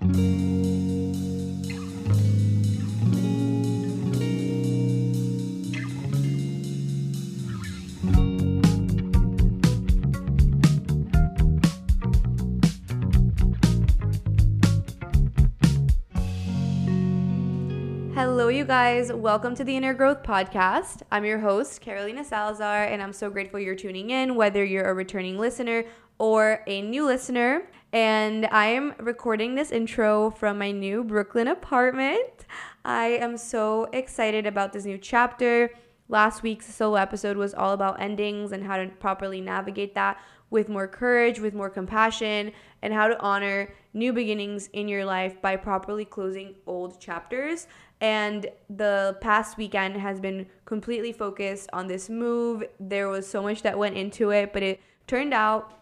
Hello, 0.00 0.08
you 18.48 18.64
guys. 18.64 19.12
Welcome 19.12 19.54
to 19.56 19.64
the 19.64 19.76
Inner 19.76 19.92
Growth 19.92 20.22
Podcast. 20.22 21.02
I'm 21.12 21.26
your 21.26 21.40
host, 21.40 21.82
Carolina 21.82 22.24
Salazar, 22.24 22.84
and 22.84 23.02
I'm 23.02 23.12
so 23.12 23.28
grateful 23.28 23.60
you're 23.60 23.74
tuning 23.74 24.08
in, 24.08 24.34
whether 24.34 24.64
you're 24.64 24.88
a 24.88 24.94
returning 24.94 25.36
listener 25.36 25.84
or 26.18 26.62
a 26.66 26.80
new 26.80 27.04
listener. 27.04 27.64
And 27.92 28.46
I 28.46 28.66
am 28.66 28.94
recording 29.00 29.56
this 29.56 29.72
intro 29.72 30.30
from 30.30 30.58
my 30.58 30.70
new 30.70 31.02
Brooklyn 31.02 31.48
apartment. 31.48 32.46
I 32.84 33.06
am 33.06 33.36
so 33.36 33.88
excited 33.92 34.46
about 34.46 34.72
this 34.72 34.84
new 34.84 34.96
chapter. 34.96 35.70
Last 36.08 36.44
week's 36.44 36.72
solo 36.72 36.94
episode 36.94 37.36
was 37.36 37.52
all 37.52 37.72
about 37.72 38.00
endings 38.00 38.52
and 38.52 38.62
how 38.62 38.76
to 38.76 38.86
properly 38.86 39.40
navigate 39.40 39.96
that 39.96 40.20
with 40.50 40.68
more 40.68 40.86
courage, 40.86 41.40
with 41.40 41.52
more 41.52 41.68
compassion, 41.68 42.52
and 42.82 42.94
how 42.94 43.08
to 43.08 43.18
honor 43.20 43.74
new 43.92 44.12
beginnings 44.12 44.68
in 44.72 44.86
your 44.86 45.04
life 45.04 45.42
by 45.42 45.56
properly 45.56 46.04
closing 46.04 46.54
old 46.68 47.00
chapters. 47.00 47.66
And 48.00 48.46
the 48.68 49.18
past 49.20 49.56
weekend 49.56 49.96
has 49.96 50.20
been 50.20 50.46
completely 50.64 51.12
focused 51.12 51.68
on 51.72 51.88
this 51.88 52.08
move. 52.08 52.62
There 52.78 53.08
was 53.08 53.26
so 53.26 53.42
much 53.42 53.62
that 53.62 53.76
went 53.76 53.96
into 53.96 54.30
it, 54.30 54.52
but 54.52 54.62
it 54.62 54.80
turned 55.08 55.34
out 55.34 55.79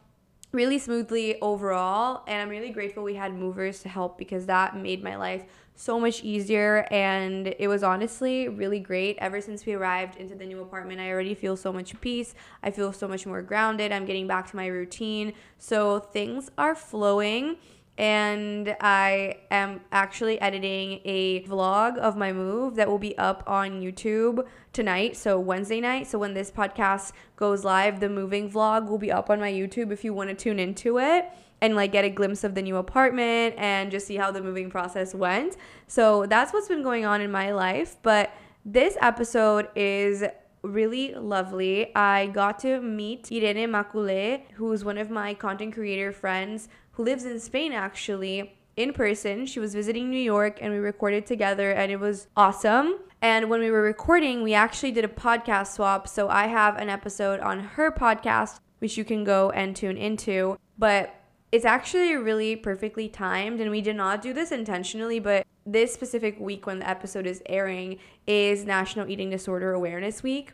really 0.52 0.78
smoothly 0.78 1.40
overall. 1.40 2.24
And 2.26 2.42
I'm 2.42 2.48
really 2.48 2.70
grateful 2.70 3.02
we 3.02 3.14
had 3.14 3.34
movers 3.34 3.80
to 3.80 3.88
help 3.88 4.18
because 4.18 4.46
that 4.46 4.76
made 4.76 5.02
my 5.02 5.16
life 5.16 5.44
so 5.74 6.00
much 6.00 6.24
easier. 6.24 6.86
And 6.90 7.54
it 7.58 7.68
was 7.68 7.82
honestly 7.82 8.48
really 8.48 8.80
great. 8.80 9.16
Ever 9.18 9.40
since 9.40 9.64
we 9.64 9.74
arrived 9.74 10.16
into 10.16 10.34
the 10.34 10.44
new 10.44 10.60
apartment, 10.60 11.00
I 11.00 11.10
already 11.10 11.34
feel 11.34 11.56
so 11.56 11.72
much 11.72 11.98
peace. 12.00 12.34
I 12.62 12.70
feel 12.70 12.92
so 12.92 13.06
much 13.06 13.26
more 13.26 13.42
grounded. 13.42 13.92
I'm 13.92 14.04
getting 14.04 14.26
back 14.26 14.50
to 14.50 14.56
my 14.56 14.66
routine. 14.66 15.34
So 15.58 16.00
things 16.00 16.50
are 16.58 16.74
flowing 16.74 17.56
and 17.98 18.76
I 18.80 19.38
am 19.50 19.80
actually 19.90 20.40
editing 20.40 21.00
a 21.04 21.42
vlog 21.42 21.98
of 21.98 22.16
my 22.16 22.32
move 22.32 22.76
that 22.76 22.88
will 22.88 22.98
be 22.98 23.18
up 23.18 23.42
on 23.46 23.82
YouTube 23.82 24.46
tonight, 24.72 25.16
so 25.16 25.40
Wednesday 25.40 25.80
night. 25.80 26.06
So 26.06 26.16
when 26.16 26.32
this 26.32 26.50
podcast 26.52 27.10
goes 27.34 27.64
live, 27.64 27.98
the 27.98 28.08
moving 28.08 28.48
vlog 28.48 28.88
will 28.88 28.98
be 28.98 29.10
up 29.10 29.28
on 29.28 29.40
my 29.40 29.50
YouTube 29.50 29.90
if 29.90 30.04
you 30.04 30.14
want 30.14 30.30
to 30.30 30.36
tune 30.36 30.60
into 30.60 30.98
it 31.00 31.26
and 31.60 31.74
like 31.74 31.90
get 31.90 32.04
a 32.04 32.08
glimpse 32.08 32.44
of 32.44 32.54
the 32.54 32.62
new 32.62 32.76
apartment 32.76 33.56
and 33.58 33.90
just 33.90 34.06
see 34.06 34.14
how 34.14 34.30
the 34.30 34.40
moving 34.40 34.70
process 34.70 35.12
went. 35.12 35.56
So 35.88 36.24
that's 36.26 36.52
what's 36.52 36.68
been 36.68 36.84
going 36.84 37.04
on 37.04 37.20
in 37.20 37.32
my 37.32 37.50
life, 37.50 37.96
but 38.02 38.30
this 38.64 38.96
episode 39.00 39.68
is 39.74 40.22
really 40.68 41.14
lovely. 41.14 41.94
I 41.96 42.26
got 42.26 42.58
to 42.60 42.80
meet 42.80 43.30
Irene 43.32 43.70
Maculé, 43.70 44.42
who's 44.54 44.84
one 44.84 44.98
of 44.98 45.10
my 45.10 45.34
content 45.34 45.74
creator 45.74 46.12
friends 46.12 46.68
who 46.92 47.04
lives 47.04 47.24
in 47.24 47.40
Spain 47.40 47.72
actually 47.72 48.58
in 48.76 48.92
person. 48.92 49.46
She 49.46 49.60
was 49.60 49.74
visiting 49.74 50.10
New 50.10 50.20
York 50.20 50.58
and 50.60 50.72
we 50.72 50.78
recorded 50.78 51.26
together 51.26 51.72
and 51.72 51.90
it 51.90 51.98
was 51.98 52.28
awesome. 52.36 52.98
And 53.20 53.50
when 53.50 53.60
we 53.60 53.70
were 53.70 53.82
recording, 53.82 54.42
we 54.42 54.54
actually 54.54 54.92
did 54.92 55.04
a 55.04 55.08
podcast 55.08 55.74
swap. 55.74 56.06
So 56.06 56.28
I 56.28 56.46
have 56.46 56.76
an 56.76 56.88
episode 56.88 57.40
on 57.40 57.60
her 57.60 57.90
podcast, 57.90 58.60
which 58.78 58.96
you 58.96 59.04
can 59.04 59.24
go 59.24 59.50
and 59.50 59.74
tune 59.74 59.96
into. 59.96 60.56
But 60.78 61.14
it's 61.50 61.64
actually 61.64 62.14
really 62.14 62.54
perfectly 62.54 63.08
timed. 63.08 63.60
And 63.60 63.72
we 63.72 63.80
did 63.80 63.96
not 63.96 64.22
do 64.22 64.32
this 64.32 64.52
intentionally, 64.52 65.18
but 65.18 65.44
this 65.72 65.92
specific 65.92 66.40
week 66.40 66.66
when 66.66 66.78
the 66.78 66.88
episode 66.88 67.26
is 67.26 67.42
airing 67.46 67.98
is 68.26 68.64
National 68.64 69.08
Eating 69.08 69.30
Disorder 69.30 69.72
Awareness 69.72 70.22
Week. 70.22 70.52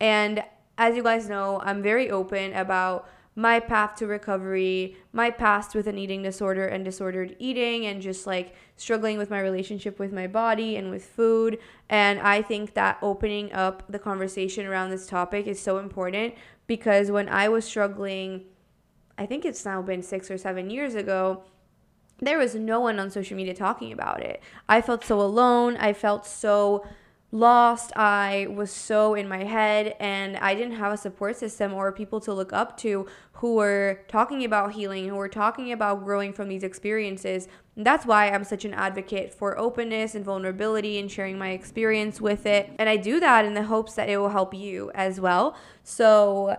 And 0.00 0.42
as 0.76 0.96
you 0.96 1.02
guys 1.02 1.28
know, 1.28 1.60
I'm 1.62 1.82
very 1.82 2.10
open 2.10 2.52
about 2.52 3.08
my 3.38 3.60
path 3.60 3.94
to 3.96 4.06
recovery, 4.06 4.96
my 5.12 5.30
past 5.30 5.74
with 5.74 5.86
an 5.86 5.98
eating 5.98 6.22
disorder 6.22 6.66
and 6.66 6.84
disordered 6.84 7.36
eating, 7.38 7.84
and 7.84 8.00
just 8.00 8.26
like 8.26 8.54
struggling 8.76 9.18
with 9.18 9.28
my 9.28 9.38
relationship 9.38 9.98
with 9.98 10.12
my 10.12 10.26
body 10.26 10.76
and 10.76 10.90
with 10.90 11.04
food. 11.04 11.58
And 11.90 12.18
I 12.20 12.40
think 12.40 12.74
that 12.74 12.98
opening 13.02 13.52
up 13.52 13.84
the 13.90 13.98
conversation 13.98 14.66
around 14.66 14.90
this 14.90 15.06
topic 15.06 15.46
is 15.46 15.60
so 15.60 15.78
important 15.78 16.34
because 16.66 17.10
when 17.10 17.28
I 17.28 17.48
was 17.48 17.66
struggling, 17.66 18.44
I 19.18 19.26
think 19.26 19.44
it's 19.44 19.64
now 19.64 19.82
been 19.82 20.02
six 20.02 20.30
or 20.30 20.38
seven 20.38 20.70
years 20.70 20.94
ago. 20.94 21.44
There 22.18 22.38
was 22.38 22.54
no 22.54 22.80
one 22.80 22.98
on 22.98 23.10
social 23.10 23.36
media 23.36 23.54
talking 23.54 23.92
about 23.92 24.22
it. 24.22 24.42
I 24.68 24.80
felt 24.80 25.04
so 25.04 25.20
alone. 25.20 25.76
I 25.76 25.92
felt 25.92 26.26
so 26.26 26.86
lost. 27.32 27.92
I 27.96 28.46
was 28.48 28.70
so 28.70 29.14
in 29.14 29.28
my 29.28 29.44
head 29.44 29.94
and 30.00 30.36
I 30.36 30.54
didn't 30.54 30.76
have 30.76 30.92
a 30.92 30.96
support 30.96 31.36
system 31.36 31.74
or 31.74 31.92
people 31.92 32.20
to 32.20 32.32
look 32.32 32.52
up 32.52 32.76
to 32.78 33.06
who 33.32 33.56
were 33.56 34.00
talking 34.08 34.44
about 34.44 34.72
healing, 34.72 35.08
who 35.08 35.16
were 35.16 35.28
talking 35.28 35.72
about 35.72 36.04
growing 36.04 36.32
from 36.32 36.48
these 36.48 36.62
experiences. 36.62 37.48
And 37.76 37.84
that's 37.84 38.06
why 38.06 38.30
I'm 38.30 38.44
such 38.44 38.64
an 38.64 38.72
advocate 38.72 39.34
for 39.34 39.58
openness 39.58 40.14
and 40.14 40.24
vulnerability 40.24 40.98
and 40.98 41.10
sharing 41.10 41.36
my 41.36 41.50
experience 41.50 42.20
with 42.20 42.46
it. 42.46 42.70
And 42.78 42.88
I 42.88 42.96
do 42.96 43.20
that 43.20 43.44
in 43.44 43.52
the 43.52 43.64
hopes 43.64 43.94
that 43.94 44.08
it 44.08 44.16
will 44.16 44.30
help 44.30 44.54
you 44.54 44.90
as 44.94 45.20
well. 45.20 45.54
So, 45.84 46.56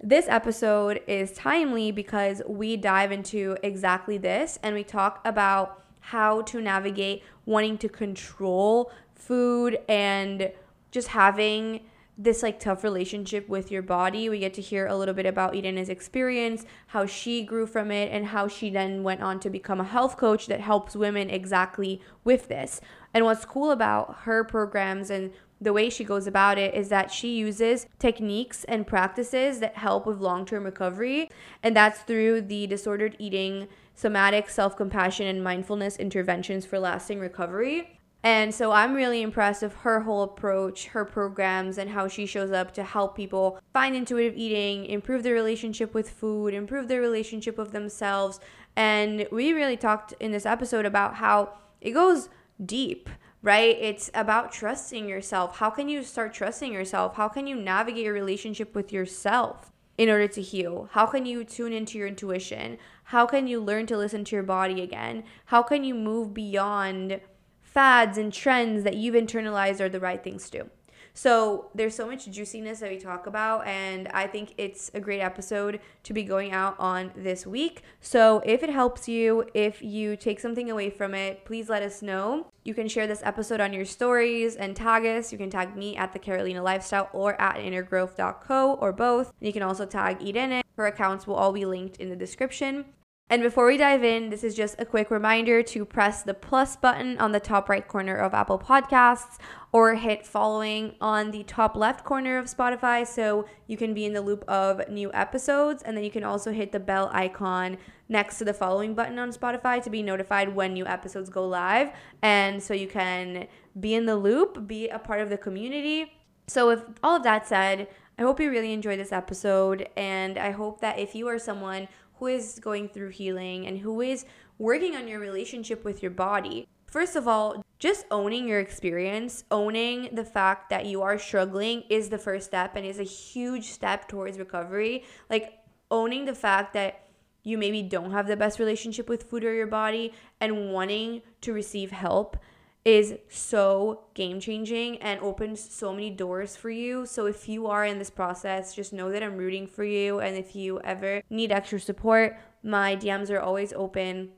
this 0.00 0.26
episode 0.28 1.00
is 1.06 1.32
timely 1.32 1.90
because 1.90 2.40
we 2.46 2.76
dive 2.76 3.10
into 3.10 3.56
exactly 3.62 4.16
this 4.16 4.58
and 4.62 4.74
we 4.74 4.84
talk 4.84 5.20
about 5.24 5.82
how 6.00 6.42
to 6.42 6.60
navigate 6.60 7.22
wanting 7.46 7.76
to 7.78 7.88
control 7.88 8.92
food 9.14 9.78
and 9.88 10.52
just 10.90 11.08
having 11.08 11.80
this 12.16 12.42
like 12.42 12.58
tough 12.58 12.82
relationship 12.82 13.48
with 13.48 13.70
your 13.70 13.82
body. 13.82 14.28
We 14.28 14.40
get 14.40 14.54
to 14.54 14.62
hear 14.62 14.86
a 14.86 14.96
little 14.96 15.14
bit 15.14 15.26
about 15.26 15.54
Irene's 15.54 15.88
experience, 15.88 16.64
how 16.88 17.06
she 17.06 17.44
grew 17.44 17.66
from 17.66 17.92
it, 17.92 18.10
and 18.12 18.26
how 18.26 18.48
she 18.48 18.70
then 18.70 19.04
went 19.04 19.22
on 19.22 19.38
to 19.40 19.50
become 19.50 19.80
a 19.80 19.84
health 19.84 20.16
coach 20.16 20.46
that 20.46 20.60
helps 20.60 20.96
women 20.96 21.30
exactly 21.30 22.00
with 22.24 22.48
this. 22.48 22.80
And 23.14 23.24
what's 23.24 23.44
cool 23.44 23.70
about 23.70 24.20
her 24.22 24.42
programs 24.42 25.10
and 25.10 25.32
the 25.60 25.72
way 25.72 25.90
she 25.90 26.04
goes 26.04 26.26
about 26.26 26.58
it 26.58 26.74
is 26.74 26.88
that 26.88 27.10
she 27.10 27.36
uses 27.36 27.86
techniques 27.98 28.64
and 28.64 28.86
practices 28.86 29.60
that 29.60 29.76
help 29.76 30.06
with 30.06 30.20
long 30.20 30.44
term 30.44 30.64
recovery. 30.64 31.30
And 31.62 31.76
that's 31.76 32.00
through 32.00 32.42
the 32.42 32.66
disordered 32.66 33.16
eating, 33.18 33.68
somatic 33.94 34.48
self 34.48 34.76
compassion, 34.76 35.26
and 35.26 35.42
mindfulness 35.42 35.96
interventions 35.96 36.64
for 36.64 36.78
lasting 36.78 37.18
recovery. 37.20 37.98
And 38.24 38.52
so 38.52 38.72
I'm 38.72 38.94
really 38.94 39.22
impressed 39.22 39.62
with 39.62 39.74
her 39.76 40.00
whole 40.00 40.22
approach, 40.22 40.88
her 40.88 41.04
programs, 41.04 41.78
and 41.78 41.90
how 41.90 42.08
she 42.08 42.26
shows 42.26 42.50
up 42.50 42.74
to 42.74 42.82
help 42.82 43.16
people 43.16 43.60
find 43.72 43.94
intuitive 43.94 44.36
eating, 44.36 44.86
improve 44.86 45.22
their 45.22 45.34
relationship 45.34 45.94
with 45.94 46.10
food, 46.10 46.52
improve 46.52 46.88
their 46.88 47.00
relationship 47.00 47.56
with 47.56 47.70
themselves. 47.70 48.40
And 48.74 49.28
we 49.30 49.52
really 49.52 49.76
talked 49.76 50.14
in 50.18 50.32
this 50.32 50.46
episode 50.46 50.84
about 50.84 51.14
how 51.14 51.58
it 51.80 51.92
goes 51.92 52.28
deep, 52.64 53.08
right? 53.42 53.76
It's 53.80 54.10
about 54.14 54.52
trusting 54.52 55.08
yourself. 55.08 55.58
How 55.58 55.70
can 55.70 55.88
you 55.88 56.02
start 56.02 56.34
trusting 56.34 56.72
yourself? 56.72 57.16
How 57.16 57.28
can 57.28 57.46
you 57.46 57.56
navigate 57.56 58.04
your 58.04 58.14
relationship 58.14 58.74
with 58.74 58.92
yourself? 58.92 59.72
in 59.96 60.08
order 60.08 60.28
to 60.28 60.40
heal? 60.40 60.88
How 60.92 61.06
can 61.06 61.26
you 61.26 61.42
tune 61.42 61.72
into 61.72 61.98
your 61.98 62.06
intuition? 62.06 62.78
How 63.02 63.26
can 63.26 63.48
you 63.48 63.58
learn 63.58 63.86
to 63.86 63.96
listen 63.96 64.22
to 64.26 64.36
your 64.36 64.44
body 64.44 64.80
again? 64.80 65.24
How 65.46 65.60
can 65.60 65.82
you 65.82 65.92
move 65.92 66.32
beyond 66.32 67.20
fads 67.68 68.18
and 68.18 68.32
trends 68.32 68.82
that 68.82 68.96
you've 68.96 69.14
internalized 69.14 69.80
are 69.80 69.88
the 69.88 70.00
right 70.00 70.24
things 70.24 70.50
to 70.50 70.58
do. 70.58 70.70
So 71.14 71.70
there's 71.74 71.94
so 71.94 72.06
much 72.06 72.30
juiciness 72.30 72.80
that 72.80 72.90
we 72.90 72.98
talk 72.98 73.26
about, 73.26 73.66
and 73.66 74.08
I 74.08 74.26
think 74.26 74.54
it's 74.56 74.90
a 74.94 75.00
great 75.00 75.20
episode 75.20 75.80
to 76.04 76.12
be 76.12 76.22
going 76.22 76.52
out 76.52 76.76
on 76.78 77.12
this 77.16 77.46
week. 77.46 77.82
So 78.00 78.40
if 78.46 78.62
it 78.62 78.70
helps 78.70 79.08
you, 79.08 79.44
if 79.52 79.82
you 79.82 80.16
take 80.16 80.38
something 80.38 80.70
away 80.70 80.90
from 80.90 81.14
it, 81.14 81.44
please 81.44 81.68
let 81.68 81.82
us 81.82 82.02
know. 82.02 82.46
You 82.68 82.74
can 82.74 82.86
share 82.86 83.06
this 83.06 83.22
episode 83.24 83.62
on 83.62 83.72
your 83.72 83.86
stories 83.86 84.54
and 84.54 84.76
tag 84.76 85.06
us. 85.06 85.32
You 85.32 85.38
can 85.38 85.48
tag 85.48 85.74
me 85.74 85.96
at 85.96 86.12
the 86.12 86.18
Carolina 86.18 86.62
Lifestyle 86.62 87.08
or 87.14 87.40
at 87.40 87.56
innergrowth.co 87.56 88.74
or 88.74 88.92
both. 88.92 89.32
And 89.40 89.46
you 89.46 89.54
can 89.54 89.62
also 89.62 89.86
tag 89.86 90.20
Irene. 90.20 90.60
Her 90.76 90.86
accounts 90.86 91.26
will 91.26 91.36
all 91.36 91.50
be 91.50 91.64
linked 91.64 91.96
in 91.96 92.10
the 92.10 92.14
description. 92.14 92.84
And 93.30 93.42
before 93.42 93.66
we 93.66 93.76
dive 93.76 94.02
in, 94.02 94.30
this 94.30 94.42
is 94.42 94.54
just 94.54 94.80
a 94.80 94.86
quick 94.86 95.10
reminder 95.10 95.62
to 95.62 95.84
press 95.84 96.22
the 96.22 96.32
plus 96.32 96.76
button 96.76 97.18
on 97.18 97.32
the 97.32 97.40
top 97.40 97.68
right 97.68 97.86
corner 97.86 98.16
of 98.16 98.32
Apple 98.32 98.58
Podcasts 98.58 99.36
or 99.70 99.96
hit 99.96 100.26
following 100.26 100.94
on 100.98 101.30
the 101.30 101.42
top 101.42 101.76
left 101.76 102.04
corner 102.04 102.38
of 102.38 102.46
Spotify 102.46 103.06
so 103.06 103.46
you 103.66 103.76
can 103.76 103.92
be 103.92 104.06
in 104.06 104.14
the 104.14 104.22
loop 104.22 104.44
of 104.48 104.88
new 104.88 105.12
episodes. 105.12 105.82
And 105.82 105.94
then 105.94 106.04
you 106.04 106.10
can 106.10 106.24
also 106.24 106.52
hit 106.52 106.72
the 106.72 106.80
bell 106.80 107.10
icon 107.12 107.76
next 108.08 108.38
to 108.38 108.46
the 108.46 108.54
following 108.54 108.94
button 108.94 109.18
on 109.18 109.30
Spotify 109.30 109.82
to 109.82 109.90
be 109.90 110.02
notified 110.02 110.54
when 110.54 110.72
new 110.72 110.86
episodes 110.86 111.28
go 111.28 111.46
live. 111.46 111.90
And 112.22 112.62
so 112.62 112.72
you 112.72 112.88
can 112.88 113.46
be 113.78 113.94
in 113.94 114.06
the 114.06 114.16
loop, 114.16 114.66
be 114.66 114.88
a 114.88 114.98
part 114.98 115.20
of 115.20 115.28
the 115.28 115.36
community. 115.36 116.14
So, 116.46 116.66
with 116.66 116.82
all 117.02 117.16
of 117.16 117.24
that 117.24 117.46
said, 117.46 117.88
I 118.18 118.22
hope 118.22 118.40
you 118.40 118.50
really 118.50 118.72
enjoyed 118.72 118.98
this 118.98 119.12
episode. 119.12 119.90
And 119.98 120.38
I 120.38 120.50
hope 120.50 120.80
that 120.80 120.98
if 120.98 121.14
you 121.14 121.28
are 121.28 121.38
someone 121.38 121.88
who 122.18 122.26
is 122.26 122.58
going 122.58 122.88
through 122.88 123.10
healing 123.10 123.66
and 123.66 123.78
who 123.78 124.00
is 124.00 124.24
working 124.58 124.96
on 124.96 125.08
your 125.08 125.20
relationship 125.20 125.84
with 125.84 126.02
your 126.02 126.10
body, 126.10 126.66
first 126.86 127.16
of 127.16 127.28
all, 127.28 127.62
just 127.78 128.06
owning 128.10 128.48
your 128.48 128.58
experience, 128.58 129.44
owning 129.50 130.08
the 130.12 130.24
fact 130.24 130.70
that 130.70 130.86
you 130.86 131.02
are 131.02 131.18
struggling 131.18 131.84
is 131.88 132.08
the 132.08 132.18
first 132.18 132.46
step 132.46 132.74
and 132.74 132.84
is 132.84 132.98
a 132.98 133.04
huge 133.04 133.66
step 133.66 134.08
towards 134.08 134.38
recovery. 134.38 135.04
Like, 135.30 135.58
owning 135.90 136.24
the 136.24 136.34
fact 136.34 136.74
that 136.74 137.04
you 137.44 137.56
maybe 137.56 137.82
don't 137.82 138.10
have 138.10 138.26
the 138.26 138.36
best 138.36 138.58
relationship 138.58 139.08
with 139.08 139.22
food 139.22 139.44
or 139.44 139.54
your 139.54 139.66
body 139.66 140.12
and 140.40 140.72
wanting 140.72 141.22
to 141.40 141.52
receive 141.52 141.90
help 141.90 142.36
is 142.84 143.14
so 143.28 144.04
game 144.14 144.40
changing 144.40 144.96
and 144.98 145.20
opens 145.20 145.60
so 145.60 145.92
many 145.92 146.10
doors 146.10 146.56
for 146.56 146.70
you. 146.70 147.04
So 147.06 147.26
if 147.26 147.48
you 147.48 147.66
are 147.66 147.84
in 147.84 147.98
this 147.98 148.10
process, 148.10 148.74
just 148.74 148.92
know 148.92 149.10
that 149.10 149.22
I'm 149.22 149.36
rooting 149.36 149.66
for 149.66 149.84
you. 149.84 150.20
And 150.20 150.36
if 150.36 150.56
you 150.56 150.80
ever 150.80 151.22
need 151.28 151.52
extra 151.52 151.80
support, 151.80 152.38
my 152.62 152.96
DMs 152.96 153.30
are 153.30 153.40
always 153.40 153.72
open. 153.72 154.30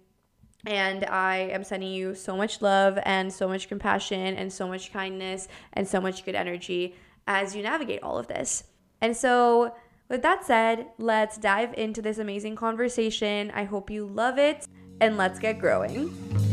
And 0.67 1.05
I 1.05 1.37
am 1.53 1.65
sending 1.65 1.93
you 1.93 2.15
so 2.15 2.37
much 2.37 2.61
love 2.61 2.99
and 3.05 3.33
so 3.33 3.49
much 3.49 3.69
compassion 3.69 4.37
and 4.37 4.53
so 4.53 4.69
much 4.69 4.93
kindness 4.93 5.49
and 5.73 5.87
so 5.87 6.01
much 6.01 6.25
good 6.25 6.35
energy 6.35 6.97
as 7.27 7.55
you 7.55 7.63
navigate 7.63 8.03
all 8.03 8.19
of 8.19 8.27
this. 8.27 8.65
And 9.01 9.17
so, 9.17 9.75
with 10.09 10.23
that 10.23 10.45
said, 10.45 10.89
let's 10.99 11.39
dive 11.39 11.73
into 11.75 12.03
this 12.03 12.19
amazing 12.19 12.57
conversation. 12.57 13.51
I 13.53 13.65
hope 13.65 13.91
you 13.91 14.07
love 14.07 14.39
it 14.39 14.67
and 15.01 15.17
let's 15.17 15.39
get 15.39 15.59
growing. 15.59 16.50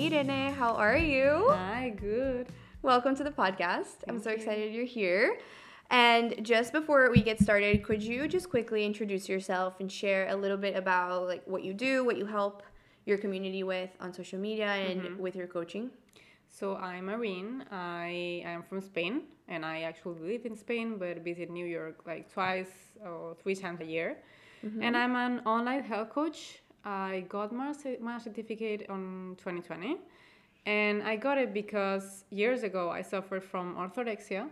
Hi, 0.00 0.06
Irene. 0.06 0.54
How 0.54 0.74
are 0.76 0.96
you? 0.96 1.48
Hi, 1.50 1.90
good. 1.94 2.46
Welcome 2.80 3.14
to 3.16 3.22
the 3.24 3.30
podcast. 3.30 3.96
I'm 4.08 4.18
so 4.18 4.30
excited 4.30 4.72
you're 4.72 4.86
here. 4.86 5.38
And 5.90 6.42
just 6.42 6.72
before 6.72 7.10
we 7.10 7.20
get 7.22 7.38
started, 7.38 7.82
could 7.82 8.02
you 8.02 8.26
just 8.26 8.48
quickly 8.48 8.86
introduce 8.86 9.28
yourself 9.28 9.78
and 9.78 9.92
share 9.92 10.28
a 10.28 10.36
little 10.36 10.56
bit 10.56 10.74
about 10.74 11.26
like 11.26 11.42
what 11.46 11.62
you 11.64 11.74
do, 11.74 12.02
what 12.02 12.16
you 12.16 12.24
help 12.24 12.62
your 13.04 13.18
community 13.18 13.62
with 13.62 13.90
on 14.00 14.14
social 14.14 14.38
media 14.38 14.68
and 14.68 15.02
Mm-hmm. 15.02 15.18
with 15.22 15.36
your 15.36 15.46
coaching? 15.46 15.90
So 16.48 16.76
I'm 16.76 17.10
Irene. 17.10 17.64
I 17.70 18.42
am 18.46 18.62
from 18.62 18.80
Spain, 18.80 19.24
and 19.48 19.66
I 19.66 19.82
actually 19.82 20.18
live 20.20 20.46
in 20.46 20.56
Spain, 20.56 20.96
but 20.98 21.18
visit 21.22 21.50
New 21.50 21.66
York 21.66 22.06
like 22.06 22.32
twice 22.32 22.72
or 23.04 23.36
three 23.42 23.54
times 23.54 23.80
a 23.82 23.84
year. 23.84 24.16
And 24.80 24.96
I'm 24.96 25.14
an 25.16 25.40
online 25.46 25.82
health 25.84 26.10
coach. 26.10 26.60
I 26.84 27.24
got 27.28 27.52
my, 27.52 27.72
my 28.00 28.18
certificate 28.18 28.86
on 28.88 29.36
2020, 29.38 29.96
and 30.66 31.02
I 31.02 31.16
got 31.16 31.38
it 31.38 31.52
because 31.52 32.24
years 32.30 32.62
ago 32.62 32.90
I 32.90 33.02
suffered 33.02 33.44
from 33.44 33.76
orthorexia 33.76 34.48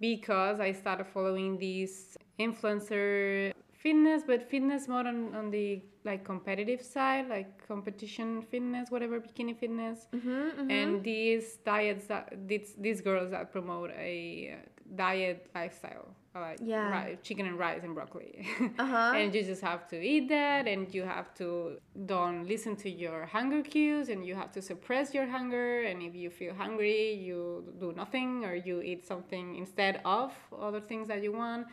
because 0.00 0.60
I 0.60 0.72
started 0.72 1.06
following 1.06 1.58
these 1.58 2.16
influencer 2.38 3.52
fitness, 3.72 4.22
but 4.26 4.48
fitness 4.48 4.88
more 4.88 5.06
on, 5.06 5.34
on 5.34 5.50
the 5.50 5.82
like 6.04 6.24
competitive 6.24 6.82
side, 6.82 7.28
like 7.28 7.66
competition 7.66 8.42
fitness, 8.42 8.90
whatever 8.90 9.20
bikini 9.20 9.56
fitness, 9.56 10.06
mm-hmm, 10.12 10.28
mm-hmm. 10.30 10.70
and 10.70 11.04
these 11.04 11.58
diets 11.64 12.06
that 12.06 12.24
these 12.48 12.74
these 12.78 13.00
girls 13.00 13.30
that 13.30 13.52
promote 13.52 13.90
a 13.92 14.56
diet 14.94 15.50
lifestyle, 15.54 16.08
like 16.34 16.58
Yeah. 16.62 17.04
ri- 17.06 17.18
chicken 17.22 17.46
and 17.46 17.58
rice 17.58 17.82
and 17.84 17.94
broccoli, 17.94 18.46
Uh-huh. 18.78 19.12
and 19.16 19.34
you 19.34 19.42
just 19.42 19.60
have 19.62 19.86
to 19.88 19.96
eat 20.00 20.28
that, 20.28 20.66
and 20.66 20.92
you 20.94 21.02
have 21.02 21.34
to 21.34 21.76
don't 22.06 22.46
listen 22.48 22.74
to 22.76 22.90
your 22.90 23.26
hunger 23.26 23.62
cues, 23.62 24.08
and 24.08 24.24
you 24.26 24.34
have 24.34 24.50
to 24.52 24.62
suppress 24.62 25.12
your 25.14 25.26
hunger, 25.26 25.82
and 25.82 26.02
if 26.02 26.14
you 26.14 26.30
feel 26.30 26.54
hungry, 26.54 27.12
you 27.14 27.64
do 27.78 27.92
nothing 27.92 28.44
or 28.44 28.54
you 28.54 28.80
eat 28.82 29.04
something 29.06 29.56
instead 29.56 30.00
of 30.04 30.32
other 30.58 30.80
things 30.80 31.08
that 31.08 31.22
you 31.22 31.32
want. 31.32 31.66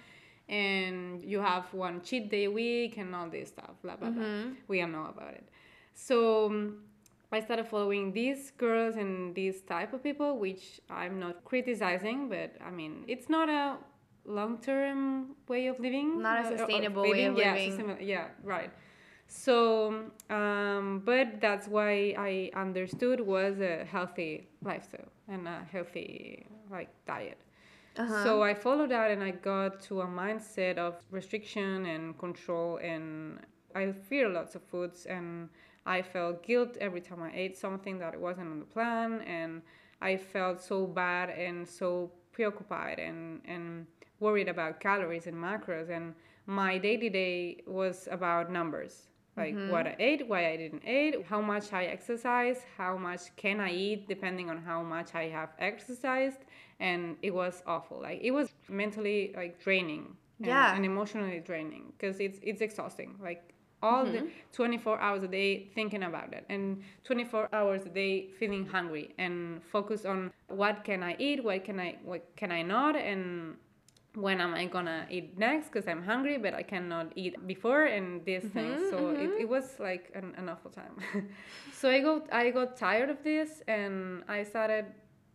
And 0.47 1.21
you 1.23 1.39
have 1.41 1.71
one 1.73 2.01
cheat 2.01 2.31
day 2.31 2.45
a 2.45 2.51
week 2.51 2.97
and 2.97 3.13
all 3.15 3.29
this 3.29 3.49
stuff 3.49 3.75
blah 3.83 3.95
blah 3.97 4.09
blah. 4.09 4.23
We 4.67 4.81
all 4.81 4.87
know 4.87 5.05
about 5.05 5.33
it. 5.33 5.47
So 5.93 6.47
um, 6.47 6.77
i 7.31 7.39
started 7.39 7.67
following 7.67 8.11
these 8.11 8.49
girls 8.57 8.95
and 8.95 9.35
these 9.35 9.61
type 9.61 9.93
of 9.93 10.01
people 10.01 10.39
which 10.39 10.81
i'm 10.89 11.19
not 11.19 11.45
criticizing 11.45 12.27
but 12.27 12.55
i 12.65 12.71
mean 12.71 13.03
it's 13.07 13.29
not 13.29 13.47
a 13.49 13.77
long-term 14.25 15.35
way 15.47 15.67
of 15.67 15.79
living 15.79 16.21
Not 16.21 16.37
a 16.39 16.45
uh, 16.45 16.51
or 16.51 16.57
sustainable 16.57 17.09
way 17.09 17.25
of 17.25 17.37
yeah, 17.37 17.53
living. 17.53 17.97
yeah 18.01 18.27
right 18.43 18.71
so 19.27 20.03
um, 20.29 21.01
but 21.05 21.39
that's 21.39 21.67
why 21.67 22.13
i 22.17 22.49
understood 22.55 23.19
was 23.21 23.59
a 23.59 23.85
healthy 23.85 24.47
lifestyle 24.63 25.09
and 25.27 25.47
a 25.47 25.65
healthy 25.71 26.45
like 26.71 26.89
diet 27.05 27.37
Uh-huh. 27.97 28.23
so 28.23 28.41
I 28.43 28.53
followed 28.53 28.91
that 28.91 29.11
and 29.11 29.21
I 29.23 29.31
got 29.31 29.81
to 29.87 30.01
a 30.01 30.05
mindset 30.07 30.77
of 30.77 30.95
restriction 31.11 31.85
and 31.85 32.17
control 32.17 32.77
and 32.81 33.39
I 33.75 33.91
fear 33.91 34.29
lots 34.29 34.55
of 34.55 34.61
foods 34.63 35.05
and 35.05 35.49
I 35.85 36.01
felt 36.01 36.43
guilt 36.43 36.77
every 36.79 37.01
time 37.01 37.21
I 37.21 37.31
ate 37.33 37.57
something 37.57 37.99
that 37.99 38.19
wasn't 38.19 38.49
on 38.51 38.59
the 38.59 38.65
plan 38.65 39.21
and 39.27 39.61
I 40.01 40.17
felt 40.17 40.61
so 40.61 40.85
bad 40.87 41.29
and 41.29 41.67
so 41.67 42.11
preoccupied 42.31 42.99
and, 42.99 43.41
and 43.45 43.85
worried 44.19 44.47
about 44.47 44.79
calories 44.79 45.27
and 45.27 45.35
macros 45.35 45.89
and 45.89 46.13
my 46.45 46.77
day 46.77 46.97
to 46.97 47.09
day 47.09 47.61
was 47.67 48.07
about 48.11 48.51
numbers 48.51 49.09
like 49.39 49.55
mm-hmm. 49.55 49.71
what 49.71 49.87
I 49.87 49.95
ate, 49.99 50.27
why 50.27 50.51
I 50.51 50.57
didn't 50.57 50.83
eat, 50.85 51.15
how 51.29 51.39
much 51.39 51.71
I 51.71 51.85
exercise, 51.85 52.59
how 52.77 52.97
much 52.97 53.33
can 53.37 53.61
I 53.61 53.71
eat 53.71 54.07
depending 54.07 54.49
on 54.49 54.57
how 54.57 54.83
much 54.83 55.15
I 55.15 55.25
have 55.29 55.51
exercised, 55.59 56.41
and 56.79 57.15
it 57.21 57.33
was 57.33 57.63
awful. 57.65 58.01
Like 58.01 58.19
it 58.21 58.31
was 58.31 58.49
mentally 58.67 59.33
like 59.35 59.53
draining, 59.63 60.03
and, 60.39 60.47
Yeah. 60.47 60.75
and 60.75 60.83
emotionally 60.85 61.39
draining 61.39 61.93
because 61.93 62.19
it's 62.19 62.39
it's 62.43 62.61
exhausting. 62.61 63.11
Like 63.21 63.41
all 63.81 64.03
the 64.03 64.23
mm-hmm. 64.23 64.51
24 64.51 64.99
hours 64.99 65.23
a 65.23 65.27
day 65.27 65.69
thinking 65.73 66.03
about 66.03 66.33
it, 66.33 66.43
and 66.49 66.83
24 67.05 67.47
hours 67.53 67.85
a 67.85 67.89
day 68.01 68.31
feeling 68.39 68.65
hungry, 68.65 69.15
and 69.17 69.63
focus 69.63 70.03
on 70.03 70.33
what 70.47 70.83
can 70.83 71.01
I 71.01 71.15
eat, 71.17 71.41
what 71.43 71.63
can 71.63 71.79
I 71.79 71.97
what 72.03 72.23
can 72.35 72.51
I 72.51 72.61
not, 72.61 72.97
and 72.97 73.55
when 74.15 74.41
am 74.41 74.53
I 74.53 74.65
gonna 74.65 75.05
eat 75.09 75.37
next? 75.37 75.67
Because 75.67 75.87
I'm 75.87 76.03
hungry 76.03 76.37
but 76.37 76.53
I 76.53 76.63
cannot 76.63 77.11
eat 77.15 77.35
before 77.47 77.85
and 77.85 78.23
these 78.25 78.43
mm-hmm, 78.43 78.59
things. 78.59 78.89
So 78.89 79.09
it, 79.09 79.17
mm-hmm. 79.17 79.41
it 79.41 79.49
was 79.49 79.75
like 79.79 80.11
an, 80.15 80.33
an 80.37 80.49
awful 80.49 80.71
time. 80.71 80.95
So 81.73 81.89
I 81.89 82.01
got 82.01 82.33
I 82.33 82.49
got 82.51 82.75
tired 82.75 83.09
of 83.09 83.23
this 83.23 83.61
and 83.67 84.23
I 84.27 84.43
started 84.43 84.85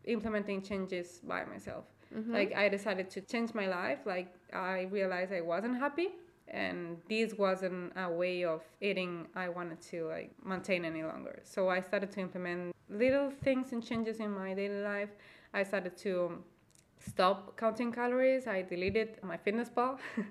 implementing 0.04 0.60
changes 0.60 1.20
by 1.26 1.44
myself. 1.44 1.84
Mm-hmm. 2.14 2.34
Like 2.34 2.54
I 2.54 2.68
decided 2.68 3.10
to 3.10 3.20
change 3.22 3.54
my 3.54 3.66
life. 3.66 4.00
Like 4.04 4.34
I 4.52 4.88
realized 4.90 5.32
I 5.32 5.40
wasn't 5.40 5.78
happy 5.78 6.08
and 6.48 6.98
this 7.08 7.34
wasn't 7.34 7.92
a 7.96 8.10
way 8.10 8.44
of 8.44 8.62
eating 8.80 9.26
I 9.34 9.48
wanted 9.48 9.80
to 9.92 10.06
like 10.08 10.32
maintain 10.44 10.84
any 10.84 11.02
longer. 11.02 11.40
So 11.44 11.70
I 11.70 11.80
started 11.80 12.12
to 12.12 12.20
implement 12.20 12.74
little 12.90 13.30
things 13.42 13.72
and 13.72 13.82
changes 13.84 14.20
in 14.20 14.30
my 14.30 14.52
daily 14.54 14.82
life. 14.82 15.10
I 15.54 15.62
started 15.62 15.96
to 15.98 16.42
stop 17.04 17.56
counting 17.56 17.92
calories. 17.92 18.46
I 18.46 18.62
deleted 18.62 19.18
my 19.22 19.36
FitnessPal. 19.36 19.98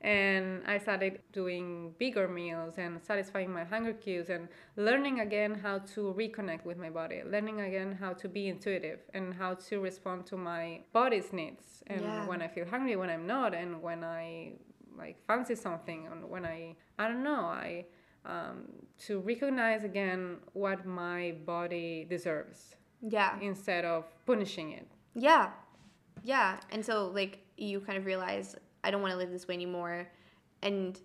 and 0.00 0.62
I 0.66 0.76
started 0.78 1.20
doing 1.32 1.94
bigger 1.98 2.28
meals 2.28 2.74
and 2.76 3.02
satisfying 3.02 3.50
my 3.50 3.64
hunger 3.64 3.94
cues 3.94 4.28
and 4.28 4.48
learning 4.76 5.20
again 5.20 5.54
how 5.54 5.78
to 5.94 6.14
reconnect 6.16 6.64
with 6.66 6.76
my 6.76 6.90
body, 6.90 7.22
learning 7.24 7.62
again 7.62 7.96
how 7.98 8.12
to 8.12 8.28
be 8.28 8.48
intuitive 8.48 9.00
and 9.14 9.32
how 9.32 9.54
to 9.54 9.80
respond 9.80 10.26
to 10.26 10.36
my 10.36 10.80
body's 10.92 11.32
needs 11.32 11.82
and 11.86 12.02
Yeah. 12.02 12.26
when 12.26 12.42
I 12.42 12.48
feel 12.48 12.66
hungry, 12.66 12.96
when 12.96 13.08
I'm 13.08 13.26
not, 13.26 13.54
and 13.54 13.80
when 13.80 14.04
I 14.04 14.58
like 14.96 15.16
fancy 15.26 15.54
something, 15.54 16.06
and 16.06 16.28
when 16.28 16.44
I 16.44 16.76
I 16.98 17.08
don't 17.08 17.24
know, 17.24 17.46
I 17.46 17.86
um, 18.26 18.68
to 19.06 19.20
recognize 19.20 19.84
again 19.84 20.38
what 20.52 20.84
my 20.86 21.32
body 21.46 22.06
deserves 22.08 22.76
Yeah. 23.00 23.38
instead 23.40 23.84
of 23.84 24.04
punishing 24.26 24.72
it. 24.72 24.86
Yeah. 25.14 25.50
Yeah. 26.22 26.58
And 26.70 26.84
so 26.84 27.08
like 27.14 27.40
you 27.56 27.80
kind 27.80 27.98
of 27.98 28.06
realize 28.06 28.56
I 28.82 28.90
don't 28.90 29.02
want 29.02 29.12
to 29.12 29.18
live 29.18 29.30
this 29.30 29.46
way 29.48 29.54
anymore. 29.54 30.08
And 30.62 30.98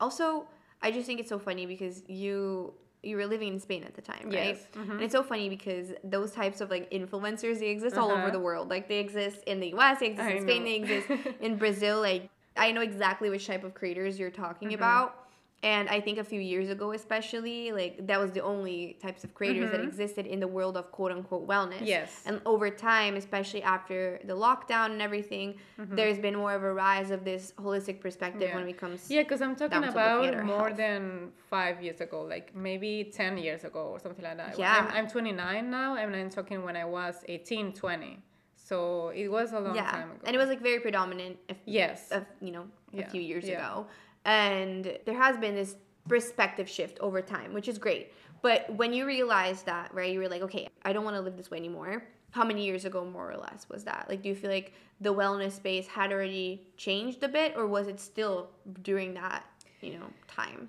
also 0.00 0.46
I 0.82 0.90
just 0.90 1.06
think 1.06 1.20
it's 1.20 1.28
so 1.28 1.38
funny 1.38 1.66
because 1.66 2.02
you 2.08 2.74
you 3.02 3.16
were 3.16 3.24
living 3.26 3.48
in 3.48 3.58
Spain 3.58 3.82
at 3.84 3.94
the 3.94 4.02
time, 4.02 4.24
right? 4.26 4.32
Yes. 4.56 4.66
Mm-hmm. 4.74 4.90
And 4.92 5.02
it's 5.02 5.12
so 5.12 5.22
funny 5.22 5.48
because 5.48 5.92
those 6.04 6.32
types 6.32 6.60
of 6.60 6.68
like 6.70 6.90
influencers 6.90 7.58
they 7.60 7.68
exist 7.70 7.96
all 7.96 8.10
over 8.10 8.22
Uh-huh. 8.24 8.30
the 8.30 8.40
world. 8.40 8.68
Like 8.68 8.88
they 8.88 8.98
exist 8.98 9.42
in 9.46 9.58
the 9.60 9.72
US, 9.74 10.00
they 10.00 10.08
exist 10.08 10.28
I 10.28 10.32
in 10.32 10.42
Spain, 10.42 10.58
know. 10.62 10.64
they 10.68 10.74
exist 10.76 11.08
in 11.40 11.56
Brazil. 11.56 12.00
Like 12.00 12.28
I 12.56 12.72
know 12.72 12.82
exactly 12.82 13.30
which 13.30 13.46
type 13.46 13.64
of 13.64 13.72
creators 13.74 14.18
you're 14.18 14.30
talking 14.30 14.68
Mm-hmm. 14.68 14.74
about. 14.76 15.16
And 15.62 15.90
I 15.90 16.00
think 16.00 16.16
a 16.16 16.24
few 16.24 16.40
years 16.40 16.70
ago, 16.70 16.92
especially, 16.92 17.70
like 17.72 18.06
that 18.06 18.18
was 18.18 18.32
the 18.32 18.40
only 18.42 18.96
types 19.02 19.24
of 19.24 19.34
creators 19.34 19.70
that 19.72 19.82
existed 19.82 20.24
in 20.26 20.40
the 20.40 20.48
world 20.48 20.74
of 20.78 20.90
quote 20.90 21.12
unquote 21.12 21.46
wellness. 21.46 21.74
Mm-hmm. 21.74 21.84
Yes. 21.84 22.22
And 22.24 22.40
over 22.46 22.70
time, 22.70 23.14
especially 23.16 23.62
after 23.62 24.20
the 24.24 24.34
lockdown 24.34 24.86
and 24.92 25.02
everything, 25.02 25.56
there's 25.76 26.18
been 26.18 26.34
more 26.36 26.54
of 26.54 26.62
a 26.62 26.72
rise 26.72 27.10
of 27.10 27.24
this 27.24 27.52
holistic 27.58 28.00
perspective 28.00 28.40
Mm-hmm. 28.40 28.48
Yeah. 28.48 28.54
when 28.64 28.68
it 28.68 28.78
comes. 28.78 29.10
Yeah, 29.10 29.22
because 29.22 29.42
I'm 29.42 29.54
talking 29.54 29.82
down 29.82 29.92
to 29.92 29.98
looking 29.98 30.28
at 30.28 30.34
about 30.34 30.46
more 30.46 30.68
health. 30.68 30.76
than 30.78 31.30
five 31.50 31.82
years 31.82 32.00
ago, 32.00 32.22
like 32.22 32.54
maybe 32.56 33.10
10 33.14 33.36
years 33.36 33.64
ago 33.64 33.80
or 33.92 33.98
something 33.98 34.24
like 34.24 34.38
that. 34.38 34.58
Yeah. 34.58 34.88
I'm, 34.90 35.04
I'm 35.04 35.10
29 35.10 35.70
now, 35.70 35.96
and 35.96 36.16
I'm 36.16 36.30
talking 36.30 36.64
when 36.64 36.76
I 36.76 36.86
was 36.86 37.16
18, 37.28 37.74
20. 37.74 38.18
So 38.56 39.08
it 39.08 39.28
was 39.28 39.52
a 39.52 39.60
long 39.60 39.74
yeah. 39.74 39.90
time 39.90 40.10
ago. 40.12 40.20
And 40.24 40.34
it 40.34 40.38
was 40.38 40.48
like 40.48 40.62
very 40.62 40.80
predominant. 40.80 41.36
If, 41.48 41.56
Yes. 41.66 42.10
of 42.12 42.24
you 42.40 42.52
know 42.52 42.66
a 42.94 42.98
Yeah, 42.98 43.08
few 43.10 43.20
years 43.20 43.44
ago 43.44 43.86
and 44.24 44.98
there 45.04 45.16
has 45.16 45.36
been 45.36 45.54
this 45.54 45.76
perspective 46.08 46.68
shift 46.68 46.98
over 47.00 47.20
time 47.22 47.52
which 47.52 47.68
is 47.68 47.78
great. 47.78 48.12
But 48.42 48.74
when 48.74 48.94
you 48.94 49.04
realize 49.04 49.62
that 49.64 49.92
right 49.92 50.12
you 50.12 50.18
were 50.18 50.28
like 50.28 50.42
okay 50.42 50.68
i 50.82 50.92
don't 50.92 51.04
want 51.04 51.16
to 51.16 51.20
live 51.20 51.36
this 51.36 51.50
way 51.50 51.58
anymore 51.58 52.02
how 52.30 52.44
many 52.44 52.64
years 52.64 52.84
ago 52.84 53.04
more 53.04 53.30
or 53.30 53.36
less 53.36 53.66
was 53.68 53.84
that? 53.84 54.06
Like 54.08 54.22
do 54.22 54.28
you 54.28 54.34
feel 54.34 54.50
like 54.50 54.72
the 55.00 55.12
wellness 55.12 55.52
space 55.52 55.86
had 55.86 56.12
already 56.12 56.66
changed 56.76 57.22
a 57.22 57.28
bit 57.28 57.54
or 57.56 57.66
was 57.66 57.88
it 57.88 58.00
still 58.00 58.50
during 58.82 59.14
that 59.14 59.44
you 59.80 59.98
know 59.98 60.06
time? 60.28 60.68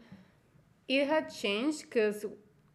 It 0.87 1.07
had 1.07 1.33
changed 1.33 1.83
because 1.83 2.25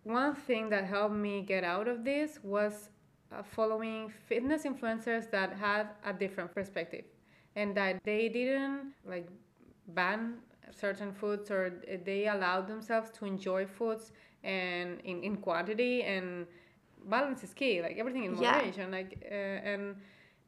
one 0.05 0.35
thing 0.35 0.69
that 0.71 0.85
helped 0.85 1.15
me 1.15 1.43
get 1.43 1.65
out 1.65 1.89
of 1.89 2.05
this 2.05 2.39
was 2.43 2.91
uh, 3.33 3.43
following 3.43 4.13
fitness 4.29 4.63
influencers 4.63 5.31
that 5.33 5.53
had 5.53 5.89
a 6.05 6.13
different 6.13 6.55
perspective 6.55 7.05
and 7.57 7.77
that 7.77 8.01
they 8.05 8.29
didn't 8.29 8.93
like 9.05 9.29
ban 9.89 10.37
certain 10.71 11.13
foods 11.13 11.51
or 11.51 11.71
they 12.05 12.27
allowed 12.27 12.67
themselves 12.67 13.11
to 13.11 13.25
enjoy 13.25 13.67
foods 13.67 14.13
and 14.45 15.01
in, 15.05 15.23
in 15.23 15.37
quantity 15.37 16.03
and 16.03 16.47
balance 17.07 17.43
is 17.43 17.55
key 17.55 17.81
like 17.83 17.97
everything 17.99 18.25
in 18.25 18.35
Yeah. 18.39 18.61
moderation 18.61 18.91
like 18.91 19.19
uh, 19.31 19.35
and 19.35 19.97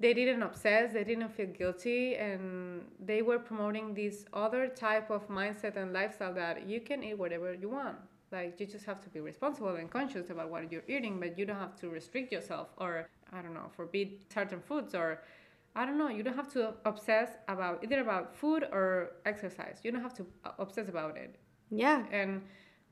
they 0.00 0.12
didn't 0.14 0.42
obsess 0.42 0.92
they 0.92 1.04
didn't 1.04 1.28
feel 1.30 1.46
guilty 1.46 2.16
and 2.16 2.82
they 3.00 3.22
were 3.22 3.38
promoting 3.38 3.94
this 3.94 4.24
other 4.32 4.68
type 4.68 5.10
of 5.10 5.28
mindset 5.28 5.76
and 5.76 5.92
lifestyle 5.92 6.34
that 6.34 6.66
you 6.68 6.80
can 6.80 7.02
eat 7.02 7.18
whatever 7.18 7.52
you 7.54 7.68
want 7.68 7.96
like 8.32 8.58
you 8.60 8.66
just 8.66 8.84
have 8.84 9.00
to 9.00 9.08
be 9.10 9.20
responsible 9.20 9.74
and 9.76 9.90
conscious 9.90 10.30
about 10.30 10.50
what 10.50 10.70
you're 10.72 10.82
eating 10.88 11.18
but 11.20 11.38
you 11.38 11.44
don't 11.46 11.58
have 11.58 11.76
to 11.76 11.88
restrict 11.88 12.32
yourself 12.32 12.68
or 12.78 13.06
i 13.32 13.40
don't 13.40 13.54
know 13.54 13.68
forbid 13.76 14.10
certain 14.32 14.60
foods 14.60 14.94
or 14.94 15.20
i 15.76 15.84
don't 15.84 15.98
know 15.98 16.08
you 16.08 16.22
don't 16.22 16.36
have 16.36 16.52
to 16.52 16.74
obsess 16.84 17.30
about 17.48 17.82
either 17.84 18.00
about 18.00 18.34
food 18.34 18.64
or 18.72 19.12
exercise. 19.24 19.78
You 19.82 19.92
don't 19.92 20.02
have 20.02 20.14
to 20.14 20.26
obsess 20.58 20.88
about 20.88 21.16
it. 21.16 21.36
Yeah. 21.70 22.04
And 22.10 22.42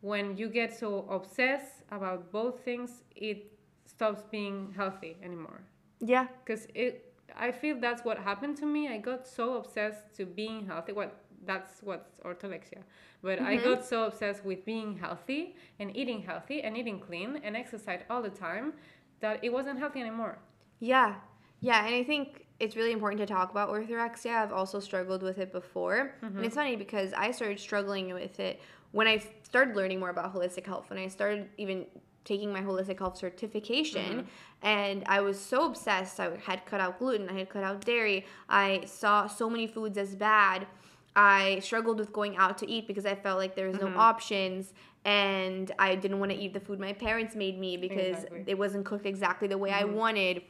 when 0.01 0.37
you 0.37 0.49
get 0.49 0.77
so 0.77 1.07
obsessed 1.11 1.83
about 1.91 2.31
both 2.31 2.61
things 2.65 3.03
it 3.15 3.53
stops 3.87 4.23
being 4.31 4.73
healthy 4.77 5.17
anymore. 5.23 5.61
Yeah. 6.01 6.27
Because 6.45 6.67
it 6.75 7.15
i 7.37 7.51
feel 7.51 7.79
that's 7.81 8.05
what 8.05 8.19
happened 8.19 8.57
to 8.59 8.67
me. 8.67 8.89
I 8.89 8.99
got 8.99 9.27
so 9.27 9.57
obsessed 9.57 10.15
to 10.17 10.27
being 10.27 10.67
healthy. 10.67 10.93
What 10.93 11.11
that's 11.45 11.83
what's 11.83 12.19
orthorexia. 12.21 12.83
But 13.23 13.41
i 13.41 13.57
mm-hmm. 13.57 13.69
got 13.69 13.85
so 13.85 14.05
obsessed 14.05 14.45
with 14.45 14.65
being 14.65 14.99
healthy 14.99 15.57
and 15.81 15.97
eating 15.97 16.23
healthy 16.23 16.63
and 16.63 16.77
eating 16.77 17.01
clean 17.01 17.41
and 17.45 17.57
exercise 17.57 18.03
all 18.11 18.23
the 18.23 18.37
time 18.49 18.75
that 19.21 19.43
it 19.43 19.53
wasn't 19.53 19.79
healthy 19.79 20.01
anymore. 20.01 20.39
Yeah, 20.79 21.15
yeah, 21.61 21.87
and 21.87 21.95
I 21.95 22.05
think 22.05 22.46
it's 22.59 22.77
really 22.77 22.93
important 22.93 23.21
to 23.21 23.27
talk 23.27 23.51
about 23.51 23.69
orthorexia. 23.69 24.35
I've 24.35 24.53
also 24.53 24.81
struggled 24.81 25.23
with 25.23 25.39
it 25.39 25.53
before, 25.53 26.15
and 26.23 26.39
it's 26.39 26.49
mm-hmm. 26.49 26.55
funny 26.55 26.77
because 26.77 27.13
I 27.13 27.31
started 27.31 27.61
struggling 27.61 28.13
with 28.15 28.41
it 28.41 28.61
when 28.93 29.07
I 29.07 29.23
started 29.43 29.77
learning 29.77 30.01
more 30.01 30.11
about 30.11 30.35
holistic 30.35 30.65
health. 30.67 30.89
When 30.89 30.99
I 30.99 31.09
started 31.09 31.49
even 31.59 31.87
taking 32.25 32.53
my 32.53 32.61
holistic 32.61 32.99
health 32.99 33.19
certification, 33.19 34.21
mm-hmm. 34.21 34.67
and 34.67 35.05
I 35.07 35.21
was 35.21 35.39
so 35.39 35.67
obsessed. 35.67 36.19
I 36.19 36.31
had 36.45 36.65
cut 36.65 36.81
out 36.81 36.99
gluten. 36.99 37.29
I 37.29 37.35
had 37.35 37.51
cut 37.51 37.63
out 37.63 37.85
dairy. 37.85 38.25
I 38.49 38.85
saw 38.87 39.27
so 39.27 39.51
many 39.51 39.67
foods 39.67 39.99
as 39.99 40.15
bad. 40.15 40.67
I 41.15 41.61
struggled 41.61 41.99
with 41.99 42.13
going 42.13 42.37
out 42.37 42.59
to 42.59 42.71
eat 42.71 42.87
because 42.87 43.07
I 43.07 43.15
felt 43.15 43.39
like 43.39 43.55
there 43.57 43.69
was 43.69 43.81
no 43.81 43.87
mm-hmm. 43.87 43.99
options 43.99 44.75
and 45.07 45.73
I 45.79 45.95
didn't 45.95 46.19
want 46.19 46.33
to 46.33 46.37
eat 46.37 46.53
the 46.53 46.61
food 46.61 46.81
my 46.81 46.93
parents 46.93 47.35
made 47.35 47.59
me 47.59 47.77
because 47.77 48.25
Exactly. 48.25 48.45
it 48.49 48.59
wasn't 48.59 48.85
cooked 48.85 49.07
exactly 49.07 49.47
the 49.49 49.57
way 49.57 49.71
I 49.71 49.85
wanted. 49.85 50.43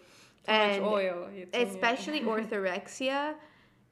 And 0.48 0.84
oil 0.84 1.28
it's 1.34 1.54
in 1.54 1.60
your- 1.62 1.68
especially 1.68 2.20
orthorexia 2.34 3.34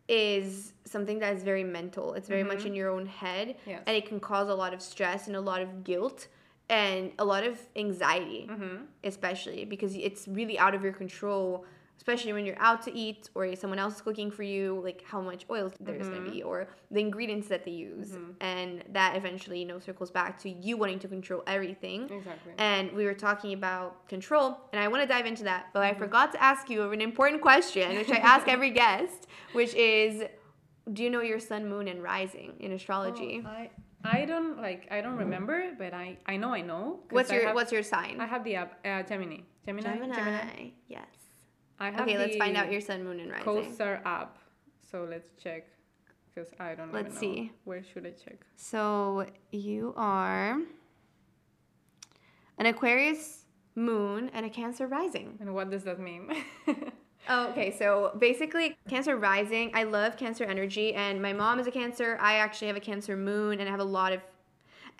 is 0.08 0.72
something 0.84 1.18
that 1.20 1.34
is 1.34 1.42
very 1.42 1.64
mental. 1.64 2.14
It's 2.14 2.28
very 2.28 2.44
much 2.44 2.64
in 2.66 2.74
your 2.74 2.90
own 2.90 3.06
head 3.06 3.48
Mm-hmm. 3.48 3.70
Yes. 3.70 3.82
and 3.86 3.96
it 3.96 4.06
can 4.06 4.20
cause 4.20 4.48
a 4.48 4.54
lot 4.54 4.74
of 4.74 4.82
stress 4.82 5.26
and 5.28 5.36
a 5.36 5.40
lot 5.40 5.62
of 5.62 5.82
guilt 5.84 6.28
and 6.68 7.12
a 7.18 7.24
lot 7.24 7.44
of 7.44 7.58
anxiety 7.76 8.46
Mm-hmm. 8.50 8.84
especially 9.04 9.64
because 9.64 9.94
it's 9.96 10.26
really 10.28 10.58
out 10.58 10.74
of 10.74 10.82
your 10.82 10.92
control 10.92 11.64
especially 11.96 12.32
when 12.32 12.44
you're 12.44 12.60
out 12.60 12.82
to 12.82 12.94
eat 12.96 13.30
or 13.34 13.54
someone 13.56 13.78
else 13.78 13.96
is 13.96 14.00
cooking 14.00 14.30
for 14.30 14.42
you 14.42 14.80
like 14.84 15.02
how 15.06 15.20
much 15.20 15.46
oil 15.50 15.72
there's 15.80 16.08
going 16.08 16.24
to 16.24 16.28
mm-hmm. 16.28 16.36
be 16.38 16.42
or 16.42 16.68
the 16.90 17.00
ingredients 17.00 17.48
that 17.48 17.64
they 17.64 17.70
use 17.70 18.10
mm-hmm. 18.10 18.30
and 18.40 18.84
that 18.92 19.16
eventually 19.16 19.58
you 19.60 19.64
know 19.64 19.78
circles 19.78 20.10
back 20.10 20.38
to 20.38 20.48
you 20.48 20.76
wanting 20.76 20.98
to 20.98 21.08
control 21.08 21.42
everything 21.46 22.02
Exactly. 22.10 22.52
and 22.58 22.92
we 22.92 23.04
were 23.04 23.14
talking 23.14 23.52
about 23.52 24.06
control 24.08 24.58
and 24.72 24.82
i 24.82 24.88
want 24.88 25.02
to 25.02 25.06
dive 25.06 25.26
into 25.26 25.44
that 25.44 25.66
but 25.72 25.82
i 25.82 25.90
mm-hmm. 25.90 26.00
forgot 26.00 26.32
to 26.32 26.42
ask 26.42 26.68
you 26.68 26.90
an 26.90 27.00
important 27.00 27.40
question 27.40 27.96
which 27.96 28.10
i 28.10 28.16
ask 28.16 28.48
every 28.48 28.70
guest 28.82 29.26
which 29.52 29.74
is 29.74 30.24
do 30.92 31.02
you 31.02 31.10
know 31.10 31.22
your 31.22 31.40
sun 31.40 31.68
moon 31.68 31.88
and 31.88 32.02
rising 32.02 32.52
in 32.60 32.72
astrology 32.72 33.42
Oh, 33.44 33.48
I 33.48 33.70
I 34.06 34.26
don't 34.26 34.60
like 34.60 34.86
I 34.90 35.00
don't 35.00 35.16
remember, 35.16 35.72
but 35.78 35.94
I 35.94 36.18
I 36.26 36.36
know 36.36 36.52
I 36.52 36.60
know. 36.60 37.00
what's 37.08 37.32
your 37.32 37.46
have- 37.46 37.54
what's 37.54 37.72
your 37.72 37.82
sign 37.82 38.20
I 38.20 38.26
have 38.26 38.44
the 38.44 38.56
app 38.56 38.78
uh, 38.84 39.02
Gemini. 39.02 39.38
Gemini. 39.64 39.96
gemini, 39.96 40.70
yes 40.88 41.23
I 41.78 41.90
have 41.90 42.00
okay 42.02 42.16
let's 42.18 42.36
find 42.36 42.56
out 42.56 42.70
your 42.70 42.80
sun 42.80 43.04
moon 43.04 43.20
and 43.20 43.30
rising 43.30 43.46
CoStar 43.46 44.00
app. 44.04 44.38
So 44.90 45.06
let's 45.10 45.30
check 45.42 45.66
because 46.34 46.50
I 46.60 46.74
don't 46.74 46.92
know. 46.92 46.98
Let's 47.00 47.18
see. 47.18 47.52
Where 47.64 47.82
should 47.82 48.06
I 48.06 48.10
check? 48.10 48.38
So 48.56 49.26
you 49.50 49.92
are 49.96 50.58
an 52.58 52.66
Aquarius 52.66 53.44
moon 53.74 54.30
and 54.34 54.46
a 54.46 54.50
Cancer 54.50 54.86
rising. 54.86 55.36
And 55.40 55.54
what 55.54 55.70
does 55.70 55.82
that 55.84 55.98
mean? 55.98 56.30
Oh, 57.26 57.48
okay. 57.48 57.70
So 57.70 58.14
basically, 58.18 58.76
Cancer 58.86 59.16
rising. 59.16 59.70
I 59.72 59.84
love 59.84 60.18
Cancer 60.18 60.44
energy, 60.44 60.92
and 60.92 61.22
my 61.22 61.32
mom 61.32 61.58
is 61.58 61.66
a 61.66 61.70
Cancer. 61.70 62.18
I 62.20 62.34
actually 62.34 62.66
have 62.66 62.76
a 62.76 62.80
Cancer 62.80 63.16
moon, 63.16 63.60
and 63.60 63.66
I 63.66 63.70
have 63.70 63.80
a 63.80 63.84
lot 63.84 64.12
of, 64.12 64.20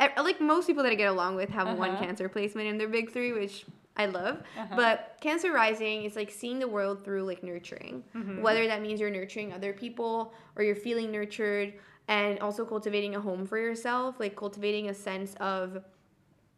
like 0.01 0.41
most 0.41 0.67
people 0.67 0.83
that 0.85 0.93
I 0.93 0.95
get 0.95 1.09
along 1.11 1.37
with, 1.37 1.51
have 1.51 1.77
one 1.79 1.91
Uh-huh. 1.91 2.03
Cancer 2.03 2.31
placement 2.31 2.67
in 2.67 2.79
their 2.79 2.89
big 2.89 3.13
three, 3.13 3.35
which 3.35 3.67
I 3.97 4.07
love. 4.07 4.43
Uh-huh. 4.59 4.75
But 4.77 5.17
Cancer 5.21 5.53
rising 5.53 6.03
is 6.05 6.17
like 6.17 6.31
seeing 6.31 6.59
the 6.59 6.67
world 6.69 7.05
through 7.05 7.25
like 7.25 7.43
nurturing, 7.43 8.03
Mm-hmm. 8.15 8.43
whether 8.43 8.67
that 8.67 8.83
means 8.83 9.01
you're 9.01 9.11
nurturing 9.11 9.53
other 9.53 9.73
people 9.73 10.33
or 10.57 10.65
you're 10.65 10.75
feeling 10.75 11.11
nurtured, 11.13 11.75
and 12.09 12.39
also 12.41 12.65
cultivating 12.65 13.15
a 13.15 13.21
home 13.21 13.47
for 13.47 13.59
yourself, 13.59 14.17
like 14.19 14.35
cultivating 14.37 14.89
a 14.89 14.95
sense 14.95 15.35
of 15.41 15.83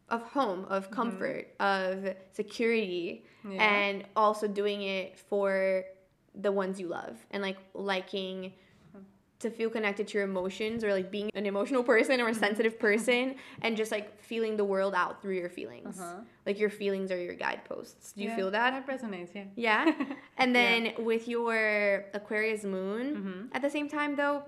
of 0.09 0.21
home, 0.23 0.65
of 0.69 0.89
comfort, 0.89 1.53
of 1.59 2.13
security, 2.31 3.23
Mm-hmm. 3.45 3.51
Yeah. 3.55 3.63
and 3.75 4.03
also 4.15 4.47
doing 4.47 4.81
it 4.81 5.17
for 5.19 5.83
the 6.35 6.51
ones 6.51 6.79
you 6.81 6.87
love 6.87 7.15
and 7.31 7.41
like 7.41 7.57
liking 7.73 8.51
to 9.39 9.49
feel 9.51 9.69
connected 9.69 10.07
to 10.07 10.17
your 10.17 10.23
emotions 10.27 10.83
or 10.83 10.91
like 10.91 11.11
being 11.11 11.29
an 11.35 11.45
emotional 11.45 11.83
person 11.83 12.19
or 12.19 12.27
a 12.29 12.33
sensitive 12.33 12.79
person 12.79 13.35
and 13.61 13.77
just 13.77 13.91
like 13.91 14.19
feeling 14.19 14.57
the 14.57 14.65
world 14.65 14.95
out 14.95 15.21
through 15.21 15.35
your 15.35 15.49
feelings. 15.49 15.99
Uh-huh. 15.99 16.21
Like 16.45 16.57
your 16.57 16.69
feelings 16.71 17.11
are 17.11 17.21
your 17.21 17.35
guideposts. 17.35 18.13
Do 18.13 18.23
you 18.23 18.29
Yeah, 18.29 18.35
feel 18.35 18.51
that? 18.51 18.71
That 18.71 18.87
resonates, 18.87 19.29
yeah. 19.35 19.43
Yeah. 19.55 19.85
And 20.37 20.55
Yeah. 20.55 20.61
then 20.93 21.05
with 21.05 21.27
your 21.27 22.05
Aquarius 22.13 22.63
moon, 22.63 23.15
Mm-hmm. 23.15 23.55
at 23.55 23.61
the 23.61 23.69
same 23.69 23.87
time 23.89 24.15
though, 24.15 24.41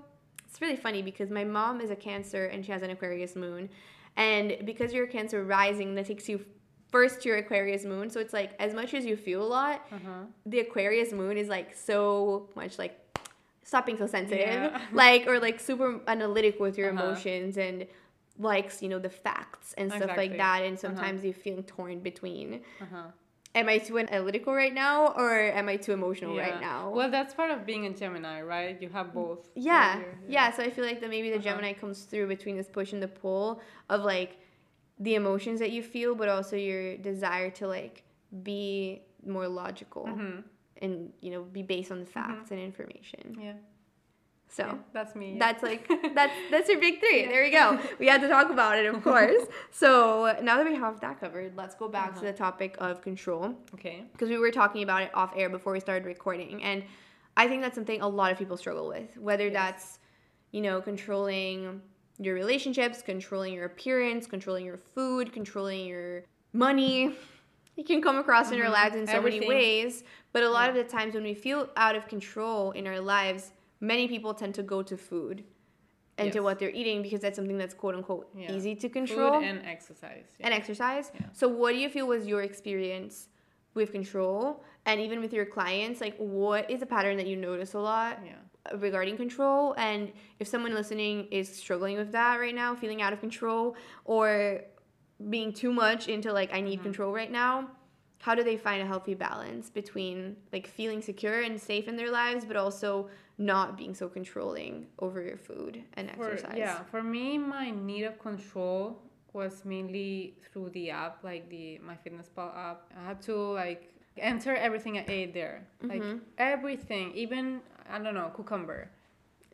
it's 0.48 0.60
really 0.60 0.75
funny 0.75 1.03
because 1.03 1.29
my 1.29 1.43
mom 1.43 1.81
is 1.81 1.91
a 1.91 1.96
Cancer 1.96 2.46
and 2.46 2.65
she 2.65 2.72
has 2.72 2.81
an 2.81 2.89
Aquarius 2.89 3.36
moon. 3.36 3.69
And 4.17 4.58
because 4.65 4.91
you're 4.93 5.05
a 5.05 5.08
Cancer 5.08 5.43
rising, 5.43 5.93
that 5.96 6.08
takes 6.08 6.27
you 6.27 6.43
first 6.91 7.22
to 7.22 7.29
your 7.29 7.38
Aquarius 7.38 7.86
moon. 7.86 8.10
So 8.10 8.19
it's 8.19 8.34
like 8.34 8.53
as 8.60 8.74
much 8.74 8.96
as 8.96 9.05
you 9.05 9.15
feel 9.15 9.43
a 9.43 9.50
lot, 9.60 9.86
Uh-huh. 9.91 10.24
the 10.48 10.62
Aquarius 10.62 11.12
moon 11.13 11.38
is 11.38 11.48
like 11.48 11.75
so 11.75 12.50
much 12.55 12.79
like 12.79 12.98
stop 13.69 13.83
being 13.88 13.97
so 14.03 14.07
sensitive. 14.17 14.61
Yeah. 14.63 14.81
Like 15.03 15.21
or 15.31 15.38
like 15.47 15.57
super 15.69 15.89
analytic 16.15 16.55
with 16.65 16.75
your 16.79 16.89
Uh-huh. 16.91 17.03
emotions 17.03 17.53
and 17.65 17.77
likes, 18.51 18.75
you 18.83 18.89
know, 18.91 18.99
the 19.07 19.13
facts 19.27 19.67
and 19.79 19.85
stuff 19.97 20.11
like 20.23 20.33
that. 20.43 20.59
And 20.67 20.73
Uh-huh. 20.75 20.85
sometimes 20.88 21.17
you 21.27 21.33
feeling 21.45 21.65
torn 21.77 21.97
between 22.11 22.47
Uh-huh. 22.85 23.07
am 23.59 23.67
I 23.75 23.77
too 23.88 23.95
analytical 23.99 24.51
right 24.63 24.75
now 24.85 24.97
or 25.21 25.31
am 25.59 25.67
I 25.73 25.75
too 25.85 25.93
emotional 25.99 26.33
right 26.45 26.59
now? 26.71 26.81
Well, 26.97 27.11
that's 27.15 27.33
part 27.39 27.51
of 27.55 27.59
being 27.69 27.83
a 27.91 27.93
Gemini, 28.01 28.38
right? 28.55 28.75
You 28.83 28.89
have 28.97 29.07
both. 29.21 29.41
yeah, 29.71 29.88
you're- 29.99 30.17
yeah. 30.35 30.47
So 30.55 30.59
I 30.67 30.69
feel 30.75 30.85
like 30.89 30.99
that 31.01 31.09
maybe 31.15 31.29
the 31.35 31.35
Uh-huh. 31.41 31.49
Gemini 31.49 31.71
comes 31.83 31.97
through 32.09 32.27
between 32.35 32.55
this 32.59 32.69
push 32.77 32.89
and 32.95 33.01
the 33.07 33.13
pull 33.23 33.45
of 33.93 33.99
like 34.15 34.31
the 35.07 35.13
emotions 35.21 35.57
that 35.63 35.71
you 35.75 35.81
feel, 35.95 36.11
but 36.21 36.27
also 36.35 36.55
your 36.69 36.83
desire 37.11 37.49
to 37.59 37.65
like 37.77 37.95
be 38.51 38.63
more 39.35 39.47
logical 39.63 40.05
Mhm. 40.07 40.38
And 40.79 41.12
you 41.21 41.31
know 41.31 41.43
be 41.43 41.62
based 41.63 41.91
on 41.91 42.00
the 42.00 42.05
facts 42.05 42.51
and 42.51 42.59
information. 42.59 43.38
Yeah. 43.39 43.53
So 44.51 44.63
Yeah, 44.65 44.75
that's 44.93 45.15
me. 45.15 45.33
yeah. 45.33 45.39
that's 45.39 45.62
like 45.62 45.88
that's 46.15 46.33
that's 46.50 46.69
your 46.69 46.79
big 46.79 47.00
three. 47.00 47.27
There 47.27 47.43
we 47.43 47.51
go. 47.51 47.79
We 48.00 48.07
had 48.07 48.21
to 48.21 48.27
talk 48.27 48.50
about 48.50 48.77
it, 48.79 48.86
of 48.88 49.03
course. 49.09 49.43
So 49.71 50.36
now 50.41 50.57
that 50.57 50.65
we 50.65 50.75
have 50.75 51.00
that 51.01 51.19
covered, 51.19 51.55
let's 51.55 51.75
go 51.75 51.88
back 51.88 52.12
Uh-huh. 52.12 52.19
to 52.21 52.25
the 52.25 52.33
topic 52.33 52.75
of 52.79 53.01
control 53.01 53.53
okay. 53.75 54.05
because 54.12 54.29
we 54.29 54.38
were 54.39 54.51
talking 54.51 54.81
about 54.83 55.03
it 55.03 55.12
off 55.13 55.31
air 55.36 55.50
before 55.50 55.74
we 55.74 55.79
started 55.79 56.05
recording, 56.05 56.63
and 56.63 56.83
I 57.38 57.48
think 57.48 57.62
that's 57.62 57.75
something 57.75 58.01
a 58.01 58.07
lot 58.07 58.31
of 58.31 58.38
people 58.39 58.57
struggle 58.57 58.88
with. 58.88 59.15
Whether 59.17 59.50
that's 59.51 60.00
you 60.51 60.62
know 60.62 60.81
controlling 60.81 61.81
your 62.17 62.33
relationships, 62.36 63.01
controlling 63.03 63.53
your 63.53 63.65
appearance, 63.65 64.25
controlling 64.25 64.65
your 64.65 64.77
food, 64.77 65.31
controlling 65.31 65.86
your 65.86 66.24
money. 66.53 67.13
It 67.79 67.88
can 67.88 68.01
come 68.01 68.17
across 68.17 68.51
in 68.51 68.59
our 68.59 68.65
mm-hmm. 68.65 68.74
lives 68.74 68.95
in 68.98 69.07
so 69.07 69.21
many 69.21 69.48
ways, 69.48 70.03
but 70.33 70.43
a 70.43 70.50
lot 70.50 70.67
of 70.69 70.75
the 70.75 70.83
times 70.83 71.13
when 71.13 71.24
we 71.24 71.33
feel 71.33 71.69
out 71.77 71.95
of 71.95 72.09
control 72.09 72.71
in 72.71 72.86
our 72.86 73.00
lives, 73.00 73.53
many 73.79 74.05
people 74.05 74.33
tend 74.33 74.53
to 74.55 74.63
go 74.63 74.83
to 74.83 74.98
food 74.98 75.45
and 76.17 76.33
to 76.33 76.41
what 76.41 76.59
they're 76.59 76.75
eating 76.81 77.01
because 77.01 77.21
that's 77.21 77.38
something 77.38 77.57
that's 77.57 77.74
quote 77.74 77.95
unquote 77.95 78.27
Yeah. 78.36 78.51
easy 78.51 78.75
to 78.75 78.89
control 78.89 79.39
Food 79.39 79.45
and 79.45 79.65
exercise. 79.65 80.25
yeah. 80.38 80.45
and 80.45 80.53
exercise. 80.53 81.13
Yeah. 81.15 81.27
So, 81.31 81.48
what 81.48 81.71
do 81.71 81.79
you 81.79 81.88
feel 81.88 82.05
was 82.05 82.27
your 82.27 82.41
experience 82.41 83.29
with 83.75 83.93
control, 83.93 84.62
and 84.86 85.00
even 85.00 85.21
with 85.21 85.31
your 85.31 85.45
clients? 85.45 86.01
Like, 86.01 86.17
what 86.17 86.69
is 86.69 86.81
a 86.81 86.86
pattern 86.86 87.15
that 87.15 87.27
you 87.27 87.38
notice 87.38 87.75
a 87.75 87.79
lot 87.79 88.19
Yeah. 88.25 88.75
regarding 88.75 89.15
control? 89.15 89.74
And 89.77 90.12
if 90.39 90.50
someone 90.50 90.74
listening 90.74 91.29
is 91.31 91.48
struggling 91.48 91.95
with 91.95 92.12
that 92.12 92.41
right 92.41 92.53
now, 92.53 92.75
feeling 92.75 93.01
out 93.01 93.13
of 93.13 93.21
control, 93.21 93.77
or 94.03 94.65
being 95.29 95.51
too 95.53 95.73
much 95.73 96.07
into 96.07 96.31
like 96.31 96.53
I 96.53 96.61
need 96.61 96.75
Mm-hmm. 96.79 96.83
control 96.83 97.11
right 97.11 97.31
now, 97.31 97.69
how 98.21 98.35
do 98.35 98.43
they 98.43 98.57
find 98.57 98.81
a 98.81 98.85
healthy 98.85 99.13
balance 99.15 99.69
between 99.69 100.35
like 100.53 100.67
feeling 100.67 101.01
secure 101.01 101.41
and 101.41 101.59
safe 101.59 101.88
in 101.88 101.95
their 101.97 102.11
lives, 102.11 102.45
but 102.45 102.55
also 102.57 103.09
not 103.38 103.77
being 103.77 103.93
so 103.93 104.07
controlling 104.09 104.88
over 104.99 105.21
your 105.21 105.38
food 105.38 105.83
and 105.93 106.09
For, 106.15 106.31
exercise? 106.31 106.57
yeah, 106.57 106.83
for 106.83 107.01
me, 107.01 107.38
my 107.38 107.71
need 107.71 108.03
of 108.03 108.19
control 108.19 109.01
was 109.33 109.63
mainly 109.63 110.35
through 110.51 110.69
the 110.71 110.89
app, 110.89 111.23
like 111.23 111.49
the 111.49 111.79
MyFitnessPal 111.88 112.55
app. 112.57 112.81
I 112.99 113.05
had 113.07 113.21
to 113.23 113.35
like 113.35 113.93
enter 114.17 114.55
everything 114.55 114.97
I 114.97 115.05
ate 115.07 115.33
there, 115.33 115.65
like 115.88 116.01
Mm-hmm. 116.01 116.17
everything, 116.38 117.13
even 117.13 117.61
I 117.89 117.99
don't 117.99 118.13
know 118.15 118.31
cucumber, 118.35 118.89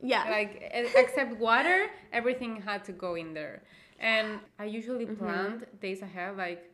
yeah, 0.02 0.26
like 0.30 0.72
except 0.96 1.38
water, 1.40 1.88
everything 2.12 2.62
had 2.62 2.84
to 2.86 2.92
go 2.92 3.16
in 3.16 3.34
there. 3.34 3.64
And 4.00 4.40
I 4.60 4.66
usually 4.66 5.06
Mm-hmm. 5.08 5.08
planned 5.08 5.66
days 5.82 6.02
ahead, 6.02 6.38
like 6.38 6.72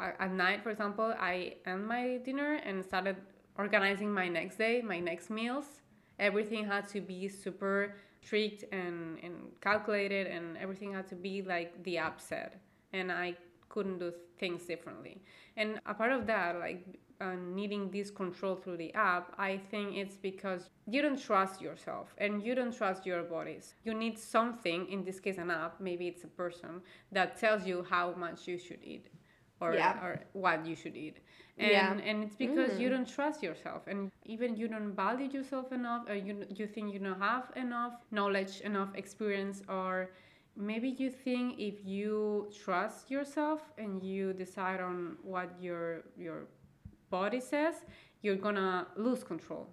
at 0.00 0.32
night, 0.32 0.62
for 0.62 0.70
example, 0.70 1.14
I 1.18 1.54
end 1.66 1.86
my 1.86 2.18
dinner 2.24 2.54
and 2.64 2.84
started 2.84 3.16
organizing 3.56 4.12
my 4.12 4.28
next 4.28 4.56
day, 4.56 4.82
my 4.82 4.98
next 4.98 5.30
meals. 5.30 5.80
Everything 6.18 6.64
had 6.66 6.88
to 6.88 7.00
be 7.00 7.28
super 7.28 7.94
strict 8.22 8.64
and, 8.72 9.18
and 9.22 9.34
calculated, 9.60 10.26
and 10.26 10.56
everything 10.58 10.92
had 10.92 11.08
to 11.08 11.14
be 11.14 11.42
like 11.42 11.82
the 11.84 11.98
app 11.98 12.20
said. 12.20 12.58
And 12.92 13.10
I 13.12 13.36
couldn't 13.68 13.98
do 13.98 14.12
things 14.38 14.64
differently. 14.64 15.22
And 15.56 15.80
a 15.86 15.94
part 15.94 16.12
of 16.12 16.26
that, 16.26 16.58
like 16.58 16.98
uh, 17.22 17.34
needing 17.60 17.90
this 17.90 18.10
control 18.10 18.56
through 18.56 18.78
the 18.78 18.92
app, 18.94 19.26
I 19.38 19.52
think 19.70 19.96
it's 19.96 20.16
because 20.16 20.62
you 20.94 21.00
don't 21.02 21.20
trust 21.30 21.60
yourself 21.60 22.14
and 22.18 22.42
you 22.46 22.54
don't 22.54 22.76
trust 22.76 23.06
your 23.06 23.22
bodies. 23.22 23.74
You 23.84 23.94
need 23.94 24.18
something, 24.18 24.80
in 24.94 25.04
this 25.04 25.20
case, 25.20 25.38
an 25.38 25.50
app, 25.50 25.80
maybe 25.80 26.08
it's 26.08 26.24
a 26.24 26.32
person, 26.44 26.82
that 27.12 27.38
tells 27.38 27.66
you 27.66 27.86
how 27.88 28.06
much 28.24 28.48
you 28.48 28.58
should 28.58 28.82
eat 28.94 29.06
or, 29.60 29.74
Yeah. 29.74 30.04
or 30.04 30.12
what 30.32 30.66
you 30.66 30.74
should 30.74 30.96
eat. 30.96 31.18
And, 31.58 31.70
Yeah. 31.70 32.08
and 32.08 32.24
it's 32.24 32.36
because 32.36 32.78
you 32.80 32.88
don't 32.94 33.08
trust 33.18 33.42
yourself 33.42 33.86
and 33.86 34.10
even 34.24 34.56
you 34.56 34.66
don't 34.68 34.92
value 34.94 35.28
yourself 35.36 35.72
enough 35.72 36.02
or 36.08 36.14
you, 36.16 36.34
you 36.58 36.66
think 36.66 36.92
you 36.94 36.98
don't 36.98 37.20
have 37.20 37.52
enough 37.56 37.94
knowledge, 38.10 38.60
enough 38.62 38.90
experience 38.94 39.62
or 39.68 40.10
maybe 40.56 40.88
you 40.88 41.10
think 41.10 41.58
if 41.58 41.84
you 41.84 42.50
trust 42.64 43.10
yourself 43.10 43.60
and 43.78 44.02
you 44.02 44.32
decide 44.32 44.80
on 44.80 45.16
what 45.22 45.48
your 45.60 46.02
your 46.16 46.46
body 47.18 47.40
says, 47.52 47.74
you're 48.22 48.42
gonna 48.46 48.86
lose 49.06 49.22
control. 49.32 49.64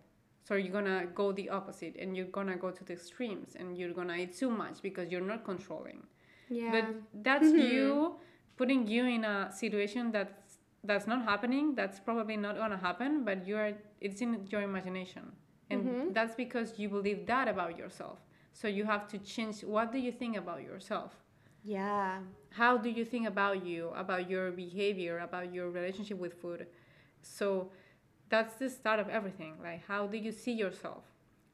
So 0.45 0.55
you're 0.55 0.77
gonna 0.79 1.01
go 1.21 1.25
the 1.39 1.47
opposite 1.59 1.95
and 2.01 2.17
you're 2.17 2.33
gonna 2.37 2.57
go 2.65 2.69
to 2.77 2.83
the 2.87 2.93
extremes 2.93 3.49
and 3.59 3.77
you're 3.77 3.95
gonna 3.99 4.17
eat 4.23 4.31
too 4.41 4.51
much 4.63 4.77
because 4.87 5.05
you're 5.11 5.29
not 5.33 5.41
controlling. 5.51 6.01
yeah. 6.59 6.71
But 6.73 6.85
that's 7.27 7.49
mm-hmm. 7.49 7.73
you 7.73 8.15
putting 8.57 8.81
you 8.93 9.03
in 9.17 9.23
a 9.35 9.37
situation 9.63 10.03
that's 10.11 10.57
that's 10.89 11.07
not 11.13 11.21
happening. 11.31 11.65
That's 11.79 11.99
probably 12.07 12.37
not 12.45 12.53
gonna 12.61 12.81
happen. 12.89 13.11
But 13.27 13.37
you 13.47 13.55
are 13.63 13.71
it's 14.05 14.19
in 14.25 14.31
your 14.53 14.63
imagination, 14.71 15.25
and 15.71 15.79
mm-hmm. 15.81 16.13
that's 16.15 16.35
because 16.43 16.67
you 16.81 16.87
believe 16.97 17.19
that 17.31 17.45
about 17.55 17.73
yourself. 17.81 18.17
So 18.59 18.65
you 18.77 18.83
have 18.93 19.03
to 19.13 19.17
change. 19.33 19.55
What 19.75 19.87
do 19.95 19.99
you 20.07 20.13
think 20.21 20.33
about 20.43 20.61
yourself? 20.71 21.11
yeah. 21.63 22.19
How 22.51 22.77
do 22.77 22.89
you 22.89 23.05
think 23.05 23.27
about 23.27 23.65
you, 23.65 23.89
about 24.03 24.29
your 24.29 24.51
behavior, 24.51 25.19
about 25.19 25.53
your 25.53 25.69
relationship 25.69 26.17
with 26.17 26.33
food? 26.41 26.65
So 27.21 27.71
that's 28.29 28.55
the 28.55 28.69
start 28.69 28.99
of 28.99 29.09
everything. 29.09 29.55
Like 29.61 29.85
how 29.87 30.07
do 30.07 30.17
you 30.17 30.31
see 30.31 30.53
yourself, 30.53 31.03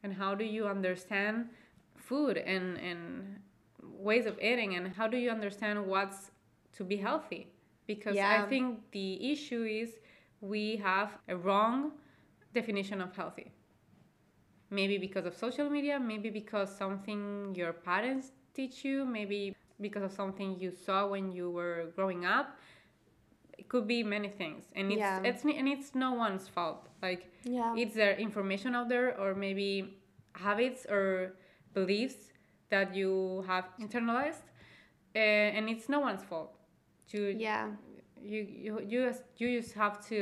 and 0.03 0.13
how 0.13 0.35
do 0.35 0.43
you 0.45 0.67
understand 0.67 1.49
food 1.95 2.37
and 2.37 2.77
and 2.77 3.39
ways 3.83 4.25
of 4.25 4.37
eating, 4.39 4.75
and 4.75 4.87
how 4.89 5.07
do 5.07 5.17
you 5.17 5.29
understand 5.31 5.85
what's 5.85 6.31
to 6.73 6.83
be 6.83 6.97
healthy? 6.97 7.47
Because 7.87 8.15
Yeah. 8.15 8.43
I 8.43 8.49
think 8.49 8.79
the 8.91 9.31
issue 9.31 9.63
is 9.63 9.99
we 10.41 10.77
have 10.77 11.17
a 11.27 11.35
wrong 11.35 11.91
definition 12.53 13.01
of 13.01 13.15
healthy. 13.15 13.51
Maybe 14.69 14.97
because 14.97 15.25
of 15.25 15.35
social 15.35 15.69
media, 15.69 15.99
maybe 15.99 16.29
because 16.29 16.75
something 16.75 17.53
your 17.55 17.73
parents 17.73 18.31
teach 18.53 18.83
you, 18.83 19.05
maybe 19.05 19.55
because 19.79 20.03
of 20.03 20.11
something 20.11 20.59
you 20.59 20.71
saw 20.71 21.07
when 21.07 21.31
you 21.31 21.49
were 21.51 21.91
growing 21.95 22.25
up. 22.25 22.57
It 23.57 23.69
could 23.69 23.87
be 23.87 24.03
many 24.03 24.29
things, 24.29 24.63
and 24.75 24.91
it's 24.91 24.99
Yeah. 24.99 25.21
it's 25.23 25.43
and 25.43 25.67
it's 25.67 25.95
no 25.95 26.11
one's 26.13 26.47
fault. 26.47 26.87
Like 27.01 27.31
Yeah. 27.43 27.73
it's 27.77 27.95
their 27.95 28.15
information 28.17 28.75
out 28.75 28.89
there, 28.89 29.19
or 29.19 29.33
maybe 29.35 29.97
habits 30.33 30.85
or 30.89 31.33
beliefs 31.73 32.31
that 32.69 32.95
you 32.95 33.43
have 33.47 33.65
internalized, 33.79 34.43
uh, 35.15 35.55
and 35.57 35.69
it's 35.69 35.87
no 35.89 35.99
one's 35.99 36.23
fault. 36.23 36.51
To 37.11 37.19
Yeah. 37.37 37.71
you 38.21 38.41
you 38.65 38.71
you 38.91 39.05
just 39.07 39.23
you 39.37 39.59
just 39.61 39.73
have 39.75 39.95
to 40.09 40.19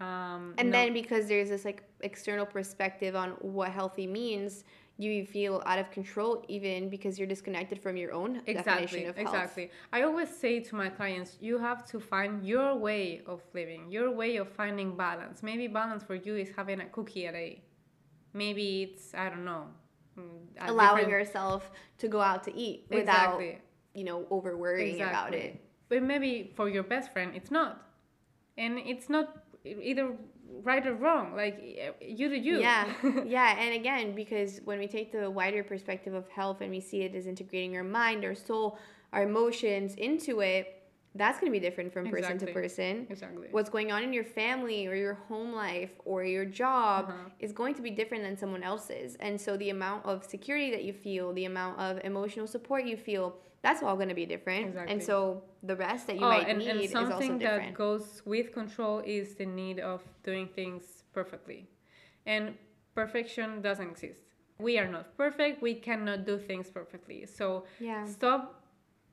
um 0.00 0.54
And 0.58 0.70
know- 0.70 0.72
then 0.72 0.92
because 0.92 1.26
there's 1.28 1.50
this 1.50 1.64
like 1.64 1.82
external 2.00 2.46
perspective 2.46 3.14
on 3.14 3.30
what 3.56 3.70
healthy 3.70 4.06
means, 4.06 4.64
you 4.98 5.26
feel 5.26 5.62
out 5.66 5.78
of 5.78 5.90
control 5.90 6.44
even 6.48 6.88
because 6.88 7.18
you're 7.18 7.26
disconnected 7.28 7.80
from 7.82 7.96
your 7.96 8.12
own 8.12 8.42
exactly 8.46 8.62
definition 8.86 9.08
of 9.08 9.16
health. 9.16 9.34
exactly. 9.34 9.70
I 9.92 10.02
always 10.02 10.28
say 10.28 10.60
to 10.60 10.74
my 10.74 10.88
clients 10.88 11.38
you 11.40 11.58
have 11.58 11.86
to 11.88 11.98
find 12.00 12.44
your 12.46 12.74
way 12.76 13.22
of 13.26 13.40
living 13.54 13.90
your 13.90 14.10
way 14.10 14.36
of 14.36 14.48
finding 14.48 14.96
balance. 14.96 15.42
Maybe 15.42 15.66
balance 15.66 16.02
for 16.04 16.14
you 16.14 16.36
is 16.36 16.50
having 16.56 16.80
a 16.80 16.86
cookie 16.86 17.26
a 17.26 17.32
day. 17.32 17.62
Maybe 18.34 18.82
it's 18.84 19.14
i 19.14 19.28
don't 19.28 19.44
know 19.44 19.64
mm, 20.18 20.22
Allowing 20.60 21.04
different- 21.04 21.10
yourself 21.10 21.70
to 21.98 22.08
go 22.08 22.20
out 22.20 22.44
to 22.44 22.56
eat 22.56 22.86
without 22.90 23.40
exactly. 23.40 23.58
you 23.94 24.04
know 24.04 24.26
over 24.30 24.56
worrying 24.56 25.00
about 25.02 25.34
it. 25.34 25.60
but 25.88 26.02
maybe 26.02 26.52
for 26.56 26.68
your 26.68 26.82
best 26.82 27.12
friend 27.12 27.32
it's 27.34 27.50
not. 27.50 27.88
And 28.58 28.78
it's 28.78 29.08
not 29.08 29.26
either 29.64 30.14
right 30.62 30.86
or 30.86 30.94
wrong 30.94 31.34
like 31.34 31.58
eh, 31.78 31.90
you 32.00 32.28
to 32.28 32.38
you. 32.38 32.60
Yeah, 32.60 32.92
yeah, 33.24 33.58
and 33.58 33.74
again, 33.74 34.14
because 34.14 34.60
when 34.64 34.78
we 34.78 34.86
take 34.86 35.12
the 35.12 35.30
wider 35.30 35.62
perspective 35.64 36.14
of 36.14 36.28
health 36.28 36.60
and 36.60 36.70
we 36.70 36.80
see 36.80 37.02
it 37.02 37.14
as 37.14 37.26
integrating 37.26 37.76
our 37.76 37.84
mind, 37.84 38.24
our 38.24 38.34
soul, 38.34 38.78
our 39.12 39.24
emotions 39.24 39.94
into 39.94 40.40
it, 40.40 40.81
that's 41.14 41.38
going 41.38 41.52
to 41.52 41.58
be 41.58 41.60
different 41.60 41.92
from 41.92 42.08
person 42.08 42.38
to 42.38 42.46
person. 42.52 43.06
exactly 43.10 43.48
What's 43.50 43.68
going 43.68 43.92
on 43.92 44.02
in 44.02 44.12
your 44.12 44.24
family 44.24 44.86
or 44.86 44.94
your 44.94 45.14
home 45.28 45.52
life 45.52 45.90
or 46.04 46.24
your 46.24 46.44
job 46.46 47.06
Uh-huh. 47.08 47.28
is 47.38 47.52
going 47.52 47.74
to 47.74 47.82
be 47.82 47.90
different 47.90 48.22
than 48.24 48.36
someone 48.36 48.62
else's. 48.62 49.16
And 49.16 49.38
so 49.40 49.56
the 49.56 49.70
amount 49.70 50.06
of 50.06 50.24
security 50.24 50.70
that 50.70 50.84
you 50.84 50.92
feel, 50.92 51.32
the 51.32 51.44
amount 51.44 51.78
of 51.78 52.00
emotional 52.04 52.46
support 52.46 52.84
you 52.84 52.96
feel, 52.96 53.36
that's 53.62 53.82
all 53.82 53.96
going 53.96 54.08
to 54.08 54.14
be 54.14 54.26
different. 54.26 54.68
Exactly. 54.68 54.92
And 54.92 55.02
so 55.02 55.42
the 55.62 55.76
rest 55.76 56.06
that 56.08 56.16
you 56.16 56.24
oh, 56.24 56.28
might 56.30 56.48
and, 56.48 56.58
need 56.58 56.68
and 56.68 56.80
is 56.80 56.94
also 56.94 57.04
different. 57.10 57.22
something 57.22 57.38
that 57.38 57.74
goes 57.74 58.22
with 58.24 58.52
control 58.52 59.00
is 59.04 59.34
the 59.34 59.46
need 59.46 59.78
of 59.80 60.02
doing 60.24 60.48
things 60.48 61.04
perfectly. 61.12 61.68
And 62.26 62.54
perfection 62.94 63.60
doesn't 63.62 63.88
exist. 63.90 64.22
We 64.58 64.78
are 64.78 64.88
not 64.88 65.16
perfect. 65.16 65.60
We 65.62 65.74
cannot 65.74 66.24
do 66.24 66.38
things 66.38 66.70
perfectly. 66.70 67.26
So 67.26 67.64
Yeah. 67.80 68.04
stop 68.06 68.42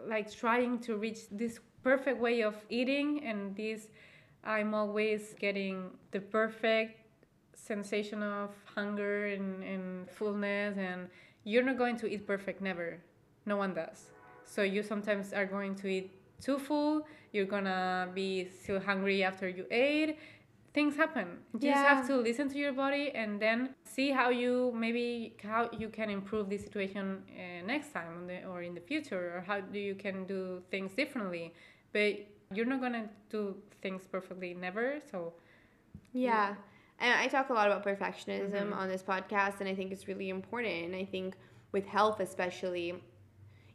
like 0.05 0.31
trying 0.31 0.79
to 0.79 0.95
reach 0.95 1.29
this 1.29 1.59
perfect 1.83 2.19
way 2.19 2.41
of 2.41 2.55
eating 2.69 3.23
and 3.25 3.55
this 3.55 3.87
I'm 4.43 4.73
always 4.73 5.35
getting 5.39 5.91
the 6.11 6.19
perfect 6.19 6.97
sensation 7.55 8.23
of 8.23 8.51
hunger 8.75 9.27
and, 9.27 9.63
and 9.63 10.09
fullness 10.09 10.77
and 10.77 11.09
you're 11.43 11.63
not 11.63 11.77
going 11.77 11.97
to 11.97 12.07
eat 12.07 12.25
perfect 12.25 12.61
never. 12.61 12.99
No 13.45 13.57
one 13.57 13.73
does. 13.73 14.11
So 14.45 14.61
you 14.61 14.83
sometimes 14.83 15.33
are 15.33 15.45
going 15.45 15.75
to 15.75 15.87
eat 15.87 16.11
too 16.41 16.57
full, 16.57 17.05
you're 17.33 17.45
gonna 17.45 18.09
be 18.13 18.49
still 18.61 18.79
hungry 18.79 19.23
after 19.23 19.47
you 19.47 19.65
ate. 19.71 20.17
Things 20.73 20.95
happen. 20.95 21.39
You 21.53 21.71
just 21.71 21.86
have 21.86 22.08
to 22.08 22.15
listen 22.17 22.49
to 22.49 22.58
your 22.58 22.73
body 22.73 23.12
and 23.15 23.39
then 23.39 23.75
see 23.84 24.12
how 24.12 24.29
you 24.29 24.71
maybe 24.75 25.36
how 25.43 25.69
you 25.77 25.89
can 25.89 26.10
improve 26.10 26.49
the 26.49 26.58
situation 26.58 27.23
uh, 27.29 27.65
next 27.65 27.91
time 27.93 28.27
the, 28.27 28.43
or 28.45 28.62
in 28.62 28.73
the 28.75 28.82
future 28.82 29.34
or 29.36 29.41
how 29.41 29.60
do 29.62 29.79
you 29.79 29.95
can 29.95 30.25
do 30.25 30.62
things 30.71 30.93
differently. 30.93 31.53
But 31.91 32.27
you're 32.53 32.65
not 32.65 32.82
gonna 32.82 33.10
do 33.29 33.55
things 33.82 34.03
perfectly 34.12 34.53
never. 34.53 34.99
So 35.12 35.34
Yeah. 36.13 36.55
And 36.99 37.13
I 37.13 37.27
talk 37.27 37.49
a 37.49 37.53
lot 37.53 37.67
about 37.67 37.86
perfectionism 37.86 38.75
on 38.75 38.89
this 38.89 39.01
podcast, 39.01 39.62
and 39.62 39.69
I 39.69 39.75
think 39.75 39.91
it's 39.91 40.08
really 40.08 40.29
important. 40.29 40.86
And 40.86 40.95
I 40.95 41.05
think 41.05 41.36
with 41.71 41.86
health, 41.86 42.19
especially, 42.19 43.01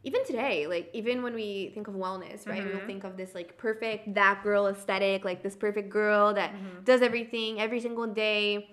even 0.05 0.23
today, 0.23 0.67
like 0.67 0.89
even 0.93 1.23
when 1.23 1.33
we 1.33 1.71
think 1.73 1.87
of 1.87 1.95
wellness, 1.95 2.47
right, 2.47 2.63
we'll 2.63 2.75
mm-hmm. 2.75 2.85
think 2.85 3.03
of 3.03 3.17
this 3.17 3.33
like 3.33 3.57
perfect 3.57 4.13
that 4.13 4.43
girl 4.43 4.67
aesthetic, 4.67 5.25
like 5.25 5.41
this 5.41 5.55
perfect 5.55 5.89
girl 5.89 6.31
that 6.35 6.53
mm-hmm. 6.53 6.83
does 6.83 7.01
everything 7.01 7.59
every 7.59 7.81
single 7.81 8.05
day, 8.05 8.69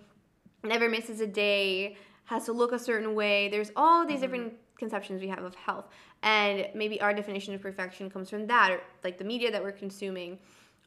never 0.63 0.91
misses 0.91 1.23
a 1.23 1.27
day, 1.27 1.97
has 2.27 2.45
to 2.45 2.53
look 2.53 2.73
a 2.73 2.79
certain 2.79 3.15
way. 3.15 3.49
There's 3.49 3.73
all 3.77 4.07
these 4.07 4.17
mm-hmm. 4.17 4.23
different 4.23 4.53
conceptions 4.77 5.23
we 5.23 5.29
have 5.29 5.43
of 5.43 5.55
health, 5.55 5.87
and 6.23 6.69
maybe 6.75 7.01
our 7.01 7.15
definition 7.15 7.55
of 7.55 7.63
perfection 7.63 8.11
comes 8.11 8.29
from 8.29 8.47
that, 8.49 8.71
or 8.71 8.81
like 9.03 9.17
the 9.17 9.25
media 9.25 9.51
that 9.51 9.63
we're 9.63 9.73
consuming, 9.73 10.39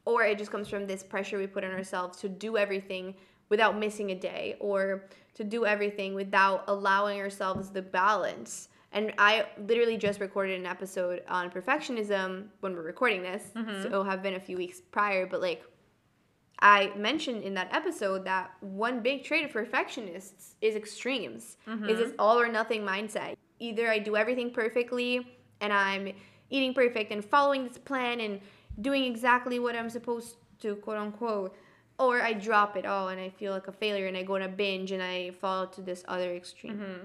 or 0.04 0.22
it 0.22 0.38
just 0.38 0.52
comes 0.52 0.68
from 0.68 0.86
this 0.86 1.02
pressure 1.02 1.38
we 1.38 1.48
put 1.48 1.64
on 1.64 1.72
ourselves 1.72 2.18
to 2.18 2.28
do 2.28 2.56
everything 2.56 3.16
without 3.48 3.76
missing 3.76 4.12
a 4.12 4.14
day, 4.14 4.54
or 4.60 5.06
to 5.34 5.42
do 5.42 5.66
everything 5.66 6.14
without 6.14 6.62
allowing 6.68 7.18
ourselves 7.18 7.70
the 7.70 7.82
balance. 7.82 8.68
And 8.96 9.12
I 9.18 9.44
literally 9.58 9.98
just 9.98 10.20
recorded 10.20 10.58
an 10.58 10.64
episode 10.64 11.22
on 11.28 11.50
perfectionism 11.50 12.46
when 12.60 12.74
we're 12.74 12.80
recording 12.80 13.22
this, 13.22 13.42
mm-hmm. 13.54 13.82
so 13.82 13.88
it'll 13.88 14.04
have 14.04 14.22
been 14.22 14.36
a 14.36 14.40
few 14.40 14.56
weeks 14.56 14.80
prior, 14.80 15.26
but 15.26 15.42
like 15.42 15.62
I 16.60 16.90
mentioned 16.96 17.42
in 17.42 17.52
that 17.54 17.68
episode 17.74 18.24
that 18.24 18.52
one 18.60 19.00
big 19.00 19.22
trait 19.22 19.44
of 19.44 19.50
perfectionists 19.50 20.54
is 20.62 20.74
extremes. 20.74 21.58
Mm-hmm. 21.68 21.90
Is 21.90 21.98
this 21.98 22.12
all 22.18 22.40
or 22.40 22.48
nothing 22.48 22.80
mindset. 22.84 23.36
Either 23.58 23.90
I 23.90 23.98
do 23.98 24.16
everything 24.16 24.50
perfectly 24.50 25.28
and 25.60 25.74
I'm 25.74 26.14
eating 26.48 26.72
perfect 26.72 27.12
and 27.12 27.22
following 27.22 27.68
this 27.68 27.76
plan 27.76 28.20
and 28.20 28.40
doing 28.80 29.04
exactly 29.04 29.58
what 29.58 29.76
I'm 29.76 29.90
supposed 29.90 30.36
to, 30.60 30.76
quote 30.76 30.96
unquote, 30.96 31.54
or 31.98 32.22
I 32.22 32.32
drop 32.32 32.78
it 32.78 32.86
all 32.86 33.08
and 33.08 33.20
I 33.20 33.28
feel 33.28 33.52
like 33.52 33.68
a 33.68 33.72
failure 33.72 34.06
and 34.06 34.16
I 34.16 34.22
go 34.22 34.36
on 34.36 34.42
a 34.42 34.48
binge 34.48 34.90
and 34.90 35.02
I 35.02 35.32
fall 35.32 35.66
to 35.66 35.82
this 35.82 36.02
other 36.08 36.34
extreme. 36.34 36.78
Mm-hmm. 36.78 37.04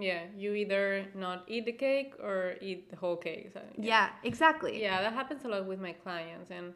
Yeah, 0.00 0.24
you 0.36 0.54
either 0.54 1.06
not 1.14 1.44
eat 1.46 1.66
the 1.66 1.72
cake 1.72 2.14
or 2.22 2.54
eat 2.60 2.90
the 2.90 2.96
whole 2.96 3.16
cake. 3.16 3.50
So, 3.52 3.60
Yeah, 3.76 4.10
exactly. 4.24 4.80
yeah 4.80 5.02
that 5.02 5.12
happens 5.12 5.44
a 5.44 5.48
lot 5.48 5.66
with 5.66 5.80
my 5.80 5.92
clients 5.92 6.50
and 6.50 6.72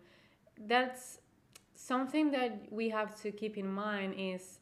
that's 0.66 1.18
something 1.74 2.30
that 2.30 2.52
we 2.70 2.88
have 2.88 3.20
to 3.22 3.32
keep 3.32 3.56
in 3.56 3.70
mind 3.70 4.14
is 4.16 4.58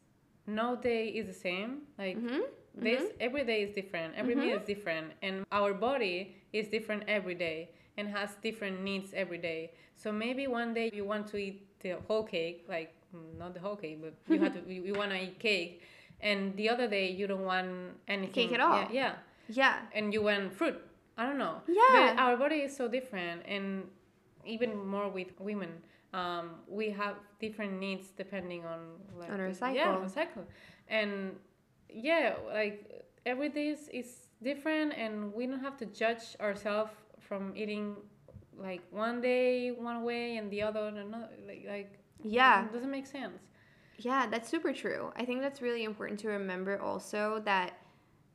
no 0.47 0.77
day 0.77 1.09
is 1.09 1.27
the 1.27 1.41
same 1.49 1.83
like 1.99 2.17
mm-hmm, 2.17 2.41
this 2.75 3.03
mm-hmm. 3.03 3.27
every 3.27 3.45
day 3.45 3.63
is 3.63 3.71
different 3.75 4.15
every 4.17 4.35
meal 4.35 4.55
is 4.55 4.57
mm-hmm. 4.57 4.67
different 4.67 5.13
and 5.23 5.45
our 5.53 5.75
body 5.75 6.37
is 6.53 6.69
different 6.69 7.03
every 7.09 7.35
day 7.35 7.71
and 7.97 8.09
has 8.09 8.31
different 8.43 8.83
needs 8.83 9.13
every 9.15 9.39
day 9.39 9.71
so 9.97 10.11
maybe 10.11 10.47
one 10.47 10.73
day 10.73 10.91
you 10.93 11.05
want 11.05 11.27
to 11.27 11.37
eat 11.37 11.67
the 11.81 11.97
whole 12.09 12.25
cake 12.25 12.65
like 12.69 12.95
not 13.39 13.53
the 13.55 13.61
whole 13.61 13.77
cake 13.77 14.01
but 14.03 14.15
you 14.33 14.41
have 14.41 14.55
to 14.55 14.61
you, 14.73 14.83
you 14.83 14.95
want 14.95 15.11
to 15.11 15.23
eat 15.23 15.39
cake 15.39 15.83
and 16.23 16.57
the 16.57 16.69
other 16.69 16.87
day 16.89 17.11
you 17.11 17.27
don't 17.27 17.45
want 17.45 17.69
anything 18.09 18.49
Cake 18.49 18.53
at 18.53 18.61
all. 18.61 18.77
yeah, 18.77 18.89
yeah 18.91 19.13
Yeah. 19.49 19.77
and 19.95 20.13
you 20.15 20.23
want 20.23 20.53
fruit. 20.53 20.79
I 21.17 21.27
don't 21.27 21.39
know. 21.39 21.61
Yeah. 21.69 22.15
But 22.15 22.19
our 22.23 22.37
body 22.37 22.57
is 22.67 22.75
so 22.77 22.89
different, 22.89 23.43
and 23.47 23.85
even 24.45 24.87
more 24.87 25.09
with 25.11 25.29
women, 25.39 25.83
um, 26.15 26.51
we 26.67 26.91
have 26.91 27.17
different 27.41 27.79
needs 27.79 28.09
depending 28.17 28.65
on 28.65 28.81
like 29.19 29.31
On 29.31 29.41
our 29.41 29.53
cycle. 29.53 29.77
Yeah, 29.77 30.07
cycle, 30.07 30.45
and 30.89 31.37
yeah, 31.93 32.35
like 32.55 33.05
every 33.27 33.49
day 33.51 33.69
is, 33.69 33.89
is 33.93 34.27
different, 34.43 34.95
and 34.97 35.33
we 35.35 35.47
don't 35.47 35.61
have 35.61 35.77
to 35.79 35.87
judge 35.87 36.37
ourselves 36.41 36.93
from 37.19 37.53
eating 37.55 37.97
like 38.57 38.83
one 38.91 39.21
day 39.21 39.71
one 39.73 40.03
way 40.05 40.37
and 40.37 40.51
the 40.51 40.63
other 40.63 40.89
another. 40.89 41.29
Like 41.47 41.65
like 41.69 41.93
Yeah. 42.23 42.65
it 42.65 42.73
doesn't 42.73 42.91
make 42.91 43.07
sense. 43.07 43.41
Yeah, 44.01 44.27
that's 44.27 44.49
super 44.49 44.73
true. 44.73 45.13
I 45.17 45.25
think 45.25 45.43
that's 45.43 45.61
really 45.61 45.85
important 45.85 46.19
to 46.21 46.29
remember 46.29 46.81
also 46.81 47.43
that 47.45 47.79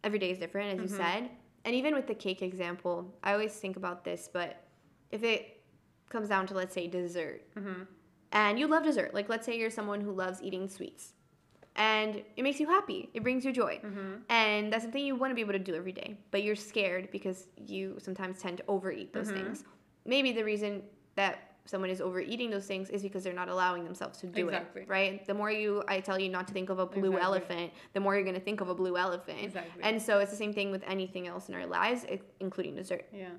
every 0.04 0.19
day 0.19 0.32
is 0.32 0.38
different, 0.38 0.73
as 0.73 0.91
you 0.91 0.95
mm-hmm. 0.95 1.04
said. 1.04 1.30
And 1.65 1.75
even 1.75 1.95
with 1.95 2.06
the 2.06 2.13
cake 2.13 2.43
example, 2.43 3.12
I 3.23 3.34
always 3.34 3.54
think 3.54 3.75
about 3.75 4.04
this, 4.04 4.30
but 4.32 4.63
if 5.12 5.23
it 5.23 5.63
comes 6.10 6.30
down 6.30 6.45
to, 6.47 6.54
let's 6.54 6.75
say, 6.75 6.88
dessert, 6.88 7.41
mm-hmm. 7.56 7.84
and 8.32 8.60
you 8.60 8.67
love 8.67 8.84
dessert, 8.84 9.15
like 9.15 9.30
let's 9.30 9.45
say 9.45 9.58
you're 9.58 9.71
someone 9.71 10.01
who 10.01 10.12
loves 10.12 10.43
eating 10.43 10.69
sweets, 10.69 11.13
and 11.75 12.21
it 12.38 12.43
makes 12.43 12.60
you 12.60 12.67
happy, 12.67 13.10
it 13.15 13.23
brings 13.23 13.43
you 13.43 13.51
joy, 13.51 13.80
mm-hmm. 13.84 14.17
and 14.30 14.71
that's 14.71 14.84
something 14.84 15.04
you 15.04 15.15
want 15.15 15.32
to 15.32 15.36
be 15.36 15.41
able 15.41 15.54
to 15.54 15.60
do 15.60 15.73
every 15.73 15.91
day, 15.91 16.15
but 16.30 16.43
you're 16.43 16.56
scared 16.56 17.10
because 17.12 17.47
you 17.58 17.97
sometimes 17.99 18.39
tend 18.39 18.58
to 18.58 18.63
overeat 18.67 19.12
those 19.12 19.32
things. 19.32 19.63
Maybe 20.06 20.32
the 20.32 20.43
reason 20.43 20.84
that 21.15 21.45
someone 21.65 21.89
is 21.89 21.99
overeating 21.99 22.49
those 22.49 22.65
things 22.65 22.89
is 22.89 23.01
because 23.01 23.23
they're 23.23 23.34
not 23.34 23.49
allowing 23.49 23.84
themselves 23.84 24.19
to 24.19 24.28
do 24.28 24.47
Exactly. 24.47 24.84
it, 24.84 24.88
right? 24.88 25.25
The 25.25 25.34
more 25.34 25.51
you 25.51 25.84
I 25.88 25.99
tell 25.99 26.19
you 26.19 26.30
not 26.30 26.47
to 26.47 26.54
think 26.54 26.69
of 26.69 26.80
a 26.80 26.86
blue 26.86 27.13
Exactly. 27.13 27.21
elephant, 27.21 27.73
the 27.93 27.99
more 27.99 28.15
you're 28.15 28.23
going 28.23 28.36
to 28.36 28.41
think 28.41 28.62
of 28.62 28.69
a 28.69 28.75
blue 28.75 28.97
elephant. 28.97 29.39
Exactly. 29.41 29.84
And 29.84 30.01
so 30.01 30.19
it's 30.19 30.32
the 30.32 30.38
same 30.38 30.54
thing 30.54 30.71
with 30.71 30.84
anything 30.88 31.28
else 31.28 31.49
in 31.49 31.56
our 31.56 31.65
lives, 31.65 32.06
including 32.39 32.75
dessert. 32.75 33.08
Yeah. 33.13 33.30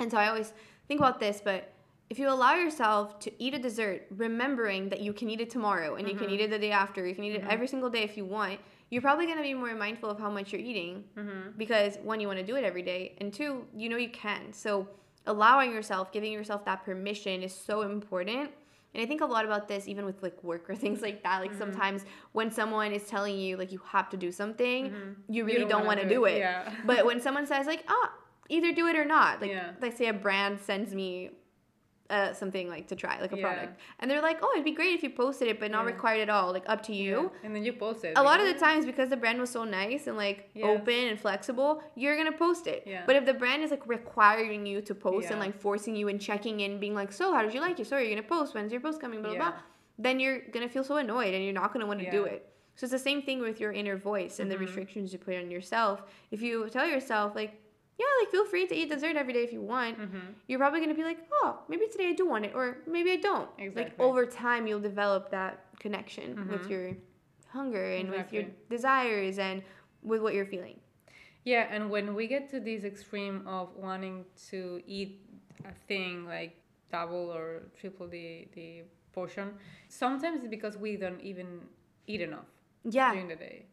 And 0.00 0.10
so 0.10 0.18
I 0.18 0.28
always 0.28 0.52
think 0.88 1.00
about 1.00 1.20
this, 1.20 1.40
but 1.42 1.72
if 2.08 2.18
you 2.18 2.28
allow 2.28 2.54
yourself 2.54 3.18
to 3.20 3.42
eat 3.42 3.54
a 3.54 3.58
dessert, 3.58 4.06
remembering 4.10 4.88
that 4.90 5.00
you 5.00 5.12
can 5.12 5.28
eat 5.28 5.40
it 5.40 5.50
tomorrow 5.50 5.96
and 5.96 6.08
you 6.08 6.14
can 6.14 6.26
mm-hmm. 6.26 6.34
eat 6.34 6.40
it 6.42 6.50
the 6.50 6.58
day 6.58 6.70
after, 6.70 7.06
you 7.06 7.14
can 7.14 7.24
eat 7.24 7.34
it 7.34 7.42
mm-hmm. 7.42 7.50
every 7.50 7.66
single 7.66 7.90
day 7.90 8.02
if 8.02 8.16
you 8.16 8.24
want, 8.24 8.60
you're 8.90 9.02
probably 9.02 9.26
going 9.26 9.38
to 9.38 9.42
be 9.42 9.54
more 9.54 9.74
mindful 9.74 10.08
of 10.08 10.18
how 10.18 10.30
much 10.30 10.52
you're 10.52 10.60
eating 10.60 11.02
mm-hmm. 11.16 11.50
because 11.56 11.96
one, 12.02 12.20
you 12.20 12.28
want 12.28 12.38
to 12.38 12.46
do 12.46 12.54
it 12.54 12.62
every 12.62 12.82
day, 12.82 13.16
and 13.18 13.32
two, 13.32 13.66
you 13.74 13.88
know 13.88 13.96
you 13.96 14.10
can. 14.10 14.52
So 14.52 14.88
allowing 15.26 15.72
yourself, 15.72 16.12
giving 16.12 16.32
yourself 16.32 16.64
that 16.64 16.84
permission 16.84 17.42
is 17.42 17.54
so 17.54 17.82
important. 17.82 18.50
And 18.94 19.02
I 19.02 19.06
think 19.06 19.20
a 19.20 19.26
lot 19.26 19.44
about 19.44 19.68
this 19.68 19.86
even 19.88 20.04
with 20.06 20.22
like 20.22 20.42
work 20.42 20.70
or 20.70 20.74
things 20.84 21.02
like 21.02 21.22
that. 21.22 21.40
Like 21.40 21.54
sometimes 21.54 22.04
when 22.32 22.50
someone 22.50 22.92
is 22.92 23.04
telling 23.04 23.38
you 23.38 23.56
like 23.56 23.70
you 23.72 23.80
have 23.86 24.08
to 24.10 24.16
do 24.16 24.32
something, 24.32 25.16
you 25.28 25.44
really 25.44 25.60
don't 25.60 25.68
don't, 25.70 25.86
wanna 25.86 26.04
do 26.04 26.08
do 26.08 26.24
it, 26.26 26.32
it. 26.34 26.38
yeah. 26.38 26.72
But 26.84 27.04
when 27.04 27.20
someone 27.20 27.46
says 27.46 27.66
like, 27.66 27.84
"Ah, 27.88 28.12
either 28.48 28.72
do 28.72 28.86
it 28.86 28.96
or 28.96 29.04
not," 29.04 29.40
like 29.42 29.50
Yeah. 29.50 29.72
let's 29.82 29.98
say 29.98 30.06
a 30.06 30.12
brand 30.14 30.60
sends 30.60 30.94
me 30.94 31.30
uh, 32.10 32.32
something 32.32 32.68
like 32.68 32.86
to 32.88 32.96
try, 32.96 33.20
like 33.20 33.32
a 33.32 33.36
Yeah. 33.36 33.42
product, 33.46 33.80
and 33.98 34.10
they're 34.10 34.22
like, 34.22 34.38
"Oh, 34.42 34.50
it'd 34.52 34.64
be 34.64 34.72
great 34.72 34.94
if 34.94 35.02
you 35.02 35.10
posted 35.10 35.48
it, 35.48 35.58
but 35.60 35.70
not 35.70 35.84
Yeah. 35.84 35.92
required 35.92 36.20
at 36.20 36.30
all. 36.30 36.52
Like 36.52 36.64
up 36.68 36.82
to 36.84 36.94
you." 36.94 37.30
Yeah. 37.32 37.44
And 37.44 37.54
then 37.54 37.64
you 37.64 37.72
post 37.72 38.04
it. 38.04 38.12
A 38.16 38.22
lot 38.22 38.40
of 38.40 38.46
the 38.46 38.54
times, 38.54 38.86
because 38.86 39.08
the 39.10 39.16
brand 39.16 39.40
was 39.40 39.50
so 39.50 39.64
nice 39.64 40.06
and 40.06 40.16
like 40.16 40.48
open 40.62 40.94
and 41.08 41.18
flexible, 41.20 41.82
you're 41.94 42.16
gonna 42.16 42.32
post 42.32 42.66
it. 42.66 42.84
Yeah. 42.86 43.02
But 43.06 43.16
if 43.16 43.24
the 43.24 43.34
brand 43.34 43.62
is 43.62 43.70
like 43.70 43.86
requiring 43.86 44.66
you 44.66 44.80
to 44.82 44.94
post 44.94 45.30
and 45.30 45.40
like 45.40 45.54
forcing 45.58 45.96
you 45.96 46.08
and 46.08 46.20
checking 46.20 46.60
in, 46.60 46.78
being 46.78 46.94
like, 46.94 47.12
"So, 47.12 47.32
how 47.32 47.42
did 47.42 47.52
you 47.54 47.60
like 47.60 47.78
it? 47.80 47.86
So, 47.86 47.96
are 47.96 48.00
you 48.02 48.10
gonna 48.14 48.22
post? 48.26 48.54
When's 48.54 48.72
your 48.72 48.80
post 48.80 49.00
coming?" 49.00 49.20
Blah 49.22 49.34
blah 49.34 49.50
blah. 49.50 49.58
Then 49.98 50.20
you're 50.20 50.40
gonna 50.52 50.68
feel 50.68 50.84
so 50.84 50.96
annoyed 50.96 51.32
and 51.34 51.42
you're 51.42 51.52
not 51.62 51.72
gonna 51.72 51.86
want 51.86 52.00
to 52.00 52.10
do 52.10 52.24
it. 52.24 52.52
So 52.74 52.84
it's 52.84 52.92
the 52.92 52.98
same 52.98 53.22
thing 53.22 53.40
with 53.40 53.58
your 53.58 53.72
inner 53.72 53.96
voice 53.96 54.38
and 54.38 54.50
the 54.50 54.56
Mhm. 54.56 54.60
restrictions 54.60 55.10
you 55.12 55.18
put 55.18 55.34
on 55.36 55.50
yourself. 55.50 56.02
If 56.30 56.42
you 56.42 56.68
tell 56.68 56.86
yourself 56.86 57.34
like, 57.34 57.52
"Yeah, 57.98 58.06
like 58.20 58.30
feel 58.30 58.44
free 58.46 58.66
to 58.66 58.74
eat 58.74 58.90
dessert 58.90 59.16
every 59.16 59.32
day 59.32 59.42
if 59.44 59.52
you 59.52 59.62
want," 59.62 59.98
Mm-hmm. 59.98 60.32
you're 60.48 60.58
probably 60.58 60.80
gonna 60.80 60.94
be 60.94 61.04
like, 61.04 61.18
"Oh, 61.32 61.62
maybe 61.68 61.86
today 61.88 62.08
I 62.08 62.12
do 62.12 62.26
want 62.26 62.44
it, 62.44 62.52
or 62.54 62.78
maybe 62.86 63.10
I 63.12 63.16
don't." 63.16 63.48
Exactly. 63.58 63.82
Like 63.84 64.00
over 64.00 64.26
time, 64.26 64.66
you'll 64.66 64.80
develop 64.80 65.30
that 65.30 65.64
connection 65.78 66.48
with 66.50 66.62
Mhm. 66.66 66.70
your 66.70 66.96
hunger 67.48 67.84
and 67.92 68.10
with 68.10 68.32
your 68.32 68.44
desires 68.68 69.38
and 69.38 69.62
with 70.02 70.20
what 70.22 70.34
you're 70.34 70.46
feeling. 70.46 70.78
Yeah, 71.44 71.66
and 71.70 71.90
when 71.90 72.14
we 72.14 72.26
get 72.26 72.48
to 72.50 72.60
this 72.60 72.84
extreme 72.84 73.46
of 73.46 73.74
wanting 73.76 74.24
to 74.50 74.82
eat 74.86 75.20
a 75.64 75.72
thing 75.88 76.26
like 76.26 76.56
double 76.90 77.30
or 77.32 77.62
triple 77.78 78.08
the, 78.08 78.48
the 78.52 78.82
portion, 79.12 79.54
sometimes 79.88 80.40
it's 80.40 80.48
because 80.48 80.76
we 80.76 80.96
don't 80.96 81.20
even 81.20 81.60
eat 82.06 82.20
enough 82.20 82.46
Yeah. 82.84 83.12
during 83.12 83.28
the 83.28 83.36
day. 83.36 83.66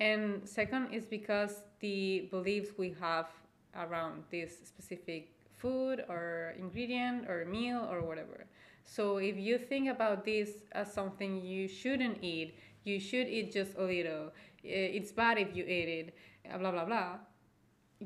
And 0.00 0.46
second 0.48 0.92
is 0.92 1.04
because 1.06 1.62
the 1.80 2.28
beliefs 2.30 2.70
we 2.76 2.90
have 3.00 3.26
around 3.76 4.24
this 4.30 4.58
specific 4.64 5.32
food 5.56 6.04
or 6.08 6.54
ingredient 6.58 7.28
or 7.28 7.44
meal 7.44 7.86
or 7.90 8.02
whatever. 8.02 8.46
So 8.84 9.18
if 9.18 9.36
you 9.36 9.58
think 9.58 9.88
about 9.88 10.24
this 10.24 10.50
as 10.72 10.92
something 10.92 11.42
you 11.44 11.68
shouldn't 11.68 12.22
eat, 12.22 12.54
you 12.84 12.98
should 12.98 13.28
eat 13.28 13.52
just 13.52 13.76
a 13.76 13.82
little. 13.84 14.32
It's 14.64 15.12
bad 15.12 15.38
if 15.38 15.54
you 15.54 15.64
eat 15.64 15.88
it, 15.88 16.14
uh, 16.52 16.58
blah 16.58 16.70
blah 16.72 16.84
blah. 16.84 17.18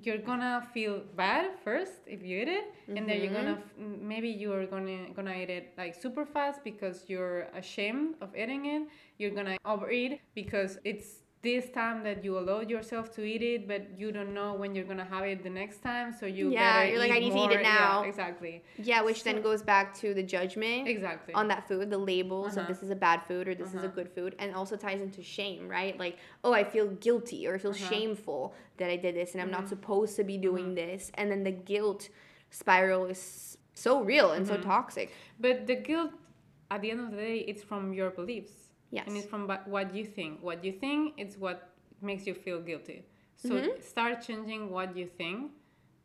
You're 0.03 0.19
gonna 0.19 0.67
feel 0.75 1.03
bad 1.17 1.53
first 1.63 1.93
if 2.07 2.23
you 2.23 2.39
eat 2.43 2.49
it, 2.49 2.65
and 2.97 3.09
then 3.09 3.21
you're 3.21 3.31
gonna 3.33 3.59
f- 3.63 3.75
m- 3.79 4.07
maybe 4.07 4.29
you're 4.29 4.67
gonna 4.67 5.11
gonna 5.15 5.35
eat 5.35 5.51
it 5.51 5.73
like 5.79 5.95
super 5.95 6.27
fast 6.27 6.65
because 6.65 7.05
you're 7.09 7.43
ashamed 7.55 8.17
of 8.21 8.35
eating 8.37 8.67
it. 8.67 8.89
You're 9.19 9.31
gonna 9.31 9.57
overeat 9.65 10.21
because 10.35 10.79
it's 10.85 11.23
this 11.45 11.71
time 11.71 12.03
that 12.05 12.25
you 12.25 12.39
allow 12.39 12.61
yourself 12.61 13.15
to 13.17 13.23
eat 13.23 13.43
it, 13.43 13.69
but 13.69 13.83
you 13.99 14.11
don't 14.11 14.35
know 14.35 14.55
when 14.55 14.75
you're 14.75 14.85
gonna 14.93 15.05
have 15.05 15.25
it 15.25 15.43
the 15.45 15.51
next 15.51 15.83
time, 15.83 16.13
so 16.19 16.27
you 16.27 16.51
Yeah, 16.51 16.85
you're 16.85 16.99
like, 16.99 17.13
"I 17.13 17.21
need 17.21 17.33
to 17.35 17.39
eat 17.39 17.53
it 17.53 17.63
now. 17.63 18.03
Yeah, 18.03 18.09
exactly. 18.09 18.65
Yeah, 18.79 19.03
which 19.03 19.23
then 19.25 19.43
goes 19.43 19.63
back 19.63 19.95
to 20.03 20.15
the 20.15 20.23
judgment 20.23 20.89
Exactly. 20.89 21.35
on 21.35 21.49
that 21.49 21.69
food, 21.69 21.91
the 21.91 21.99
labels 21.99 22.53
of 22.57 22.65
Uh-huh. 22.65 22.69
this 22.73 22.83
is 22.83 22.91
a 22.91 22.97
bad 22.97 23.23
food 23.29 23.47
or 23.49 23.55
this 23.55 23.75
is 23.75 23.85
a 23.85 23.89
good 23.89 24.09
food, 24.17 24.35
and 24.41 24.55
also 24.55 24.77
ties 24.77 25.01
into 25.01 25.23
shame, 25.23 25.69
right? 25.69 25.99
Like, 25.99 26.19
oh, 26.43 26.53
I 26.53 26.65
feel 26.65 26.89
guilty 26.89 27.47
or 27.47 27.55
I 27.55 27.59
feel 27.59 27.73
Uh-huh. 27.73 27.89
shameful 27.93 28.55
that 28.79 28.91
I 28.91 28.97
did 28.97 29.15
this 29.15 29.35
and 29.35 29.41
I'm 29.43 29.51
Mm-hmm. 29.51 29.61
not 29.61 29.69
supposed 29.69 30.17
to 30.17 30.25
be 30.25 30.39
doing 30.39 30.75
this. 30.75 31.13
And 31.15 31.31
then 31.31 31.45
the 31.45 31.53
guilt 31.53 32.09
spiral 32.51 33.07
is 33.07 33.59
so 33.75 34.01
real 34.03 34.33
and 34.33 34.47
Mm-hmm. 34.47 34.63
so 34.63 34.69
toxic. 34.69 35.13
But 35.39 35.67
the 35.67 35.77
guilt, 35.77 36.13
at 36.71 36.81
the 36.83 36.91
end 36.91 37.01
of 37.01 37.11
the 37.11 37.17
day, 37.19 37.39
it's 37.47 37.63
from 37.63 37.93
your 37.93 38.11
beliefs. 38.11 38.64
Yes. 38.95 39.09
And 39.09 39.17
it's 39.17 39.27
from 39.27 39.49
what 39.67 39.93
you 39.93 40.05
think. 40.05 40.33
What 40.41 40.65
you 40.65 40.73
think 40.73 41.15
is 41.19 41.37
what 41.37 41.71
makes 42.01 42.27
you 42.29 42.35
feel 42.35 42.61
guilty. 42.61 43.05
So 43.37 43.49
Mm-hmm. 43.49 43.81
start 43.83 44.23
changing 44.29 44.71
what 44.71 44.97
you 44.97 45.07
think, 45.21 45.51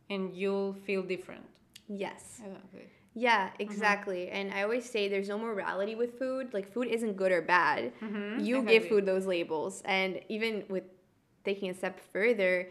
and 0.10 0.36
you'll 0.36 0.73
feel 0.88 1.04
different. 1.04 1.45
Yes. 1.88 2.41
Exactly. 2.43 2.88
Yeah, 3.13 3.47
mm-hmm. 3.47 3.62
exactly. 3.62 4.30
And 4.30 4.45
I 4.58 4.63
always 4.63 4.89
say 4.89 5.08
there's 5.08 5.30
no 5.30 5.38
morality 5.38 5.95
with 5.95 6.17
food. 6.17 6.54
Like 6.54 6.67
food 6.75 6.88
isn't 6.88 7.15
good 7.21 7.32
or 7.32 7.43
bad. 7.43 7.93
Mm-hmm. 8.02 8.39
You 8.47 8.63
give 8.63 8.88
food 8.88 9.06
those 9.06 9.25
labels. 9.25 9.84
And 9.86 10.19
even 10.30 10.63
with 10.69 10.86
taking 11.43 11.69
a 11.69 11.73
step 11.73 11.99
further 12.12 12.69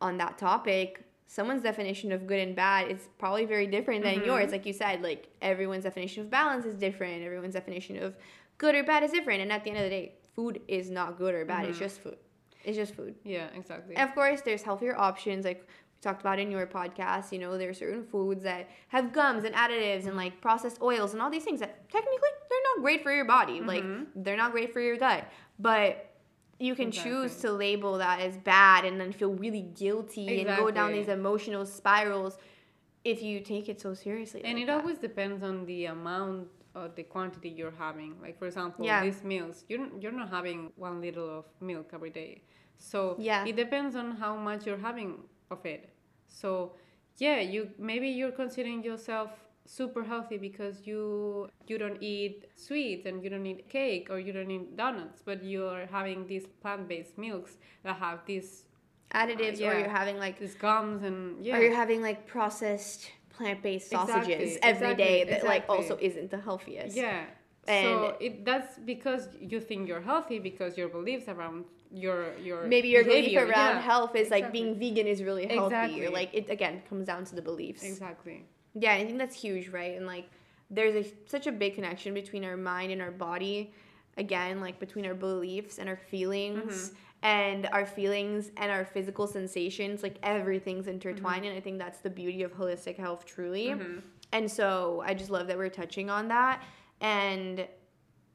on 0.00 0.16
that 0.18 0.38
topic, 0.38 1.02
someone's 1.26 1.62
definition 1.62 2.12
of 2.12 2.26
good 2.26 2.40
and 2.46 2.54
bad 2.54 2.90
is 2.90 3.08
probably 3.18 3.46
very 3.46 3.66
different 3.66 4.04
than 4.04 4.16
mm-hmm. 4.16 4.26
yours. 4.26 4.52
Like 4.52 4.66
you 4.66 4.72
said, 4.72 5.02
like 5.02 5.28
everyone's 5.42 5.84
definition 5.84 6.22
of 6.22 6.30
balance 6.30 6.64
is 6.64 6.76
different. 6.76 7.24
Everyone's 7.24 7.54
definition 7.54 7.96
of 8.02 8.14
good 8.58 8.74
or 8.74 8.84
bad 8.84 9.02
is 9.02 9.12
different. 9.12 9.42
And 9.42 9.52
at 9.52 9.64
the 9.64 9.70
end 9.70 9.78
of 9.78 9.84
the 9.84 9.90
day, 9.90 10.14
food 10.34 10.60
is 10.68 10.90
not 10.90 11.18
good 11.18 11.34
or 11.34 11.44
bad. 11.44 11.66
It's 11.66 11.76
mm-hmm. 11.76 11.84
just 11.84 12.00
food. 12.00 12.16
It's 12.64 12.76
just 12.76 12.94
food. 12.94 13.14
Yeah, 13.24 13.46
exactly. 13.54 13.96
Of 13.96 14.14
course, 14.14 14.40
there's 14.42 14.62
healthier 14.62 14.98
options 14.98 15.44
like 15.44 15.60
we 15.60 16.02
talked 16.02 16.20
about 16.20 16.38
in 16.38 16.50
your 16.50 16.66
podcast. 16.66 17.32
You 17.32 17.38
know, 17.38 17.56
there 17.56 17.70
are 17.70 17.74
certain 17.74 18.04
foods 18.04 18.42
that 18.42 18.68
have 18.88 19.12
gums 19.12 19.44
and 19.44 19.54
additives 19.54 20.06
and 20.06 20.16
like 20.16 20.40
processed 20.40 20.82
oils 20.82 21.12
and 21.12 21.22
all 21.22 21.30
these 21.30 21.44
things 21.44 21.60
that 21.60 21.88
technically 21.88 22.18
they're 22.50 22.58
not 22.74 22.82
great 22.82 23.02
for 23.02 23.12
your 23.12 23.24
body. 23.24 23.60
Like 23.60 23.84
mm-hmm. 23.84 24.22
they're 24.22 24.36
not 24.36 24.52
great 24.52 24.72
for 24.72 24.80
your 24.80 24.96
gut, 24.96 25.24
but 25.58 26.12
you 26.58 26.74
can 26.74 26.90
choose 26.90 27.36
to 27.36 27.52
label 27.52 27.98
that 27.98 28.20
as 28.20 28.36
bad 28.38 28.84
and 28.84 29.00
then 29.00 29.12
feel 29.12 29.32
really 29.32 29.60
guilty 29.60 30.40
and 30.40 30.56
go 30.56 30.70
down 30.70 30.92
these 30.92 31.08
emotional 31.08 31.66
spirals 31.66 32.38
if 33.04 33.22
you 33.22 33.40
take 33.40 33.68
it 33.68 33.80
so 33.80 33.94
seriously. 33.94 34.42
and 34.44 34.54
like 34.54 34.64
it 34.64 34.66
that. 34.66 34.80
always 34.80 34.98
depends 34.98 35.42
on 35.42 35.66
the 35.66 35.86
amount 35.86 36.48
or 36.76 36.88
the 36.94 37.02
quantity 37.14 37.48
you're 37.48 37.76
having. 37.86 38.12
Like 38.20 38.38
for 38.38 38.46
example, 38.46 38.84
Yeah. 38.84 39.02
these 39.06 39.22
meals, 39.24 39.64
you're 39.68 39.86
you're 40.00 40.18
not 40.22 40.30
having 40.38 40.60
one 40.76 41.00
liter 41.00 41.26
of 41.40 41.46
milk 41.60 41.90
every 41.98 42.10
day. 42.10 42.42
So 42.78 43.16
Yeah. 43.18 43.50
it 43.50 43.56
depends 43.56 43.96
on 43.96 44.12
how 44.22 44.36
much 44.48 44.66
you're 44.66 44.84
having 44.88 45.10
of 45.50 45.64
it. 45.64 45.90
So 46.26 46.50
yeah, 47.18 47.40
you 47.40 47.70
maybe 47.78 48.08
you're 48.08 48.36
considering 48.42 48.84
yourself 48.84 49.30
super 49.64 50.02
healthy 50.04 50.38
because 50.38 50.86
you 50.86 51.48
you 51.66 51.78
don't 51.78 52.00
eat 52.00 52.44
sweets 52.54 53.06
and 53.06 53.24
you 53.24 53.30
don't 53.30 53.46
eat 53.46 53.68
cake 53.68 54.08
or 54.10 54.18
you 54.18 54.32
don't 54.32 54.50
eat 54.50 54.76
donuts, 54.76 55.22
but 55.22 55.42
you're 55.44 55.86
having 55.86 56.26
these 56.26 56.46
plant-based 56.62 57.18
milks 57.18 57.58
that 57.82 57.96
have 57.96 58.20
these 58.26 58.64
additives, 59.12 59.58
or 59.58 59.72
yeah. 59.72 59.78
you're 59.78 59.96
having 60.00 60.18
like 60.18 60.38
these 60.38 60.54
gums 60.54 61.02
and 61.02 61.44
yeah. 61.44 61.56
or 61.56 61.62
you're 61.62 61.74
having 61.74 62.02
like 62.02 62.26
processed 62.26 63.10
plant-based 63.36 63.90
sausages 63.90 64.56
Exactly, 64.56 64.70
every 64.70 64.94
day 64.94 65.22
exactly, 65.22 65.34
that 65.34 65.44
like 65.52 65.64
also 65.68 65.98
isn't 66.00 66.30
the 66.30 66.40
healthiest. 66.48 66.96
Yeah. 66.96 67.24
And- 67.68 67.84
so 67.84 68.16
it 68.20 68.44
that's 68.44 68.78
because 68.92 69.22
you 69.40 69.58
think 69.60 69.88
you're 69.88 70.00
healthy 70.12 70.38
because 70.38 70.76
your 70.80 70.88
beliefs 70.88 71.26
around 71.28 71.64
your 72.04 72.20
your 72.48 72.66
maybe 72.66 72.88
your 72.88 73.04
belief 73.04 73.36
around 73.36 73.76
yeah, 73.76 73.80
health 73.80 74.14
is 74.16 74.28
like 74.30 74.52
being 74.52 74.70
vegan 74.78 75.06
is 75.06 75.22
really 75.22 75.46
healthy 75.46 75.74
or 75.74 75.86
Exactly. 75.86 76.08
like 76.08 76.30
it 76.40 76.46
again 76.56 76.82
comes 76.88 77.06
down 77.06 77.24
to 77.24 77.34
the 77.38 77.42
beliefs 77.50 77.82
exactly 77.84 78.44
yeah 78.74 78.94
i 78.94 79.04
think 79.06 79.18
that's 79.18 79.38
huge 79.46 79.68
right 79.68 79.96
and 79.96 80.04
like 80.14 80.26
there's 80.68 80.96
a, 81.06 81.08
such 81.34 81.46
a 81.46 81.52
big 81.52 81.76
connection 81.76 82.12
between 82.12 82.44
our 82.44 82.56
mind 82.56 82.90
and 82.94 83.00
our 83.00 83.12
body 83.12 83.72
again 84.16 84.60
like 84.60 84.76
between 84.80 85.06
our 85.06 85.14
beliefs 85.14 85.78
and 85.78 85.88
our 85.88 86.00
feelings 86.12 86.76
Mm-hmm. 86.76 86.94
And 87.22 87.66
our 87.72 87.86
feelings 87.86 88.50
and 88.56 88.70
our 88.70 88.84
physical 88.84 89.26
sensations 89.26 90.02
like 90.02 90.16
everything's 90.22 90.86
intertwined 90.86 91.42
Mm-hmm. 91.44 91.50
and 91.50 91.56
i 91.56 91.60
think 91.60 91.78
that's 91.78 92.00
the 92.00 92.10
beauty 92.10 92.42
of 92.42 92.52
holistic 92.54 92.96
health 92.96 93.24
truly. 93.24 93.74
And 94.32 94.50
so 94.50 95.02
i 95.06 95.14
just 95.14 95.30
love 95.30 95.46
that 95.46 95.56
we're 95.56 95.70
touching 95.70 96.10
on 96.10 96.28
that. 96.28 96.62
And 97.00 97.66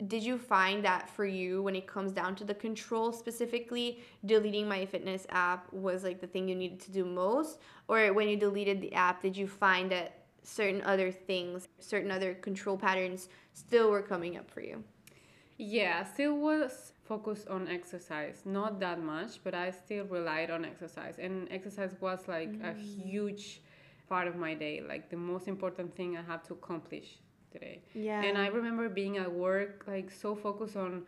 did 0.07 0.23
you 0.23 0.37
find 0.39 0.83
that 0.83 1.07
for 1.09 1.25
you 1.25 1.61
when 1.61 1.75
it 1.75 1.85
comes 1.85 2.11
down 2.11 2.35
to 2.35 2.43
the 2.43 2.55
control 2.55 3.11
specifically 3.13 4.01
deleting 4.25 4.67
my 4.67 4.83
fitness 4.85 5.27
app 5.29 5.71
was 5.71 6.03
like 6.03 6.19
the 6.19 6.25
thing 6.27 6.47
you 6.47 6.55
needed 6.55 6.79
to 6.81 6.91
do 6.91 7.05
most? 7.05 7.59
Or 7.87 8.11
when 8.13 8.27
you 8.27 8.35
deleted 8.35 8.81
the 8.81 8.93
app 8.95 9.21
did 9.21 9.37
you 9.37 9.47
find 9.47 9.91
that 9.91 10.17
certain 10.43 10.81
other 10.81 11.11
things 11.11 11.67
certain 11.79 12.09
other 12.09 12.33
control 12.33 12.75
patterns 12.77 13.29
still 13.53 13.91
were 13.91 14.01
coming 14.01 14.37
up 14.37 14.49
for 14.49 14.61
you? 14.61 14.83
Yeah 15.57 16.03
still 16.03 16.35
was 16.37 16.90
focused 17.11 17.47
on 17.55 17.67
exercise 17.67 18.37
not 18.45 18.79
that 18.79 18.99
much 19.13 19.31
but 19.43 19.53
i 19.53 19.69
still 19.71 20.05
relied 20.05 20.49
on 20.55 20.65
exercise 20.65 21.15
and 21.25 21.47
exercise 21.51 21.93
was 22.01 22.27
like 22.27 22.53
a 22.71 22.73
Mm. 22.73 22.77
huge 23.03 23.45
part 24.09 24.27
of 24.31 24.35
my 24.45 24.53
day 24.65 24.75
like 24.91 25.09
the 25.09 25.17
most 25.31 25.47
important 25.47 25.89
thing 25.97 26.09
i 26.17 26.23
had 26.31 26.41
to 26.47 26.53
accomplish 26.59 27.09
today 27.51 27.81
yeah 27.93 28.21
And 28.25 28.37
I 28.37 28.47
remember 28.47 28.89
being 28.89 29.17
at 29.17 29.31
work, 29.31 29.85
like 29.87 30.09
so 30.11 30.35
focused 30.35 30.77
on 30.77 31.03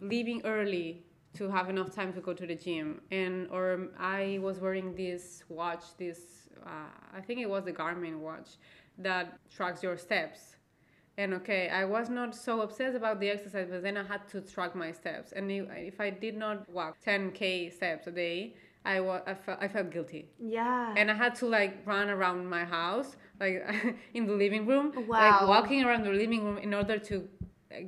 leaving 0.00 0.40
early 0.44 1.04
to 1.38 1.48
have 1.50 1.68
enough 1.70 1.90
time 1.94 2.12
to 2.14 2.20
go 2.20 2.32
to 2.34 2.46
the 2.46 2.54
gym. 2.54 3.00
And 3.10 3.48
or 3.50 3.88
I 3.98 4.38
was 4.42 4.60
wearing 4.60 4.94
this 4.94 5.44
watch, 5.48 5.84
this 5.98 6.48
uh, 6.66 6.90
I 7.18 7.20
think 7.20 7.40
it 7.40 7.48
was 7.48 7.64
the 7.64 7.72
Garmin 7.72 8.18
watch 8.20 8.50
that 8.98 9.38
tracks 9.56 9.82
your 9.82 9.96
steps. 9.96 10.57
And 11.18 11.34
okay, 11.34 11.68
I 11.68 11.84
was 11.84 12.08
not 12.08 12.34
so 12.34 12.60
obsessed 12.62 12.96
about 12.96 13.18
the 13.18 13.28
exercise, 13.28 13.66
but 13.70 13.82
then 13.82 13.96
I 13.96 14.04
had 14.04 14.22
to 14.28 14.40
track 14.40 14.76
my 14.76 14.92
steps. 14.92 15.32
And 15.32 15.50
if, 15.50 16.00
I 16.00 16.10
did 16.10 16.36
not 16.36 16.56
walk 16.70 16.96
10k 17.04 17.72
steps 17.72 18.06
a 18.06 18.12
day, 18.12 18.54
I, 18.84 19.00
wa- 19.00 19.20
I, 19.26 19.34
felt, 19.34 19.58
I 19.60 19.68
felt 19.68 19.90
guilty 19.90 20.22
yeah 20.38 20.94
and 20.96 21.10
I 21.10 21.14
had 21.14 21.34
to 21.40 21.46
like 21.46 21.72
run 21.84 22.08
around 22.08 22.46
my 22.48 22.64
house, 22.64 23.16
like 23.40 23.56
in 24.14 24.26
the 24.26 24.32
living 24.32 24.64
room, 24.66 24.92
Wow. 25.08 25.18
like 25.24 25.48
walking 25.48 25.84
around 25.84 26.04
the 26.04 26.10
living 26.22 26.44
room 26.44 26.58
in 26.58 26.72
order 26.72 26.96
to 27.10 27.28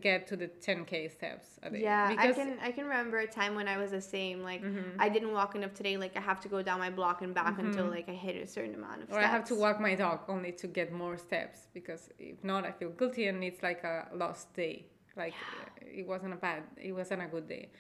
get 0.00 0.26
to 0.28 0.36
the 0.36 0.48
10k 0.48 1.10
steps 1.10 1.58
a 1.62 1.70
day. 1.70 1.82
yeah, 1.82 2.14
I 2.18 2.32
can 2.32 2.58
I 2.60 2.70
can 2.70 2.84
remember 2.84 3.18
a 3.18 3.26
time 3.26 3.54
when 3.54 3.66
I 3.66 3.76
was 3.78 3.90
the 3.92 4.00
same. 4.00 4.42
Like 4.42 4.62
Mm-hmm. 4.62 5.00
I 5.00 5.08
didn't 5.08 5.32
walk 5.32 5.54
enough 5.54 5.74
today. 5.74 5.96
Like 5.96 6.16
I 6.16 6.20
have 6.20 6.40
to 6.40 6.48
go 6.48 6.62
down 6.62 6.78
my 6.78 6.90
block 6.90 7.22
and 7.22 7.34
back 7.34 7.58
until 7.58 7.86
like 7.86 8.08
I 8.08 8.12
hit 8.12 8.36
a 8.36 8.46
certain 8.46 8.74
amount 8.74 9.02
of 9.02 9.08
or 9.08 9.14
steps. 9.14 9.24
I 9.24 9.28
have 9.28 9.44
to 9.46 9.54
walk 9.54 9.80
my 9.80 9.94
dog 9.94 10.20
only 10.28 10.52
to 10.52 10.66
get 10.66 10.92
more 10.92 11.16
steps 11.16 11.68
because 11.72 12.10
if 12.18 12.42
not, 12.44 12.64
I 12.66 12.72
feel 12.72 12.90
guilty 12.90 13.26
and 13.26 13.42
it's 13.42 13.62
like 13.62 13.82
a 13.84 14.08
lost 14.14 14.52
day. 14.54 14.86
Like 15.16 15.34
it 15.80 16.06
wasn't 16.06 16.34
a 16.34 16.36
bad, 16.36 16.62
it 16.76 16.92
wasn't 16.92 17.22
a 17.22 17.26
good 17.26 17.48
day. 17.48 17.70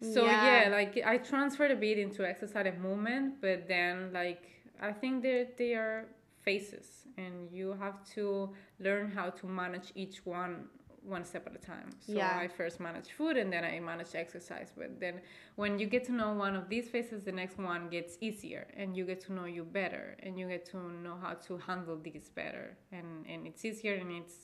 So 0.00 0.24
Yeah. 0.24 0.64
yeah, 0.64 0.68
like 0.70 1.00
I 1.04 1.18
transferred 1.18 1.70
a 1.70 1.76
bit 1.76 1.98
into 1.98 2.26
exercise 2.26 2.66
and 2.66 2.80
movement, 2.82 3.40
but 3.40 3.68
then 3.68 4.12
like 4.12 4.42
I 4.80 4.92
think 4.92 5.22
they 5.22 5.48
they 5.56 5.74
are 5.74 6.08
phases, 6.42 7.06
and 7.16 7.48
you 7.50 7.72
have 7.84 8.04
to 8.16 8.50
learn 8.80 9.10
how 9.12 9.30
to 9.30 9.46
manage 9.46 9.92
each 9.94 10.26
one 10.26 10.66
one 11.04 11.24
step 11.24 11.46
at 11.46 11.54
a 11.54 11.58
time. 11.58 11.90
So 12.00 12.14
Yeah. 12.14 12.38
I 12.38 12.48
first 12.48 12.80
manage 12.80 13.10
food 13.12 13.36
and 13.36 13.52
then 13.52 13.64
I 13.64 13.78
manage 13.80 14.14
exercise. 14.14 14.72
But 14.76 15.00
then 15.00 15.20
when 15.56 15.78
you 15.78 15.86
get 15.86 16.04
to 16.04 16.12
know 16.12 16.32
one 16.32 16.56
of 16.56 16.68
these 16.68 16.88
phases, 16.88 17.22
the 17.24 17.32
next 17.32 17.58
one 17.58 17.88
gets 17.88 18.16
easier 18.20 18.66
and 18.76 18.96
you 18.96 19.04
get 19.04 19.20
to 19.26 19.32
know 19.32 19.44
you 19.44 19.64
better 19.64 20.16
and 20.22 20.38
you 20.38 20.48
get 20.48 20.64
to 20.72 20.78
know 21.04 21.16
how 21.22 21.34
to 21.46 21.58
handle 21.58 21.98
these 21.98 22.28
better. 22.30 22.76
And, 22.92 23.26
and 23.28 23.46
it's 23.46 23.64
easier 23.64 23.94
and 23.94 24.10
it's 24.12 24.34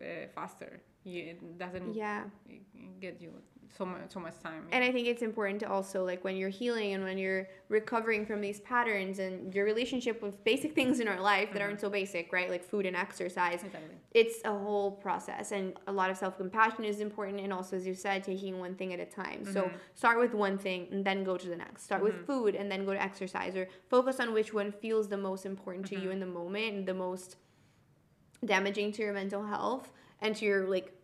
uh, 0.00 0.28
faster. 0.34 0.80
You, 1.04 1.22
it 1.32 1.58
doesn't 1.58 1.94
Yeah. 1.94 2.24
get 3.00 3.20
you 3.20 3.32
so 3.76 3.84
much, 3.84 4.00
so 4.08 4.20
much 4.20 4.38
time. 4.42 4.66
And 4.72 4.82
I 4.82 4.90
think 4.90 5.06
it's 5.06 5.22
important 5.22 5.60
to 5.60 5.70
also 5.70 6.04
like 6.04 6.24
when 6.24 6.36
you're 6.36 6.48
healing 6.48 6.94
and 6.94 7.04
when 7.04 7.18
you're 7.18 7.48
recovering 7.68 8.24
from 8.26 8.40
these 8.40 8.60
patterns 8.60 9.18
and 9.18 9.54
your 9.54 9.64
relationship 9.64 10.22
with 10.22 10.42
basic 10.44 10.74
things 10.78 11.00
in 11.00 11.08
our 11.08 11.20
life 11.20 11.52
that 11.52 11.62
aren't 11.62 11.80
so 11.80 11.86
mm-hmm. 11.86 11.94
basic, 11.94 12.32
right? 12.32 12.50
Like 12.50 12.64
food 12.64 12.86
and 12.86 12.96
exercise. 12.96 13.62
Exactly. 13.62 13.96
It's 14.12 14.44
a 14.44 14.50
whole 14.50 14.92
process 14.92 15.52
and 15.52 15.74
a 15.86 15.92
lot 15.92 16.10
of 16.10 16.16
self-compassion 16.16 16.84
is 16.84 17.00
important 17.00 17.40
and 17.40 17.52
also 17.52 17.76
as 17.76 17.86
you 17.86 17.94
said 17.94 18.24
taking 18.24 18.58
one 18.58 18.74
thing 18.74 18.92
at 18.92 19.00
a 19.00 19.06
time. 19.06 19.44
So 19.44 19.62
mm-hmm. 19.62 19.76
start 19.94 20.18
with 20.18 20.34
one 20.34 20.58
thing 20.58 20.88
and 20.90 21.04
then 21.04 21.24
go 21.24 21.36
to 21.36 21.48
the 21.48 21.56
next. 21.56 21.84
Start 21.84 22.02
with 22.02 22.14
mm-hmm. 22.14 22.24
food 22.24 22.54
and 22.54 22.70
then 22.70 22.84
go 22.84 22.92
to 22.92 23.02
exercise 23.02 23.56
or 23.56 23.68
focus 23.88 24.20
on 24.20 24.32
which 24.32 24.52
one 24.52 24.72
feels 24.72 25.08
the 25.08 25.18
most 25.18 25.46
important 25.46 25.86
to 25.86 26.00
you 26.00 26.10
in 26.10 26.20
the 26.20 26.26
moment 26.26 26.74
and 26.74 26.86
the 26.86 26.94
most 26.94 27.36
damaging 28.44 28.92
to 28.92 29.02
your 29.02 29.12
mental 29.12 29.44
health 29.44 29.90
and 30.20 30.34
to 30.36 30.44
your 30.44 30.68
like 30.68 30.97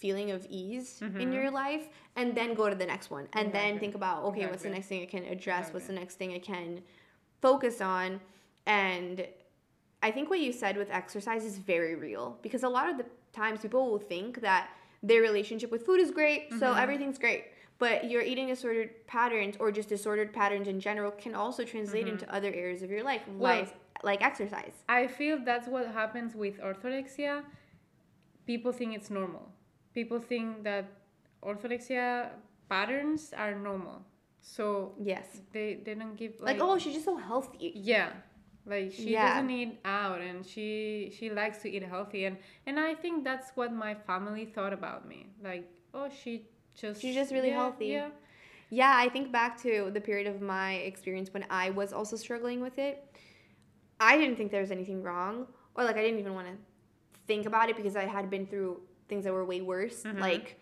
feeling 0.00 0.28
of 0.36 0.46
ease 0.48 0.88
in 1.24 1.28
your 1.38 1.50
life 1.50 1.84
and 2.16 2.34
then 2.38 2.54
go 2.60 2.64
to 2.72 2.76
the 2.82 2.86
next 2.94 3.10
one. 3.10 3.26
And 3.38 3.52
then 3.52 3.78
think 3.82 3.94
about 4.00 4.18
okay 4.28 4.46
what's 4.50 4.62
the 4.68 4.74
next 4.76 4.86
thing 4.90 5.02
i 5.02 5.06
can 5.14 5.24
address? 5.34 5.64
What's 5.74 5.86
the 5.92 5.98
next 6.02 6.14
thing 6.18 6.30
i 6.32 6.38
can 6.52 6.68
focus 7.46 7.76
on? 7.80 8.08
And 8.66 9.26
i 10.02 10.10
think 10.10 10.24
what 10.32 10.40
you 10.46 10.52
said 10.62 10.74
with 10.82 10.90
exercise 10.90 11.44
is 11.50 11.56
very 11.74 11.94
real 12.08 12.26
because 12.46 12.62
a 12.70 12.72
lot 12.78 12.86
of 12.90 12.94
the 13.00 13.06
times 13.42 13.60
people 13.66 13.82
will 13.90 13.98
think 14.14 14.40
that 14.48 14.64
their 15.02 15.20
relationship 15.30 15.70
with 15.74 15.82
food 15.88 16.00
is 16.06 16.10
great 16.20 16.42
so 16.60 16.66
everything's 16.84 17.18
great. 17.26 17.44
But 17.84 18.10
your 18.12 18.20
eating 18.30 18.48
disordered 18.54 18.90
patterns 19.06 19.54
or 19.60 19.66
just 19.78 19.88
disordered 19.96 20.30
patterns 20.40 20.68
in 20.68 20.78
general 20.88 21.10
can 21.24 21.34
also 21.42 21.62
translate 21.64 22.04
Mm-hmm. 22.06 22.18
into 22.24 22.34
other 22.38 22.52
areas 22.62 22.80
of 22.86 22.90
your 22.94 23.04
life, 23.10 23.22
Well- 23.28 23.60
like 23.60 23.70
like 24.10 24.20
exercise. 24.30 24.74
I 24.98 25.00
feel 25.18 25.34
that's 25.50 25.68
what 25.74 25.84
happens 26.00 26.30
with 26.42 26.54
orthorexia. 26.68 27.34
People 28.50 28.72
think 28.78 28.90
it's 28.98 29.10
normal. 29.20 29.44
People 29.94 30.20
think 30.20 30.62
that 30.64 30.86
orthorexia 31.42 32.30
patterns 32.68 33.32
are 33.36 33.54
normal. 33.54 34.02
So 34.40 34.94
Yes. 35.02 35.40
they, 35.52 35.80
they 35.84 35.94
don't 35.94 36.16
give 36.16 36.40
Like, 36.40 36.58
oh, 36.60 36.78
she's 36.78 36.94
just 36.94 37.04
so 37.04 37.16
healthy. 37.16 37.72
yeah 37.74 38.10
like 38.66 38.92
she 38.92 39.12
Yeah. 39.12 39.26
doesn't 39.34 39.50
eat 39.50 39.78
out 39.86 40.20
and 40.20 40.44
she 40.44 41.10
she 41.16 41.30
likes 41.30 41.58
to 41.62 41.68
eat 41.74 41.82
healthy 41.82 42.26
and 42.26 42.36
and 42.66 42.78
i 42.78 42.92
think 42.94 43.24
that's 43.24 43.48
what 43.54 43.72
my 43.72 43.94
family 43.94 44.44
thought 44.44 44.74
about 44.74 45.08
me 45.08 45.20
like 45.42 45.64
oh 45.94 46.08
she 46.10 46.44
just 46.74 47.00
She's 47.00 47.14
just 47.14 47.32
really 47.32 47.48
yeah, 47.48 47.62
healthy. 47.62 47.86
yeah 47.86 48.10
Yeah, 48.70 48.92
I 49.04 49.08
think 49.08 49.32
back 49.32 49.52
to 49.62 49.90
the 49.96 50.00
period 50.08 50.26
of 50.32 50.40
my 50.40 50.74
experience 50.90 51.28
when 51.34 51.44
I 51.50 51.70
was 51.70 51.90
also 51.92 52.16
struggling 52.16 52.60
with 52.66 52.76
it. 52.78 52.96
I 53.98 54.12
didn't 54.18 54.36
think 54.36 54.50
there 54.52 54.60
was 54.66 54.70
anything 54.70 55.02
wrong, 55.02 55.46
or 55.74 55.84
like 55.84 55.96
I 55.96 56.02
didn't 56.06 56.20
even 56.20 56.34
want 56.34 56.46
to 56.52 56.56
think 57.26 57.46
about 57.46 57.68
it 57.70 57.76
because 57.80 57.96
I 57.96 58.06
had 58.16 58.30
been 58.30 58.46
through 58.46 58.80
things 59.10 59.24
that 59.24 59.32
were 59.34 59.44
way 59.44 59.60
worse, 59.60 60.04
Mm-hmm. 60.04 60.20
like 60.20 60.58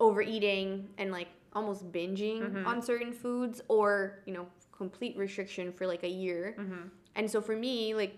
overeating 0.00 0.88
and 0.98 1.12
like 1.12 1.28
almost 1.52 1.90
binging 1.92 2.40
Mm-hmm. 2.40 2.66
on 2.66 2.80
certain 2.80 3.12
foods, 3.12 3.60
or 3.68 4.20
you 4.26 4.32
know, 4.32 4.46
complete 4.70 5.16
restriction 5.18 5.70
for 5.72 5.86
like 5.86 6.02
a 6.02 6.08
year. 6.08 6.56
Mm-hmm. 6.58 6.88
And 7.16 7.30
so 7.30 7.40
for 7.42 7.54
me, 7.56 7.94
like 7.94 8.16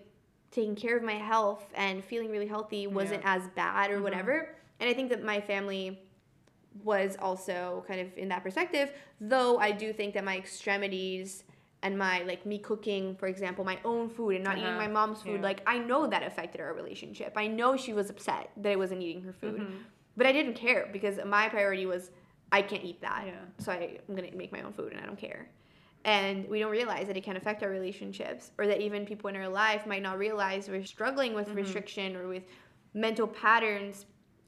taking 0.51 0.75
care 0.75 0.95
of 0.95 1.03
my 1.03 1.13
health 1.31 1.65
and 1.75 2.03
feeling 2.03 2.31
really 2.31 2.47
healthy 2.47 2.87
wasn't 2.87 3.21
Yeah. 3.23 3.35
as 3.35 3.47
bad 3.55 3.89
Mm-hmm. 3.89 3.99
or 3.99 4.03
whatever. 4.03 4.55
And 4.79 4.89
I 4.89 4.93
think 4.93 5.09
that 5.09 5.23
my 5.23 5.41
family 5.41 5.99
was 6.83 7.15
also 7.21 7.85
kind 7.87 8.01
of 8.01 8.17
in 8.17 8.27
that 8.29 8.43
perspective, 8.43 8.91
though 9.21 9.57
I 9.57 9.71
do 9.71 9.93
think 9.93 10.13
that 10.15 10.25
my 10.25 10.35
extremities 10.37 11.44
and 11.85 11.93
my 12.05 12.15
like 12.31 12.41
me 12.51 12.57
cooking, 12.69 13.03
for 13.21 13.27
example, 13.33 13.63
my 13.73 13.77
own 13.91 14.09
food 14.17 14.31
and 14.37 14.43
not 14.49 14.55
eating 14.57 14.69
Uh-huh. 14.75 14.85
my 14.85 14.91
mom's 14.99 15.21
food, 15.25 15.39
Yeah. 15.41 15.49
like 15.49 15.59
I 15.73 15.77
know 15.89 16.01
that 16.13 16.23
affected 16.29 16.59
our 16.65 16.73
relationship. 16.81 17.31
I 17.45 17.47
know 17.59 17.69
she 17.85 17.93
was 17.99 18.07
upset 18.13 18.45
that 18.61 18.71
I 18.75 18.77
wasn't 18.83 19.01
eating 19.07 19.21
her 19.27 19.33
food. 19.43 19.59
Mm-hmm. 19.61 19.77
But 20.17 20.25
I 20.29 20.31
didn't 20.37 20.55
care 20.65 20.83
because 20.97 21.15
my 21.37 21.45
priority 21.55 21.85
was 21.93 22.03
I 22.57 22.61
can't 22.69 22.85
eat 22.89 22.99
that. 23.09 23.23
Yeah. 23.27 23.43
So 23.63 23.67
I, 23.71 23.81
I'm 24.07 24.15
gonna 24.17 24.35
make 24.43 24.51
my 24.57 24.61
own 24.65 24.73
food 24.79 24.89
and 24.93 24.99
I 25.03 25.05
don't 25.09 25.21
care. 25.29 25.43
And 26.05 26.35
we 26.53 26.57
don't 26.61 26.71
realize 26.79 27.05
that 27.09 27.17
it 27.21 27.23
can 27.29 27.35
affect 27.41 27.59
our 27.65 27.69
relationships, 27.79 28.43
or 28.59 28.63
that 28.71 28.79
even 28.87 28.99
people 29.11 29.27
in 29.31 29.35
our 29.43 29.51
life 29.65 29.81
might 29.91 30.03
not 30.07 30.15
realize 30.27 30.61
we're 30.69 30.85
struggling 30.97 31.31
with 31.39 31.47
Mm-hmm. 31.47 31.63
restriction 31.63 32.09
or 32.19 32.25
with 32.35 32.43
mental 33.05 33.27
patterns, 33.27 33.95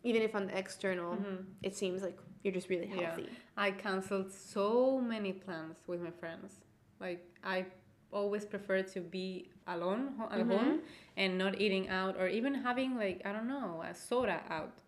even 0.10 0.22
if 0.28 0.32
on 0.40 0.44
the 0.50 0.56
external, 0.64 1.12
Mm-hmm. 1.16 1.42
it 1.68 1.74
seems 1.82 2.00
like 2.08 2.18
you're 2.44 2.54
just 2.60 2.70
really 2.74 2.90
Yeah. 2.90 3.00
healthy. 3.02 3.30
I 3.66 3.70
canceled 3.86 4.30
so 4.32 4.68
many 5.14 5.32
plans 5.46 5.78
with 5.92 6.02
my 6.08 6.12
friends. 6.22 6.50
Like 7.00 7.26
I 7.44 7.66
always 8.12 8.46
prefer 8.46 8.82
to 8.84 9.02
be 9.02 9.50
alone 9.68 10.14
ho- 10.18 10.30
at 10.32 10.42
home 10.48 10.82
and 11.18 11.38
not 11.38 11.60
eating 11.60 11.90
out 11.90 12.16
or 12.18 12.28
even 12.28 12.54
having 12.54 12.96
like 12.98 13.22
I 13.26 13.32
don't 13.34 13.48
know 13.48 13.84
a 13.90 13.94
soda 13.94 14.42
out. 14.50 14.80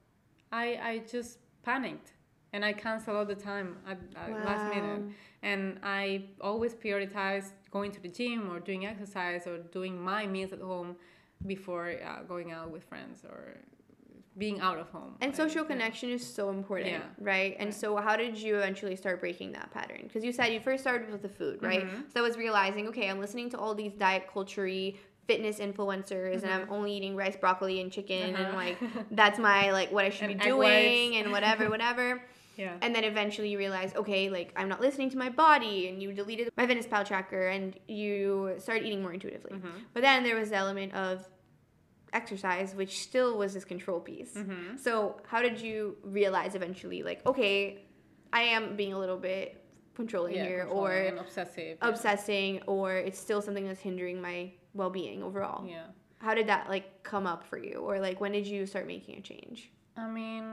I 0.52 0.66
I 0.82 0.98
just 1.12 1.40
panicked 1.64 2.14
and 2.54 2.66
I 2.66 2.74
cancel 2.74 3.16
all 3.16 3.26
the 3.26 3.36
time 3.36 3.78
at, 3.88 4.00
at 4.16 4.42
last 4.44 4.66
minute. 4.68 5.04
And 5.44 5.80
I 5.84 6.26
always 6.42 6.74
prioritize 6.76 7.52
going 7.72 7.92
to 7.92 8.02
the 8.02 8.10
gym 8.10 8.52
or 8.52 8.60
doing 8.60 8.86
exercise 8.86 9.48
or 9.48 9.60
doing 9.60 10.02
my 10.02 10.26
meals 10.26 10.52
at 10.52 10.62
home 10.62 10.96
before 11.46 11.94
uh, 12.06 12.24
going 12.24 12.52
out 12.52 12.72
with 12.72 12.84
friends 12.84 13.24
or 13.24 13.58
being 14.40 14.60
out 14.62 14.80
of 14.80 14.90
home. 14.90 15.16
And 15.22 15.32
Like, 15.32 15.36
social 15.36 15.62
yeah. 15.64 15.68
connection 15.68 16.10
is 16.10 16.26
so 16.26 16.50
important, 16.50 16.92
Yeah. 16.92 17.02
right? 17.20 17.56
And 17.60 17.74
so, 17.74 17.98
how 17.98 18.16
did 18.16 18.38
you 18.38 18.56
eventually 18.56 18.96
start 18.96 19.20
breaking 19.20 19.52
that 19.52 19.70
pattern? 19.72 20.02
Because 20.04 20.24
you 20.24 20.32
said 20.32 20.48
you 20.54 20.60
first 20.60 20.82
started 20.82 21.12
with 21.12 21.22
the 21.22 21.30
food, 21.30 21.62
right? 21.62 21.84
Mm-hmm. 21.86 22.02
So, 22.14 22.22
I 22.22 22.28
was 22.28 22.38
realizing, 22.38 22.88
okay, 22.88 23.10
I'm 23.10 23.20
listening 23.20 23.50
to 23.52 23.58
all 23.60 23.76
these 23.76 23.94
diet 23.94 24.24
culture 24.34 24.68
fitness 25.28 25.60
influencers, 25.60 26.42
and 26.42 26.52
I'm 26.52 26.68
only 26.72 26.92
eating 26.94 27.16
rice, 27.16 27.36
broccoli, 27.36 27.82
and 27.82 27.92
chicken, 27.92 28.36
and 28.36 28.36
Mm-hmm. 28.36 28.46
Uh-huh. 28.46 28.56
like 28.56 28.78
that's 29.12 29.38
my 29.38 29.72
like 29.72 29.92
what 29.92 30.04
I 30.06 30.10
should 30.10 30.30
And 30.32 30.40
be 30.40 30.46
doing, 30.46 31.18
and 31.18 31.32
whatever, 31.32 31.70
whatever. 31.76 32.22
Yeah. 32.58 32.74
And 32.82 32.94
then 32.96 33.04
eventually 33.06 33.50
you 33.50 33.58
realize, 33.58 33.94
okay, 33.96 34.30
like 34.30 34.52
I'm 34.58 34.68
not 34.68 34.82
listening 34.82 35.10
to 35.12 35.18
my 35.18 35.30
body, 35.30 35.88
and 35.88 36.02
you 36.02 36.12
deleted 36.14 36.50
MyFitnessPal 36.58 37.06
tracker, 37.06 37.48
and 37.50 37.78
you 37.88 38.56
started 38.58 38.86
eating 38.88 39.02
more 39.04 39.14
intuitively. 39.14 39.52
Mm-hmm. 39.52 39.78
But 39.94 40.02
then 40.02 40.24
there 40.24 40.36
was 40.36 40.50
the 40.50 40.56
element 40.58 40.94
of 40.94 41.26
exercise, 42.14 42.76
which 42.76 43.02
still 43.02 43.38
was 43.38 43.54
this 43.54 43.66
control 43.66 44.00
piece. 44.00 44.34
Mm-hmm. 44.34 44.78
So 44.78 45.18
how 45.28 45.42
did 45.42 45.60
you 45.62 45.98
realize 46.04 46.56
eventually, 46.56 47.04
like, 47.04 47.26
okay, 47.26 47.86
I 48.34 48.42
am 48.44 48.76
being 48.76 48.94
a 48.94 49.00
little 49.00 49.18
bit 49.18 49.64
controlling 49.96 50.36
yeah, 50.36 50.46
here, 50.46 50.60
controlling 50.66 51.14
or 51.14 51.18
obsessive. 51.18 51.78
yeah. 51.82 51.88
obsessing, 51.90 52.62
or 52.68 52.96
it's 52.96 53.20
still 53.20 53.42
something 53.42 53.66
that's 53.66 53.82
hindering 53.82 54.22
my 54.22 54.52
well-being 54.74 55.24
overall? 55.24 55.66
Yeah. 55.68 55.86
How 56.20 56.34
did 56.34 56.48
that 56.48 56.70
like 56.70 57.04
come 57.04 57.26
up 57.26 57.46
for 57.46 57.58
you, 57.58 57.76
or 57.80 58.00
like 58.00 58.20
when 58.20 58.32
did 58.32 58.46
you 58.48 58.66
start 58.66 58.88
making 58.88 59.18
a 59.18 59.22
change? 59.22 59.72
I 59.98 60.08
mean, 60.08 60.46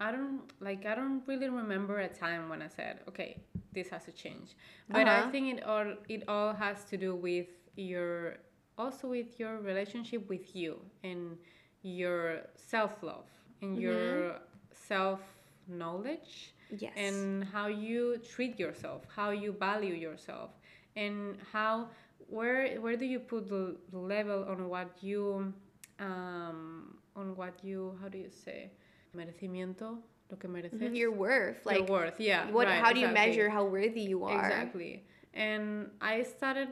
I 0.00 0.10
don't 0.12 0.42
like 0.60 0.84
I 0.86 0.94
don't 0.94 1.22
really 1.26 1.48
remember 1.48 1.98
a 2.00 2.08
time 2.08 2.48
when 2.48 2.60
I 2.62 2.68
said, 2.68 3.00
okay, 3.08 3.42
this 3.72 3.88
has 3.88 4.04
to 4.04 4.12
change. 4.12 4.54
But 4.88 5.06
Uh-huh. 5.06 5.26
I 5.26 5.30
think 5.30 5.58
it 5.58 5.64
all 5.64 5.94
it 6.08 6.24
all 6.28 6.52
has 6.52 6.84
to 6.90 6.96
do 6.96 7.14
with 7.14 7.46
your 7.76 8.36
also 8.78 9.08
with 9.08 9.38
your 9.38 9.58
relationship 9.60 10.28
with 10.28 10.54
you 10.54 10.80
and 11.02 11.36
your 11.82 12.40
self-love 12.56 13.26
and 13.62 13.78
your 13.78 14.36
self-knowledge 14.72 16.54
Yes. 16.78 16.92
and 16.96 17.44
how 17.44 17.68
you 17.68 18.18
treat 18.18 18.58
yourself, 18.58 19.02
how 19.14 19.30
you 19.30 19.52
value 19.52 19.94
yourself, 19.94 20.50
and 20.96 21.36
how 21.52 21.88
where 22.28 22.80
where 22.80 22.96
do 22.96 23.04
you 23.04 23.20
put 23.20 23.48
the, 23.48 23.76
the 23.92 23.98
level 23.98 24.44
on 24.48 24.68
what 24.68 24.90
you 25.00 25.52
um, 26.00 26.96
on 27.14 27.36
what 27.36 27.62
you 27.62 27.96
how 28.00 28.08
do 28.08 28.18
you 28.18 28.30
say 28.30 28.70
merecimiento 29.14 29.98
lo 30.30 30.36
que 30.38 30.48
mereces 30.48 30.96
your 30.96 31.12
worth, 31.12 31.64
like 31.66 31.78
your 31.78 31.86
worth 31.86 32.18
yeah 32.18 32.50
what? 32.50 32.66
right, 32.66 32.82
how 32.82 32.92
do 32.92 32.98
you 32.98 33.08
measure 33.08 33.48
how 33.50 33.64
worthy 33.64 34.00
you 34.00 34.24
are? 34.24 34.46
Exactly. 34.46 35.04
And 35.34 35.90
I 36.00 36.22
started 36.22 36.68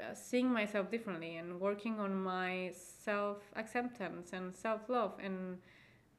Uh, 0.00 0.12
seeing 0.12 0.52
myself 0.52 0.90
differently 0.90 1.36
and 1.36 1.60
working 1.60 2.00
on 2.00 2.12
my 2.12 2.72
self 3.04 3.38
acceptance 3.54 4.32
and 4.32 4.52
self 4.52 4.88
love 4.88 5.12
and 5.22 5.58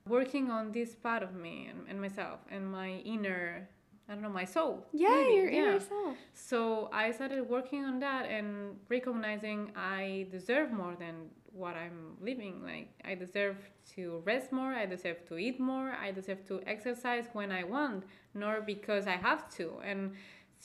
working 0.07 0.49
on 0.49 0.71
this 0.71 0.95
part 0.95 1.21
of 1.21 1.35
me 1.35 1.67
and, 1.69 1.85
and 1.89 1.99
myself 1.99 2.39
and 2.49 2.71
my 2.71 2.91
inner, 3.03 3.67
I 4.07 4.13
don't 4.13 4.21
know, 4.21 4.29
my 4.29 4.45
soul. 4.45 4.85
Yeah, 4.93 5.09
maybe, 5.09 5.33
your 5.33 5.49
inner 5.49 5.79
self. 5.81 6.15
So 6.33 6.89
I 6.93 7.11
started 7.11 7.49
working 7.49 7.83
on 7.83 7.99
that 7.99 8.27
and 8.27 8.77
recognizing 8.87 9.71
I 9.75 10.27
deserve 10.31 10.71
more 10.71 10.95
than 10.97 11.29
what 11.51 11.75
I'm 11.75 12.17
living. 12.21 12.63
Like 12.63 12.89
I 13.03 13.15
deserve 13.15 13.57
to 13.95 14.21
rest 14.25 14.51
more, 14.51 14.73
I 14.73 14.85
deserve 14.85 15.25
to 15.27 15.37
eat 15.37 15.59
more, 15.59 15.95
I 16.01 16.11
deserve 16.11 16.45
to 16.47 16.61
exercise 16.67 17.25
when 17.33 17.51
I 17.51 17.63
want, 17.63 18.03
nor 18.33 18.61
because 18.61 19.07
I 19.07 19.17
have 19.17 19.49
to. 19.55 19.79
And 19.83 20.13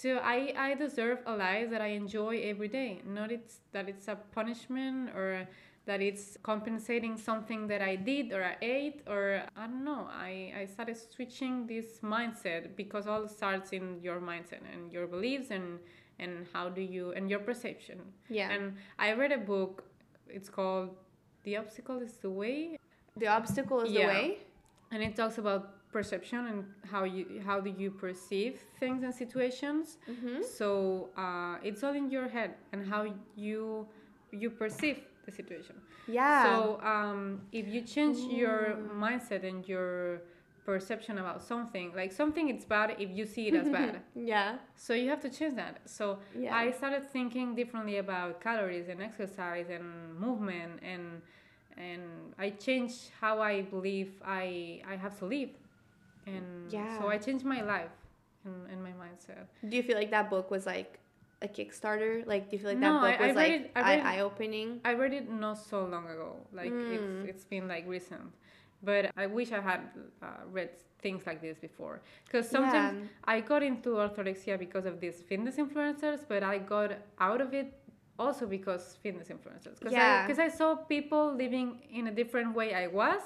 so 0.01 0.09
I, 0.35 0.39
I 0.57 0.75
deserve 0.75 1.19
a 1.27 1.35
life 1.37 1.71
that 1.71 1.81
I 1.81 1.89
enjoy 2.03 2.35
every 2.53 2.69
day. 2.69 3.03
Not 3.07 3.31
it's 3.37 3.55
that 3.73 3.89
it's 3.89 4.09
a 4.09 4.17
punishment 4.39 5.11
or 5.15 5.47
that 5.87 6.01
it's 6.01 6.37
compensating 6.43 7.17
something 7.17 7.67
that 7.69 7.83
I 7.83 7.97
did 7.97 8.33
or 8.33 8.43
I 8.45 8.57
ate 8.63 8.99
or 9.07 9.43
I 9.57 9.67
don't 9.67 9.85
know. 9.85 10.03
I, 10.11 10.53
I 10.61 10.67
started 10.67 10.97
switching 10.97 11.67
this 11.67 12.01
mindset 12.03 12.77
because 12.77 13.07
all 13.07 13.27
starts 13.29 13.73
in 13.73 14.01
your 14.03 14.21
mindset 14.21 14.63
and 14.73 14.93
your 14.93 15.07
beliefs 15.07 15.51
and 15.51 15.79
and 16.19 16.47
how 16.53 16.69
do 16.69 16.83
you 16.83 17.13
and 17.17 17.31
your 17.31 17.41
perception. 17.41 17.99
Yeah. 18.29 18.51
And 18.53 18.77
I 18.99 19.13
read 19.15 19.33
a 19.33 19.39
book. 19.55 19.85
It's 20.29 20.49
called 20.51 20.91
"The 21.45 21.57
Obstacle 21.57 21.99
Is 22.01 22.15
the 22.25 22.31
Way," 22.31 22.79
The 23.17 23.27
obstacle 23.39 23.81
is 23.81 23.91
Yeah. 23.93 24.01
the 24.07 24.13
way. 24.15 24.39
and 24.93 25.03
it 25.03 25.15
talks 25.17 25.39
about 25.39 25.80
perception 25.93 26.47
and 26.47 26.65
how 26.91 27.05
you 27.05 27.43
how 27.45 27.61
do 27.61 27.71
you 27.77 27.91
perceive 27.91 28.61
things 28.79 29.03
and 29.03 29.15
situations. 29.15 29.99
Mm-hmm. 30.09 30.43
So 30.43 31.11
uh, 31.17 31.57
it's 31.63 31.83
all 31.83 31.95
in 31.95 32.11
your 32.11 32.29
head 32.29 32.55
and 32.73 32.87
how 32.87 33.13
you 33.37 33.87
you 34.33 34.51
perceive 34.51 34.99
the 35.27 35.33
situation. 35.33 35.77
Yeah. 36.07 36.45
So 36.45 36.81
um, 36.83 37.43
if 37.53 37.67
you 37.69 37.83
change 37.83 38.19
your 38.33 38.79
mindset 38.95 39.45
and 39.45 39.67
your 39.69 40.23
perception 40.65 41.19
about 41.19 41.43
something, 41.43 41.93
like 41.97 42.13
something 42.13 42.49
it's 42.49 42.65
bad 42.65 42.97
if 42.99 43.11
you 43.11 43.27
see 43.27 43.49
it 43.49 43.55
as 43.55 43.69
bad. 43.69 44.01
yeah. 44.15 44.59
So 44.77 44.95
you 44.95 45.09
have 45.09 45.21
to 45.21 45.31
change 45.31 45.57
that. 45.57 45.81
So 45.87 46.19
Yeah. 46.39 46.55
I 46.57 46.71
started 46.71 47.05
thinking 47.11 47.55
differently 47.55 47.99
about 47.99 48.41
calories 48.41 48.89
and 48.89 49.03
exercise 49.03 49.69
and 49.71 50.15
movement 50.19 50.81
and 50.83 51.23
and 51.77 52.35
I 52.39 52.51
changed 52.51 53.11
how 53.21 53.41
I 53.41 53.63
believe 53.63 54.11
I 54.25 54.83
I 54.87 54.97
have 54.97 55.19
to 55.21 55.27
live. 55.27 55.51
And 56.37 56.73
Yeah. 56.73 56.99
so 56.99 57.09
I 57.09 57.19
changed 57.19 57.45
my 57.45 57.61
life 57.63 57.91
and, 58.45 58.57
and 58.71 58.83
my 58.83 58.93
mindset. 59.03 59.47
Do 59.69 59.77
you 59.77 59.83
feel 59.83 59.97
like 59.97 60.11
that 60.11 60.31
book 60.31 60.51
was 60.51 60.67
like 60.67 60.99
a 61.43 61.49
Kickstarter? 61.49 62.27
Like, 62.27 62.51
do 62.51 62.57
you 62.57 62.61
feel 62.63 62.71
like 62.71 62.79
No, 62.79 62.93
that 62.95 63.01
book 63.01 63.21
I- 63.21 63.25
I 63.25 63.27
was 63.29 63.37
read 63.37 63.43
like 63.43 63.61
it- 63.63 63.71
I 63.75 63.81
read 63.97 64.01
eye 64.13 64.21
opening? 64.21 64.81
I 64.85 64.93
read 64.95 65.13
it 65.13 65.31
not 65.31 65.59
so 65.59 65.85
long 65.85 66.07
ago. 66.15 66.31
Like 66.53 66.73
Mm. 66.73 66.93
it's 66.95 67.31
it's 67.31 67.45
been 67.45 67.67
like 67.75 67.85
recent. 67.99 68.33
but 68.83 69.03
I 69.25 69.27
wish 69.27 69.53
I 69.53 69.61
had 69.61 69.81
uh, 70.23 70.27
read 70.57 70.71
things 71.05 71.27
like 71.27 71.41
this 71.47 71.59
before. 71.59 72.01
Because 72.25 72.49
sometimes 72.49 72.97
Yeah. 72.99 73.33
I 73.35 73.37
got 73.53 73.63
into 73.63 73.91
orthorexia 74.05 74.59
because 74.59 74.87
of 74.91 74.95
these 75.03 75.19
fitness 75.29 75.57
influencers, 75.65 76.21
but 76.27 76.43
I 76.43 76.57
got 76.75 76.91
out 77.29 77.41
of 77.43 77.53
it 77.61 77.69
also 78.19 78.47
because 78.47 78.97
fitness 79.03 79.29
influencers. 79.29 79.77
Because 79.79 79.93
Yeah. 79.93 80.27
I, 80.39 80.45
I 80.47 80.49
saw 80.49 80.69
people 80.77 81.25
living 81.45 81.69
in 81.99 82.07
a 82.07 82.15
different 82.21 82.51
way 82.55 82.69
I 82.73 82.87
was, 82.87 83.21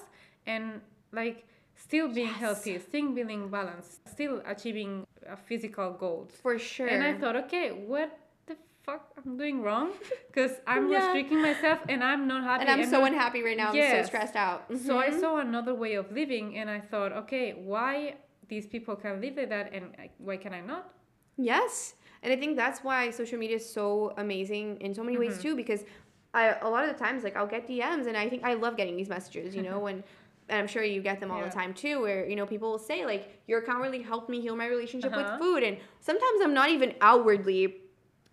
and 0.44 0.80
like 1.12 1.46
still 1.74 2.08
being 2.08 2.28
Yes. 2.28 2.38
healthy, 2.40 2.78
still 2.78 3.10
being 3.12 3.48
balanced, 3.48 4.08
still 4.08 4.42
achieving 4.46 5.06
uh, 5.28 5.36
physical 5.36 5.92
goals. 5.92 6.30
For 6.42 6.58
sure. 6.58 6.86
And 6.88 7.02
I 7.02 7.14
thought, 7.14 7.36
okay, 7.36 7.70
what 7.72 8.18
the 8.46 8.56
fuck 8.84 9.12
I'm 9.16 9.36
doing 9.36 9.62
wrong? 9.62 9.90
Because 10.32 10.52
I'm 10.66 10.90
Yeah. 10.90 10.98
restricting 11.06 11.40
myself 11.42 11.80
and 11.88 12.02
I'm 12.02 12.26
not 12.26 12.42
happy. 12.44 12.62
and 12.62 12.70
I'm 12.70 12.84
so 12.90 13.00
not- 13.00 13.12
unhappy 13.12 13.42
right 13.42 13.56
now. 13.56 13.70
I'm 13.72 13.90
so 14.02 14.02
stressed 14.06 14.36
out. 14.36 14.64
So 14.86 14.98
I 14.98 15.08
Mhm. 15.10 15.20
saw 15.20 15.36
another 15.38 15.74
way 15.74 15.94
of 15.94 16.10
living 16.12 16.58
and 16.58 16.68
I 16.70 16.80
thought, 16.80 17.12
okay, 17.22 17.52
why 17.54 18.16
these 18.48 18.66
people 18.66 18.94
can 18.96 19.20
live 19.20 19.36
like 19.36 19.48
that 19.48 19.72
and 19.72 19.84
why 20.18 20.36
can 20.36 20.52
I 20.52 20.60
not? 20.60 20.92
Yes. 21.36 21.94
And 22.22 22.32
I 22.32 22.36
think 22.36 22.56
that's 22.56 22.80
why 22.82 23.10
social 23.10 23.38
media 23.38 23.56
is 23.56 23.68
so 23.68 24.12
amazing 24.16 24.78
in 24.80 24.94
so 24.94 25.02
many 25.02 25.16
Mm-hmm. 25.16 25.28
ways 25.34 25.42
too 25.42 25.54
because 25.56 25.84
I 26.32 26.56
a 26.62 26.68
lot 26.68 26.82
of 26.84 26.90
the 26.92 26.98
times 27.04 27.22
like 27.22 27.36
I'll 27.36 27.46
get 27.56 27.66
DMs 27.68 28.06
and 28.08 28.16
I 28.16 28.28
think 28.28 28.42
I 28.44 28.54
love 28.54 28.76
getting 28.76 28.96
these 28.96 29.08
messages, 29.08 29.54
you 29.54 29.62
know, 29.62 29.78
when 29.78 30.02
and 30.48 30.58
I'm 30.58 30.66
sure 30.66 30.82
you 30.84 31.00
get 31.00 31.20
them 31.20 31.30
all 31.30 31.38
Yeah. 31.40 31.48
the 31.48 31.54
time 31.54 31.72
too 31.74 32.00
where 32.00 32.28
you 32.28 32.36
know 32.36 32.46
people 32.46 32.70
will 32.70 32.78
say 32.78 33.04
like 33.06 33.40
your 33.46 33.60
account 33.60 33.80
really 33.82 34.02
helped 34.02 34.28
me 34.28 34.40
heal 34.40 34.56
my 34.56 34.66
relationship 34.66 35.12
Uh-huh. 35.12 35.22
with 35.30 35.40
food 35.40 35.62
and 35.62 35.78
sometimes 36.00 36.40
I'm 36.42 36.54
not 36.54 36.70
even 36.70 36.94
outwardly 37.00 37.76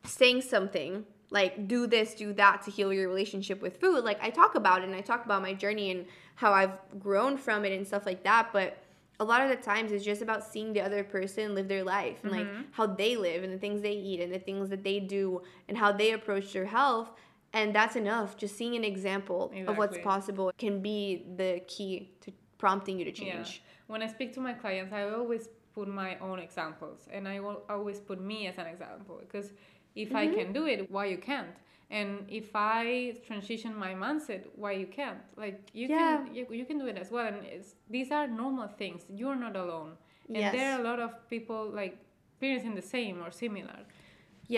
saying 0.05 0.41
something 0.41 1.05
like 1.29 1.67
do 1.67 1.87
this, 1.87 2.13
do 2.13 2.33
that 2.33 2.61
to 2.63 2.71
heal 2.71 2.91
your 2.91 3.07
relationship 3.07 3.61
with 3.61 3.77
food. 3.79 4.03
Like 4.03 4.21
I 4.21 4.29
talk 4.29 4.55
about 4.55 4.81
it 4.81 4.85
and 4.89 4.95
I 4.95 4.99
talk 5.01 5.23
about 5.23 5.41
my 5.41 5.53
journey 5.53 5.91
and 5.91 6.05
how 6.35 6.51
I've 6.51 6.73
grown 6.99 7.37
from 7.37 7.63
it 7.63 7.71
and 7.71 7.87
stuff 7.87 8.05
like 8.05 8.23
that, 8.23 8.49
but 8.51 8.77
a 9.21 9.23
lot 9.23 9.39
of 9.41 9.47
the 9.49 9.55
times 9.55 9.91
it's 9.93 10.03
just 10.03 10.21
about 10.21 10.43
seeing 10.43 10.73
the 10.73 10.81
other 10.81 11.03
person 11.05 11.55
live 11.55 11.67
their 11.69 11.83
life 11.85 12.17
and 12.23 12.31
like 12.33 12.47
how 12.71 12.85
they 12.87 13.15
live 13.15 13.43
and 13.45 13.53
the 13.53 13.57
things 13.57 13.81
they 13.81 13.93
eat 13.93 14.19
and 14.19 14.33
the 14.33 14.39
things 14.39 14.67
that 14.69 14.83
they 14.83 14.99
do 14.99 15.41
and 15.69 15.77
how 15.77 15.91
they 15.91 16.11
approach 16.11 16.51
their 16.51 16.65
health 16.65 17.11
and 17.53 17.75
that's 17.75 17.95
enough 17.95 18.37
just 18.37 18.55
seeing 18.57 18.75
an 18.75 18.83
example 18.83 19.51
of 19.67 19.77
what's 19.77 19.97
possible 19.97 20.51
can 20.57 20.81
be 20.81 21.25
the 21.37 21.61
key 21.67 22.11
to 22.21 22.31
prompting 22.57 22.97
you 22.99 23.05
to 23.05 23.11
change 23.11 23.61
When 23.87 24.01
I 24.01 24.07
speak 24.07 24.33
to 24.33 24.39
my 24.39 24.53
clients, 24.53 24.93
I 24.93 25.03
always 25.09 25.49
put 25.75 25.87
my 25.87 26.17
own 26.19 26.39
examples 26.39 27.07
and 27.11 27.27
I 27.27 27.39
will 27.39 27.63
always 27.69 27.99
put 27.99 28.19
me 28.21 28.47
as 28.47 28.57
an 28.57 28.67
example 28.67 29.17
because 29.25 29.51
if 29.95 30.15
I 30.15 30.27
Mm-hmm. 30.27 30.37
can 30.37 30.53
do 30.53 30.65
it, 30.73 30.89
why 30.89 31.05
you 31.13 31.17
can't? 31.17 31.55
And 31.89 32.09
if 32.29 32.47
I 32.55 33.15
transition 33.27 33.75
my 33.75 33.93
mindset, 33.93 34.41
why 34.55 34.71
you 34.83 34.87
can't? 34.87 35.21
Like 35.35 35.57
you 35.73 35.87
Yeah. 35.89 35.97
can 36.23 36.35
you, 36.35 36.43
you 36.59 36.65
can 36.65 36.77
do 36.79 36.87
it 36.87 36.97
as 36.97 37.11
well. 37.11 37.27
And 37.27 37.45
it's, 37.55 37.75
these 37.89 38.11
are 38.11 38.27
normal 38.27 38.67
things. 38.81 39.01
You're 39.09 39.35
not 39.35 39.55
alone. 39.55 39.91
And 40.33 40.37
Yes. 40.43 40.53
there 40.55 40.67
are 40.73 40.79
a 40.79 40.83
lot 40.83 40.99
of 40.99 41.11
people 41.29 41.61
like 41.81 41.97
experiencing 42.31 42.75
the 42.75 42.81
same 42.95 43.21
or 43.25 43.31
similar. 43.31 43.79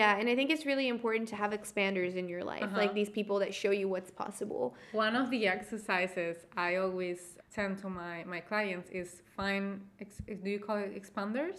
Yeah 0.00 0.18
and 0.18 0.26
i 0.32 0.34
think 0.38 0.48
it's 0.54 0.66
really 0.72 0.88
important 0.96 1.24
to 1.32 1.36
have 1.42 1.50
expanders 1.60 2.14
in 2.20 2.26
your 2.34 2.44
life 2.52 2.64
Uh-huh. 2.64 2.82
like 2.82 2.92
these 3.00 3.12
people 3.18 3.36
that 3.44 3.52
show 3.62 3.72
you 3.80 3.86
what's 3.94 4.12
possible 4.24 4.64
One 5.06 5.14
of 5.22 5.26
the 5.34 5.42
exercises 5.56 6.36
I 6.68 6.70
always 6.84 7.20
send 7.56 7.72
to 7.82 7.88
my, 8.02 8.16
my 8.34 8.40
clients 8.50 8.88
is 9.00 9.08
find, 9.36 9.64
ex, 10.02 10.10
do 10.44 10.50
you 10.54 10.60
call 10.66 10.76
it 10.86 10.90
expanders? 11.00 11.58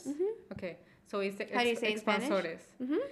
Okay, 0.54 0.74
so 1.10 1.16
it's 1.20 1.38
Mm-hmm. 1.38 1.56
How 1.58 1.64
do 1.64 1.70
you 1.70 1.76
say 1.84 1.94
it 1.94 2.06
Mm-hmm. 2.84 3.04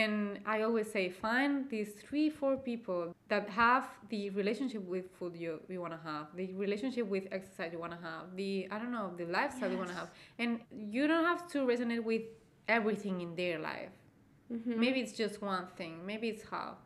And 0.00 0.38
I 0.46 0.62
always 0.62 0.88
say 0.96 1.04
find 1.10 1.52
these 1.74 1.90
three, 2.04 2.28
four 2.30 2.54
people 2.56 3.02
that 3.32 3.44
have 3.50 3.84
the 4.08 4.30
relationship 4.40 4.82
with 4.94 5.06
food 5.18 5.34
you, 5.36 5.52
you 5.68 5.80
want 5.80 5.94
to 5.98 6.02
have, 6.10 6.26
the 6.40 6.46
relationship 6.54 7.06
with 7.14 7.24
exercise 7.32 7.70
you 7.72 7.80
want 7.86 7.94
to 7.98 8.02
have, 8.10 8.24
the, 8.36 8.52
I 8.70 8.78
don't 8.78 8.92
know, 8.92 9.08
the 9.16 9.26
lifestyle 9.38 9.70
you 9.74 9.78
want 9.82 9.90
to 9.94 9.98
have. 10.02 10.10
And 10.38 10.50
you 10.70 11.08
don't 11.08 11.24
have 11.32 11.42
to 11.54 11.58
resonate 11.72 12.04
with 12.12 12.22
everything 12.68 13.20
in 13.20 13.34
their 13.34 13.58
life. 13.58 13.90
Mm-hmm. 14.52 14.80
Maybe 14.80 15.00
it's 15.00 15.12
just 15.12 15.40
one 15.42 15.66
thing, 15.76 16.04
maybe 16.04 16.28
it's 16.28 16.44
half. 16.50 16.76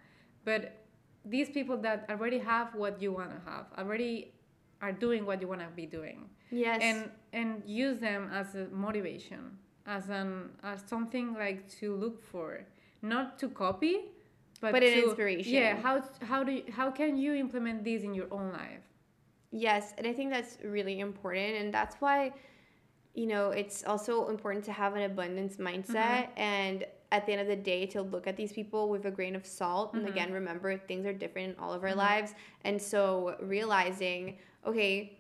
But 0.45 0.85
these 1.25 1.49
people 1.49 1.77
that 1.79 2.07
already 2.11 2.39
have 2.39 2.75
what 2.75 3.01
you 3.01 3.13
want 3.13 3.31
to 3.31 3.51
have, 3.51 3.67
already 3.79 4.35
are 4.83 4.93
doing 4.93 5.25
what 5.25 5.41
you 5.41 5.49
want 5.49 5.61
to 5.61 5.69
be 5.75 5.87
doing. 5.87 6.29
yes 6.51 6.81
And 6.83 7.11
and 7.33 7.63
use 7.67 7.99
them 7.99 8.31
as 8.33 8.55
a 8.55 8.67
motivation, 8.71 9.59
as 9.87 10.11
an 10.11 10.51
as 10.63 10.83
something 10.87 11.35
like 11.35 11.69
to 11.81 11.97
look 11.97 12.23
for, 12.23 12.67
not 13.03 13.39
to 13.41 13.49
copy, 13.49 13.97
but, 14.61 14.73
But 14.73 14.83
an 14.83 14.95
inspiration. 15.05 15.53
Yeah, 15.53 15.77
how 15.77 16.03
how 16.23 16.45
do 16.45 16.53
you, 16.53 16.65
how 16.73 16.91
can 16.91 17.17
you 17.17 17.35
implement 17.35 17.85
these 17.85 18.03
in 18.03 18.15
your 18.15 18.29
own 18.31 18.53
life? 18.53 18.85
Yes, 19.51 19.95
and 19.99 20.07
I 20.07 20.13
think 20.13 20.31
that's 20.31 20.59
really 20.65 21.01
important, 21.01 21.57
and 21.57 21.73
that's 21.73 21.97
why, 22.01 22.33
you 23.15 23.27
know, 23.27 23.51
it's 23.51 23.85
also 23.85 24.29
important 24.29 24.65
to 24.65 24.73
have 24.73 24.95
an 24.97 25.03
abundance 25.03 25.57
mindset, 25.57 26.29
and 26.37 26.85
at 27.13 27.27
the 27.27 27.33
end 27.33 27.41
of 27.41 27.47
the 27.47 27.57
day, 27.57 27.87
to 27.87 28.03
look 28.03 28.27
at 28.27 28.37
these 28.37 28.53
people 28.53 28.89
with 28.89 29.05
a 29.07 29.11
grain 29.11 29.37
of 29.37 29.47
salt. 29.47 29.95
And 29.95 30.07
again, 30.07 30.27
mm-hmm. 30.27 30.35
remember 30.35 30.77
things 30.77 31.07
are 31.07 31.13
different 31.13 31.51
in 31.51 31.63
all 31.63 31.73
of 31.73 31.83
our 31.83 31.91
mm-hmm. 31.91 31.99
lives, 31.99 32.35
and 32.63 32.81
so 32.81 33.37
realizing, 33.41 34.39
okay, 34.67 35.19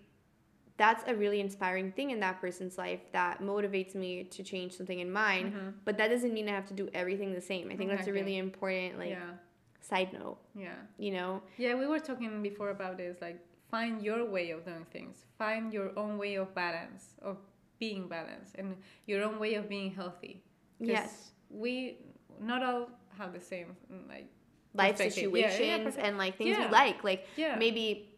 that's 0.76 1.04
a 1.06 1.14
really 1.14 1.40
inspiring 1.40 1.92
thing 1.92 2.10
in 2.10 2.18
that 2.20 2.40
person's 2.40 2.76
life 2.76 3.00
that 3.12 3.40
motivates 3.40 3.94
me 3.94 4.24
to 4.24 4.42
change 4.42 4.76
something 4.76 4.98
in 4.98 5.10
mine. 5.10 5.52
Mm-hmm. 5.52 5.68
But 5.84 5.96
that 5.98 6.08
doesn't 6.08 6.34
mean 6.34 6.48
I 6.48 6.52
have 6.52 6.66
to 6.66 6.74
do 6.74 6.88
everything 6.94 7.32
the 7.32 7.40
same. 7.40 7.70
I 7.70 7.76
think 7.76 7.90
that's 7.90 8.08
a 8.08 8.12
really 8.12 8.38
important 8.38 8.98
like 8.98 9.10
yeah, 9.10 9.34
side 9.80 10.12
note. 10.12 10.38
yeah. 10.54 10.74
You 10.98 11.12
know, 11.12 11.42
Yeah, 11.58 11.74
we 11.74 11.86
were 11.86 12.00
talking 12.00 12.42
before 12.42 12.70
about 12.70 12.96
this. 12.96 13.18
Like, 13.20 13.38
find 13.70 14.02
your 14.02 14.24
way 14.28 14.50
of 14.50 14.64
doing 14.64 14.86
things. 14.92 15.26
Find 15.38 15.72
your 15.72 15.96
own 15.96 16.18
way 16.18 16.34
of 16.34 16.52
balance, 16.56 17.14
of 17.22 17.36
being 17.78 18.08
balanced, 18.08 18.56
and 18.56 18.76
your 19.06 19.22
own 19.22 19.38
way 19.38 19.54
of 19.54 19.68
being 19.68 19.92
healthy 19.92 20.42
Yes. 20.80 21.30
We 21.54 21.98
not 22.40 22.62
all 22.62 22.88
have 23.18 23.32
the 23.32 23.40
same 23.40 23.76
mm, 23.92 24.08
like 24.08 24.26
life 24.74 24.96
perspective. 24.96 25.32
Yeah, 25.36 25.38
yeah, 25.46 25.50
situations 25.50 25.96
and 25.96 26.18
like 26.18 26.36
things 26.36 26.56
you 26.56 26.64
Yeah. 26.64 26.70
like. 26.70 27.04
Like 27.04 27.26
Yeah. 27.36 27.56
maybe 27.56 28.10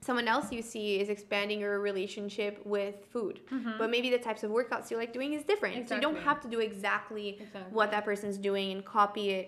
someone 0.00 0.28
else 0.28 0.52
you 0.52 0.60
see 0.60 1.00
is 1.00 1.08
expanding 1.08 1.60
your 1.60 1.80
relationship 1.80 2.60
with 2.66 2.96
food, 3.10 3.40
but 3.78 3.88
maybe 3.90 4.10
the 4.10 4.18
types 4.18 4.42
of 4.42 4.50
workouts 4.50 4.90
you 4.90 4.96
like 4.98 5.12
doing 5.14 5.32
is 5.32 5.44
different. 5.44 5.88
So 5.88 5.94
you 5.94 6.00
don't 6.00 6.14
Mm-hmm. 6.16 6.24
Have 6.28 6.40
to 6.42 6.48
do 6.48 6.60
exactly, 6.60 7.28
Exactly. 7.40 7.72
what 7.72 7.90
that 7.92 8.04
person's 8.04 8.36
doing 8.36 8.72
and 8.72 8.84
copy 8.84 9.30
it 9.30 9.46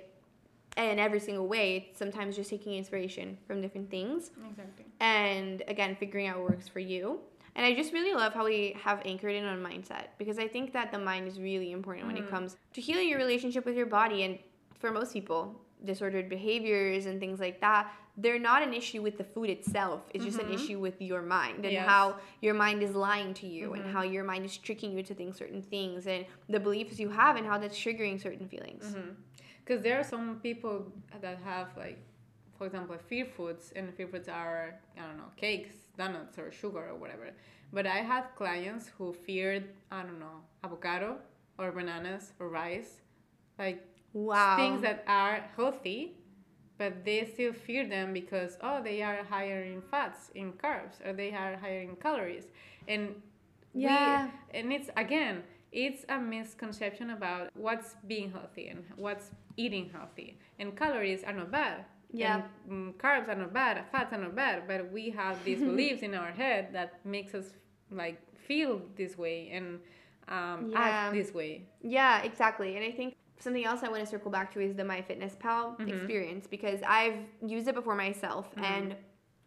in 0.78 0.98
every 0.98 1.20
single 1.20 1.46
way. 1.46 1.90
Sometimes 1.94 2.36
just 2.36 2.48
taking 2.50 2.72
inspiration 2.74 3.36
from 3.46 3.60
different 3.60 3.90
things 3.90 4.30
exactly. 4.50 4.84
and 5.00 5.62
again 5.68 5.94
figuring 5.96 6.26
out 6.26 6.36
what 6.38 6.50
works 6.52 6.68
for 6.68 6.80
you 6.80 7.20
and 7.56 7.66
i 7.66 7.74
just 7.74 7.92
really 7.92 8.14
love 8.14 8.32
how 8.32 8.44
we 8.44 8.76
have 8.80 9.02
anchored 9.04 9.34
in 9.34 9.44
on 9.44 9.58
mindset 9.58 10.06
because 10.18 10.38
i 10.38 10.46
think 10.46 10.72
that 10.72 10.92
the 10.92 10.98
mind 10.98 11.26
is 11.26 11.40
really 11.40 11.72
important 11.72 12.06
when 12.06 12.16
it 12.16 12.26
mm. 12.26 12.30
comes 12.30 12.56
to 12.72 12.80
healing 12.80 13.08
your 13.08 13.18
relationship 13.18 13.64
with 13.64 13.76
your 13.76 13.86
body. 13.86 14.22
And 14.22 14.38
for 14.78 14.92
most 14.92 15.12
people 15.12 15.58
disordered 15.84 16.28
behaviors 16.28 17.06
and 17.06 17.18
things 17.20 17.40
like 17.40 17.60
that 17.60 17.92
they're 18.16 18.38
not 18.38 18.62
an 18.62 18.72
issue 18.72 19.02
with 19.02 19.18
the 19.18 19.24
food 19.24 19.50
itself. 19.50 20.00
It's 20.14 20.24
just 20.24 20.38
an 20.38 20.46
mm-hmm. 20.46 20.54
issue 20.54 20.78
with 20.78 21.00
your 21.02 21.20
mind 21.20 21.64
and 21.64 21.72
Yes. 21.72 21.86
how 21.86 22.16
your 22.40 22.54
mind 22.54 22.82
is 22.82 22.94
lying 22.94 23.34
to 23.34 23.46
you 23.46 23.74
and 23.74 23.82
mm-hmm. 23.82 23.92
how 23.92 24.02
your 24.02 24.24
mind 24.24 24.46
is 24.46 24.56
tricking 24.56 24.96
you 24.96 25.02
to 25.02 25.14
think 25.14 25.34
certain 25.34 25.60
things 25.60 26.06
and 26.06 26.24
the 26.48 26.58
beliefs 26.58 26.98
you 26.98 27.10
have 27.10 27.36
and 27.36 27.46
how 27.46 27.58
that's 27.58 27.78
triggering 27.78 28.20
certain 28.20 28.48
feelings. 28.48 28.84
Mm-hmm. 28.86 29.10
Because 29.64 29.82
there 29.82 30.00
are 30.00 30.04
some 30.04 30.40
people 30.42 30.90
that 31.20 31.38
have 31.44 31.76
like, 31.76 31.98
for 32.56 32.66
example, 32.66 32.96
fear 33.06 33.26
foods, 33.26 33.72
and 33.76 33.92
fear 33.94 34.08
foods 34.08 34.28
are 34.28 34.80
I 34.96 35.06
don't 35.06 35.18
know 35.18 35.30
cakes, 35.36 35.76
donuts, 35.96 36.38
or 36.38 36.50
sugar 36.50 36.88
or 36.90 36.96
whatever. 36.96 37.30
But 37.72 37.86
I 37.86 37.98
had 37.98 38.24
clients 38.36 38.88
who 38.98 39.12
feared 39.12 39.64
I 39.90 40.02
don't 40.02 40.18
know 40.20 40.42
avocado 40.64 41.18
or 41.58 41.72
bananas 41.72 42.32
or 42.38 42.48
rice, 42.48 43.00
like 43.58 43.82
wow 44.12 44.56
things 44.56 44.82
that 44.82 45.04
are 45.06 45.44
healthy, 45.56 46.14
but 46.78 47.04
they 47.04 47.24
still 47.24 47.52
fear 47.52 47.86
them 47.88 48.12
because 48.12 48.56
oh 48.62 48.82
they 48.82 49.02
are 49.02 49.24
higher 49.24 49.62
in 49.62 49.80
fats, 49.82 50.30
in 50.34 50.52
carbs, 50.52 51.04
or 51.06 51.12
they 51.12 51.32
are 51.32 51.56
higher 51.56 51.80
in 51.80 51.96
calories, 51.96 52.46
and 52.88 53.14
Yeah. 53.74 54.28
we, 54.52 54.58
and 54.58 54.72
it's 54.72 54.90
again 54.96 55.42
it's 55.72 56.04
a 56.08 56.18
misconception 56.18 57.10
about 57.10 57.50
what's 57.54 57.96
being 58.06 58.30
healthy 58.32 58.68
and 58.68 58.84
what's 58.96 59.30
eating 59.56 59.90
healthy, 59.90 60.38
and 60.58 60.76
calories 60.76 61.22
are 61.24 61.32
not 61.32 61.50
bad. 61.50 61.84
Yeah. 62.16 62.42
And, 62.68 62.94
mm, 62.94 62.94
carbs 63.04 63.28
are 63.28 63.34
not 63.34 63.52
bad, 63.52 63.84
fats 63.92 64.12
are 64.14 64.18
not 64.26 64.34
bad, 64.34 64.66
but 64.66 64.90
we 64.92 65.10
have 65.10 65.36
these 65.44 65.60
beliefs 65.70 66.02
in 66.02 66.14
our 66.14 66.32
head 66.32 66.68
that 66.72 67.04
makes 67.04 67.34
us 67.34 67.46
like 67.90 68.18
feel 68.48 68.80
this 68.96 69.16
way 69.18 69.50
and 69.52 69.66
um, 70.28 70.70
Yeah. 70.72 70.80
act 70.80 71.14
this 71.14 71.32
way. 71.34 71.52
Yeah, 71.82 72.22
exactly. 72.22 72.76
And 72.76 72.84
I 72.84 72.90
think 72.90 73.14
something 73.38 73.64
else 73.64 73.80
I 73.82 73.88
want 73.88 74.02
to 74.04 74.10
circle 74.14 74.30
back 74.30 74.52
to 74.54 74.60
is 74.60 74.74
the 74.74 74.82
MyFitnessPal 74.82 75.78
Mm-hmm. 75.78 75.88
experience 75.88 76.46
because 76.56 76.80
I've 77.00 77.18
used 77.46 77.68
it 77.68 77.74
before 77.74 77.94
myself 77.94 78.46
and 78.56 78.94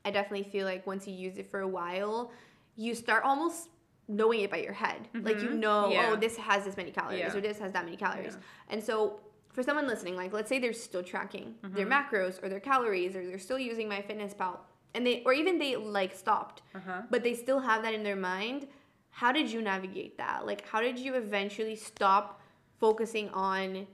I 0.05 0.11
definitely 0.11 0.49
feel 0.49 0.65
like 0.65 0.85
once 0.87 1.07
you 1.07 1.13
use 1.13 1.37
it 1.37 1.47
for 1.51 1.61
a 1.61 1.67
while, 1.67 2.31
you 2.77 2.95
start 2.95 3.23
almost 3.25 3.69
knowing 4.07 4.39
it 4.41 4.49
by 4.55 4.57
your 4.57 4.73
head. 4.73 5.01
Like 5.13 5.41
you 5.41 5.51
know, 5.51 5.83
Mm-hmm. 5.83 5.91
Yeah. 5.91 6.09
oh, 6.13 6.15
this 6.15 6.37
has 6.37 6.63
this 6.65 6.77
many 6.77 6.91
calories 6.91 7.19
Yeah. 7.19 7.35
or 7.35 7.41
this 7.41 7.57
has 7.59 7.71
that 7.73 7.83
many 7.85 7.97
calories. 7.97 8.35
Yeah. 8.37 8.71
And 8.73 8.83
so 8.83 9.19
for 9.53 9.63
someone 9.63 9.87
listening, 9.87 10.15
like 10.15 10.31
let's 10.33 10.49
say 10.49 10.59
they're 10.59 10.73
still 10.73 11.03
tracking 11.03 11.55
their 11.63 11.85
Mm-hmm. 11.85 12.15
macros 12.15 12.41
or 12.43 12.49
their 12.49 12.59
calories 12.59 13.15
or 13.15 13.25
they're 13.25 13.39
still 13.39 13.59
using 13.59 13.89
MyFitnessPal, 13.89 14.57
and 14.93 15.05
they 15.05 15.21
or 15.25 15.33
even 15.33 15.57
they 15.59 15.75
like 15.75 16.15
stopped, 16.15 16.61
Uh-huh. 16.75 17.01
but 17.09 17.23
they 17.23 17.33
still 17.33 17.59
have 17.59 17.81
that 17.83 17.93
in 17.93 18.03
their 18.03 18.15
mind. 18.15 18.67
How 19.11 19.31
did 19.31 19.51
you 19.51 19.61
navigate 19.61 20.17
that? 20.17 20.45
Like, 20.45 20.67
how 20.67 20.81
did 20.81 20.97
you 20.99 21.15
eventually 21.15 21.75
stop 21.75 22.41
focusing 22.79 23.29
on 23.31 23.87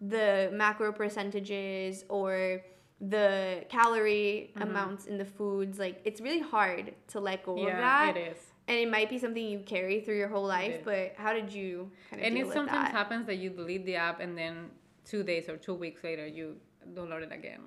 the 0.00 0.50
macro 0.52 0.92
percentages 0.92 2.04
or 2.08 2.62
the 3.00 3.64
calorie 3.68 4.52
Mm-hmm. 4.54 4.62
amounts 4.70 5.06
in 5.06 5.18
the 5.18 5.24
foods? 5.24 5.78
Like, 5.78 6.00
it's 6.04 6.20
really 6.20 6.40
hard 6.40 6.94
to 7.08 7.20
let 7.20 7.44
go 7.44 7.58
of 7.58 7.64
Yeah, 7.68 7.80
that. 7.80 8.16
it 8.16 8.30
is. 8.32 8.38
And 8.66 8.78
it 8.78 8.90
might 8.90 9.10
be 9.10 9.18
something 9.18 9.44
you 9.44 9.58
carry 9.60 10.00
through 10.00 10.16
your 10.16 10.28
whole 10.28 10.46
life, 10.46 10.80
but 10.84 11.14
how 11.16 11.34
did 11.34 11.52
you 11.52 11.90
kind 12.10 12.22
of 12.22 12.26
and 12.26 12.38
it 12.38 12.52
sometimes 12.52 12.86
that? 12.86 12.92
happens 12.92 13.26
that 13.26 13.36
you 13.36 13.50
delete 13.50 13.84
the 13.84 13.96
app 13.96 14.20
and 14.20 14.36
then 14.38 14.70
two 15.04 15.22
days 15.22 15.48
or 15.48 15.56
two 15.56 15.74
weeks 15.74 16.02
later 16.02 16.26
you 16.26 16.56
download 16.94 17.22
it 17.22 17.32
again 17.32 17.60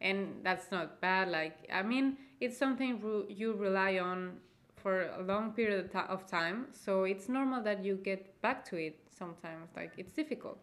and 0.00 0.40
that's 0.42 0.70
not 0.70 1.00
bad 1.00 1.28
like 1.28 1.68
i 1.72 1.82
mean 1.82 2.16
it's 2.40 2.56
something 2.56 3.00
ru- 3.00 3.26
you 3.28 3.52
rely 3.54 3.98
on 3.98 4.36
for 4.76 5.08
a 5.18 5.22
long 5.22 5.52
period 5.52 5.90
of 5.94 6.26
time 6.26 6.66
so 6.72 7.04
it's 7.04 7.28
normal 7.28 7.62
that 7.62 7.84
you 7.84 7.96
get 7.96 8.40
back 8.42 8.64
to 8.64 8.76
it 8.76 8.98
sometimes 9.10 9.70
like 9.76 9.92
it's 9.96 10.12
difficult 10.12 10.58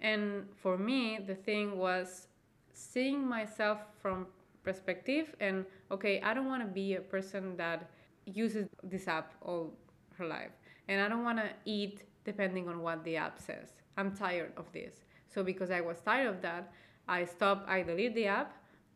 and 0.00 0.46
for 0.54 0.76
me 0.78 1.18
the 1.26 1.34
thing 1.34 1.76
was 1.78 2.28
seeing 2.72 3.26
myself 3.26 3.78
from 4.00 4.26
perspective 4.62 5.34
and 5.40 5.64
okay 5.90 6.20
i 6.22 6.32
don't 6.32 6.46
want 6.46 6.62
to 6.62 6.68
be 6.68 6.94
a 6.94 7.00
person 7.00 7.56
that 7.56 7.90
uses 8.26 8.68
this 8.82 9.08
app 9.08 9.34
all 9.42 9.72
her 10.16 10.26
life. 10.26 10.50
And 10.88 11.00
i 11.00 11.08
don't 11.08 11.24
want 11.24 11.38
to 11.38 11.50
eat 11.64 12.02
depending 12.24 12.68
on 12.68 12.80
what 12.82 13.04
the 13.04 13.16
app 13.16 13.38
says. 13.38 13.72
I'm 13.96 14.14
tired 14.16 14.52
of 14.56 14.66
this. 14.72 15.04
So 15.28 15.42
because 15.42 15.70
i 15.70 15.80
was 15.80 16.00
tired 16.00 16.28
of 16.28 16.42
that 16.42 16.72
i 17.08 17.24
stopped 17.24 17.68
i 17.68 17.82
deleted 17.82 18.14
the 18.14 18.26
app. 18.26 18.52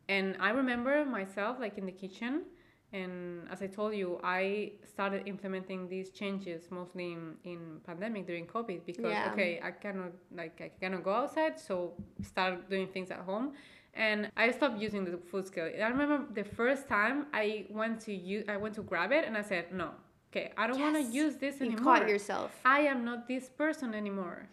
And 0.07 0.35
i 0.39 0.49
remember 0.49 1.05
myself 1.05 1.57
like 1.59 1.77
in 1.77 1.85
the 1.85 1.91
kitchen 1.91 2.43
and 2.91 3.47
as 3.51 3.61
i 3.61 3.67
told 3.67 3.93
you 3.93 4.19
i 4.23 4.71
started 4.83 5.27
implementing 5.27 5.87
these 5.87 6.09
changes 6.09 6.71
mostly 6.71 7.11
in, 7.13 7.35
in 7.43 7.59
pandemic 7.85 8.25
during 8.25 8.47
covid 8.47 8.83
because 8.85 9.11
Yeah. 9.11 9.29
okay 9.31 9.59
i 9.63 9.69
cannot 9.69 10.11
like 10.35 10.59
i 10.59 10.69
cannot 10.81 11.03
go 11.03 11.13
outside 11.13 11.59
so 11.59 11.93
start 12.21 12.67
doing 12.69 12.87
things 12.87 13.11
at 13.11 13.19
home 13.19 13.53
and 13.93 14.31
I 14.37 14.51
stopped 14.51 14.79
using 14.79 15.03
the 15.05 15.17
food 15.17 15.45
scale. 15.47 15.65
I 15.65 15.87
remember 15.87 16.25
the 16.33 16.43
first 16.43 16.87
time 16.87 17.27
I 17.33 17.65
went 17.69 17.99
to 18.01 18.13
use, 18.13 18.45
I 18.47 18.57
went 18.57 18.75
to 18.75 18.81
grab 18.81 19.11
it, 19.11 19.25
and 19.25 19.37
I 19.37 19.41
said, 19.41 19.71
"No, 19.73 19.89
okay, 20.31 20.51
I 20.57 20.67
don't 20.67 20.79
want 20.79 20.95
to 20.95 21.01
use 21.03 21.35
this 21.37 21.59
You 21.59 21.67
anymore. 21.67 21.83
caught 21.83 22.07
yourself. 22.09 22.51
I 22.65 22.81
am 22.81 23.03
not 23.05 23.27
this 23.27 23.49
person 23.49 23.93
anymore." 23.93 24.47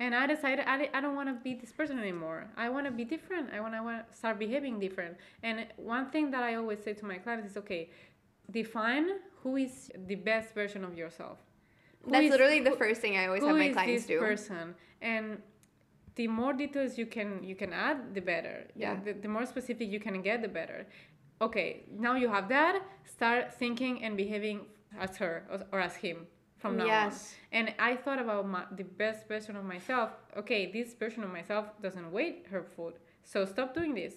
And 0.00 0.12
I 0.14 0.26
decided 0.26 0.64
I, 0.66 0.90
I 0.92 1.00
don't 1.00 1.14
want 1.14 1.28
to 1.28 1.34
be 1.42 1.54
this 1.54 1.72
person 1.72 1.98
anymore. 2.00 2.46
I 2.56 2.68
want 2.68 2.84
to 2.86 2.90
be 2.92 3.04
different. 3.04 3.50
I 3.54 3.60
want 3.60 3.74
to 3.74 3.82
want 3.82 4.10
to 4.10 4.16
start 4.16 4.38
behaving 4.40 4.80
different. 4.80 5.16
And 5.42 5.66
one 5.76 6.10
thing 6.10 6.30
that 6.32 6.42
I 6.42 6.56
always 6.56 6.80
say 6.82 6.94
to 6.94 7.04
my 7.06 7.18
clients 7.18 7.48
is, 7.52 7.56
okay, 7.58 7.90
define 8.50 9.06
who 9.42 9.56
is 9.56 9.90
the 10.08 10.16
best 10.16 10.52
version 10.52 10.84
of 10.84 10.96
yourself. 10.96 11.38
Who 12.02 12.10
That's 12.10 12.24
is- 12.24 12.30
literally 12.32 12.60
the 12.60 12.70
who- 12.70 12.76
first 12.76 13.00
thing 13.00 13.16
I 13.16 13.26
always 13.28 13.44
have 13.44 13.56
my 13.56 13.66
is 13.68 13.72
clients 13.74 14.02
this 14.02 14.06
do. 14.06 14.18
person 14.18 14.74
and 15.00 15.40
the 16.16 16.26
more 16.28 16.52
details 16.52 16.96
you 16.98 17.06
can 17.06 17.42
you 17.42 17.54
can 17.62 17.72
add 17.72 18.14
the 18.14 18.20
better 18.20 18.56
Yeah. 18.76 18.96
the, 19.04 19.12
the 19.12 19.28
more 19.28 19.46
specific 19.46 19.88
you 19.90 20.00
can 20.00 20.22
get 20.22 20.42
the 20.42 20.48
better 20.60 20.86
okay 21.40 21.68
now 22.06 22.14
you 22.14 22.28
have 22.28 22.48
that 22.48 22.82
start 23.04 23.52
thinking 23.54 24.02
and 24.04 24.16
behaving 24.16 24.60
as 24.98 25.16
her 25.16 25.34
or, 25.50 25.58
or 25.72 25.80
as 25.80 25.96
him 25.96 26.26
from 26.58 26.76
now 26.76 26.86
Yes. 26.86 27.34
on 27.52 27.58
and 27.58 27.74
i 27.78 27.96
thought 27.96 28.20
about 28.20 28.46
my, 28.46 28.62
the 28.76 28.84
best 28.84 29.26
version 29.28 29.56
of 29.56 29.64
myself 29.64 30.10
okay 30.36 30.70
this 30.70 30.94
version 30.94 31.22
of 31.24 31.30
myself 31.30 31.66
doesn't 31.82 32.10
wait 32.12 32.46
her 32.50 32.62
food 32.62 32.94
so 33.22 33.44
stop 33.44 33.74
doing 33.74 33.94
this 33.94 34.14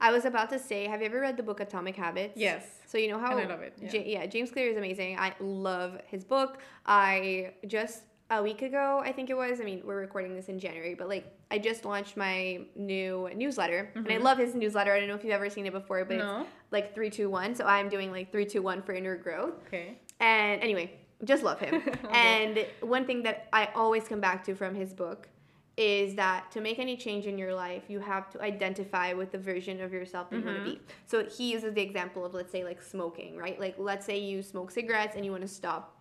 I 0.00 0.10
was 0.10 0.24
about 0.24 0.50
to 0.50 0.58
say, 0.58 0.88
have 0.88 1.00
you 1.00 1.06
ever 1.06 1.20
read 1.20 1.36
the 1.36 1.42
book 1.44 1.60
Atomic 1.60 1.94
Habits? 1.94 2.36
Yes. 2.36 2.66
So 2.84 2.98
you 2.98 3.08
know 3.08 3.18
how 3.18 3.30
And 3.38 3.46
I 3.46 3.54
love 3.54 3.62
it, 3.62 3.74
yeah. 3.80 3.92
Ja- 3.92 4.02
yeah, 4.14 4.26
James 4.26 4.50
Clear 4.50 4.68
is 4.72 4.76
amazing. 4.76 5.16
I 5.18 5.32
love 5.40 6.00
his 6.06 6.24
book. 6.24 6.58
I 6.84 7.52
just 7.68 8.02
a 8.38 8.42
week 8.42 8.62
ago, 8.62 9.00
I 9.04 9.12
think 9.12 9.30
it 9.30 9.36
was. 9.36 9.60
I 9.60 9.64
mean, 9.64 9.82
we're 9.84 10.00
recording 10.00 10.34
this 10.34 10.48
in 10.48 10.58
January, 10.58 10.94
but 10.94 11.08
like 11.08 11.26
I 11.50 11.58
just 11.58 11.84
launched 11.84 12.16
my 12.16 12.60
new 12.76 13.28
newsletter, 13.34 13.90
and 13.94 14.10
I 14.10 14.16
love 14.18 14.38
his 14.38 14.54
newsletter. 14.54 14.92
I 14.92 14.98
don't 14.98 15.08
know 15.08 15.14
if 15.14 15.24
you've 15.24 15.32
ever 15.32 15.50
seen 15.50 15.66
it 15.66 15.72
before, 15.72 16.04
but 16.04 16.14
Mm-hmm. 16.18 16.26
No. 16.26 16.40
it's 16.42 16.72
like 16.72 16.94
three, 16.94 17.10
two, 17.10 17.28
one. 17.30 17.54
So 17.54 17.64
I'm 17.64 17.88
doing 17.88 18.10
like 18.12 18.30
three, 18.32 18.46
two, 18.46 18.62
one 18.62 18.82
for 18.82 18.92
inner 18.92 19.16
growth. 19.16 19.54
okay 19.66 19.98
And 20.20 20.60
anyway, 20.62 20.92
just 21.24 21.42
love 21.42 21.60
him. 21.60 21.82
And 22.12 22.66
one 22.80 23.04
thing 23.06 23.22
that 23.24 23.48
I 23.52 23.68
always 23.74 24.04
come 24.08 24.20
back 24.20 24.44
to 24.44 24.54
from 24.54 24.74
his 24.74 24.92
book 24.92 25.28
is 25.76 26.14
that 26.14 26.52
to 26.52 26.60
make 26.60 26.78
any 26.78 26.96
change 26.96 27.26
in 27.26 27.36
your 27.36 27.52
life, 27.52 27.82
you 27.88 27.98
have 27.98 28.30
to 28.30 28.40
identify 28.40 29.12
with 29.12 29.32
the 29.32 29.38
version 29.38 29.80
of 29.80 29.92
yourself 29.92 30.30
that 30.30 30.38
you 30.38 30.44
want 30.44 30.58
to 30.58 30.64
be. 30.64 30.80
So 31.06 31.24
he 31.24 31.50
uses 31.52 31.74
the 31.74 31.80
example 31.82 32.24
of, 32.24 32.32
let's 32.32 32.52
say, 32.52 32.62
like 32.62 32.80
smoking, 32.80 33.36
right? 33.36 33.58
Like, 33.58 33.74
let's 33.76 34.06
say 34.06 34.18
you 34.18 34.40
smoke 34.42 34.70
cigarettes 34.70 35.16
and 35.16 35.24
you 35.24 35.32
want 35.32 35.42
to 35.42 35.48
stop. 35.48 35.93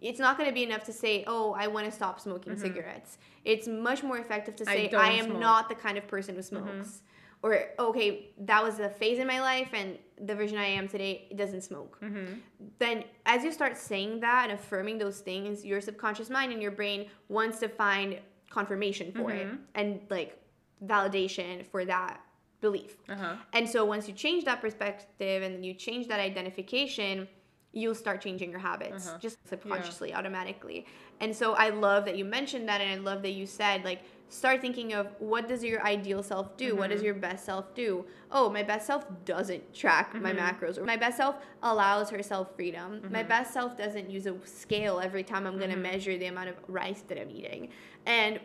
It's 0.00 0.20
not 0.20 0.36
going 0.36 0.48
to 0.48 0.54
be 0.54 0.62
enough 0.62 0.84
to 0.84 0.92
say, 0.92 1.24
oh, 1.26 1.54
I 1.58 1.66
want 1.68 1.86
to 1.86 1.92
stop 1.92 2.20
smoking 2.20 2.52
mm-hmm. 2.52 2.62
cigarettes. 2.62 3.18
It's 3.44 3.66
much 3.66 4.02
more 4.02 4.18
effective 4.18 4.56
to 4.56 4.64
say, 4.64 4.86
I, 4.86 4.88
don't 4.88 5.04
am 5.04 5.24
smoke. 5.26 5.40
not 5.40 5.68
the 5.68 5.74
kind 5.74 5.96
of 5.96 6.06
person 6.06 6.34
who 6.34 6.42
mm-hmm. 6.42 6.64
smokes. 6.64 7.02
Or, 7.42 7.64
okay, 7.78 8.30
that 8.40 8.62
was 8.62 8.78
a 8.80 8.88
phase 8.88 9.18
in 9.18 9.26
my 9.26 9.40
life, 9.40 9.68
and 9.72 9.98
the 10.20 10.34
version 10.34 10.58
I 10.58 10.66
am 10.66 10.88
today 10.88 11.28
doesn't 11.36 11.62
smoke. 11.62 11.98
Mm-hmm. 12.02 12.34
Then 12.78 13.04
as 13.24 13.44
you 13.44 13.52
start 13.52 13.76
saying 13.76 14.20
that 14.20 14.50
and 14.50 14.58
affirming 14.58 14.98
those 14.98 15.20
things 15.20 15.64
your 15.64 15.80
subconscious 15.80 16.30
mind 16.30 16.52
and 16.52 16.60
your 16.60 16.70
brain 16.70 17.08
wants 17.28 17.58
to 17.60 17.68
find 17.68 18.18
confirmation 18.50 19.12
for 19.12 19.30
it 19.30 19.46
and 19.74 20.00
like 20.08 20.40
validation 20.84 21.66
for 21.66 21.84
that 21.84 22.20
belief. 22.60 22.96
Uh-huh. 23.08 23.36
And 23.52 23.68
so 23.68 23.84
once 23.84 24.08
you 24.08 24.14
change 24.14 24.44
that 24.44 24.60
perspective 24.60 25.42
and 25.42 25.64
you 25.64 25.74
change 25.74 26.08
that 26.08 26.20
identification 26.20 27.28
you'll 27.76 27.94
start 27.94 28.22
changing 28.22 28.50
your 28.50 28.58
habits 28.58 29.06
uh-huh. 29.06 29.18
just 29.18 29.36
subconsciously 29.46 30.14
automatically. 30.14 30.86
And 31.20 31.34
so 31.34 31.54
i 31.54 31.68
love 31.68 32.04
that 32.06 32.16
you 32.16 32.24
mentioned 32.24 32.68
that 32.68 32.80
and 32.80 32.90
i 32.90 32.96
love 32.96 33.22
that 33.22 33.32
you 33.32 33.46
said 33.46 33.84
like 33.84 34.02
start 34.28 34.60
thinking 34.60 34.92
of 34.92 35.06
what 35.18 35.46
does 35.46 35.62
your 35.62 35.84
ideal 35.86 36.22
self 36.22 36.56
do? 36.56 36.74
What 36.74 36.90
does 36.90 36.98
mm-hmm. 36.98 37.06
your 37.06 37.14
best 37.14 37.44
self 37.44 37.74
do? 37.74 38.04
Oh 38.32 38.50
my 38.50 38.62
best 38.62 38.86
self 38.86 39.06
doesn't 39.24 39.72
track 39.72 40.14
my 40.14 40.32
mm-hmm. 40.32 40.44
macros. 40.44 40.78
Or 40.78 40.84
my 40.84 40.96
best 40.96 41.16
self 41.16 41.36
allows 41.62 42.10
herself 42.10 42.54
freedom. 42.56 43.02
My 43.10 43.20
mm-hmm. 43.20 43.28
best 43.28 43.52
self 43.52 43.76
doesn't 43.76 44.10
use 44.10 44.26
a 44.26 44.34
scale 44.44 45.00
every 45.00 45.22
time 45.22 45.46
i'm 45.46 45.58
going 45.58 45.70
to 45.70 45.76
measure 45.76 46.18
the 46.18 46.26
amount 46.26 46.48
of 46.48 46.56
rice 46.66 47.02
that 47.08 47.20
i'm 47.20 47.30
eating. 47.30 47.68
And 48.06 48.40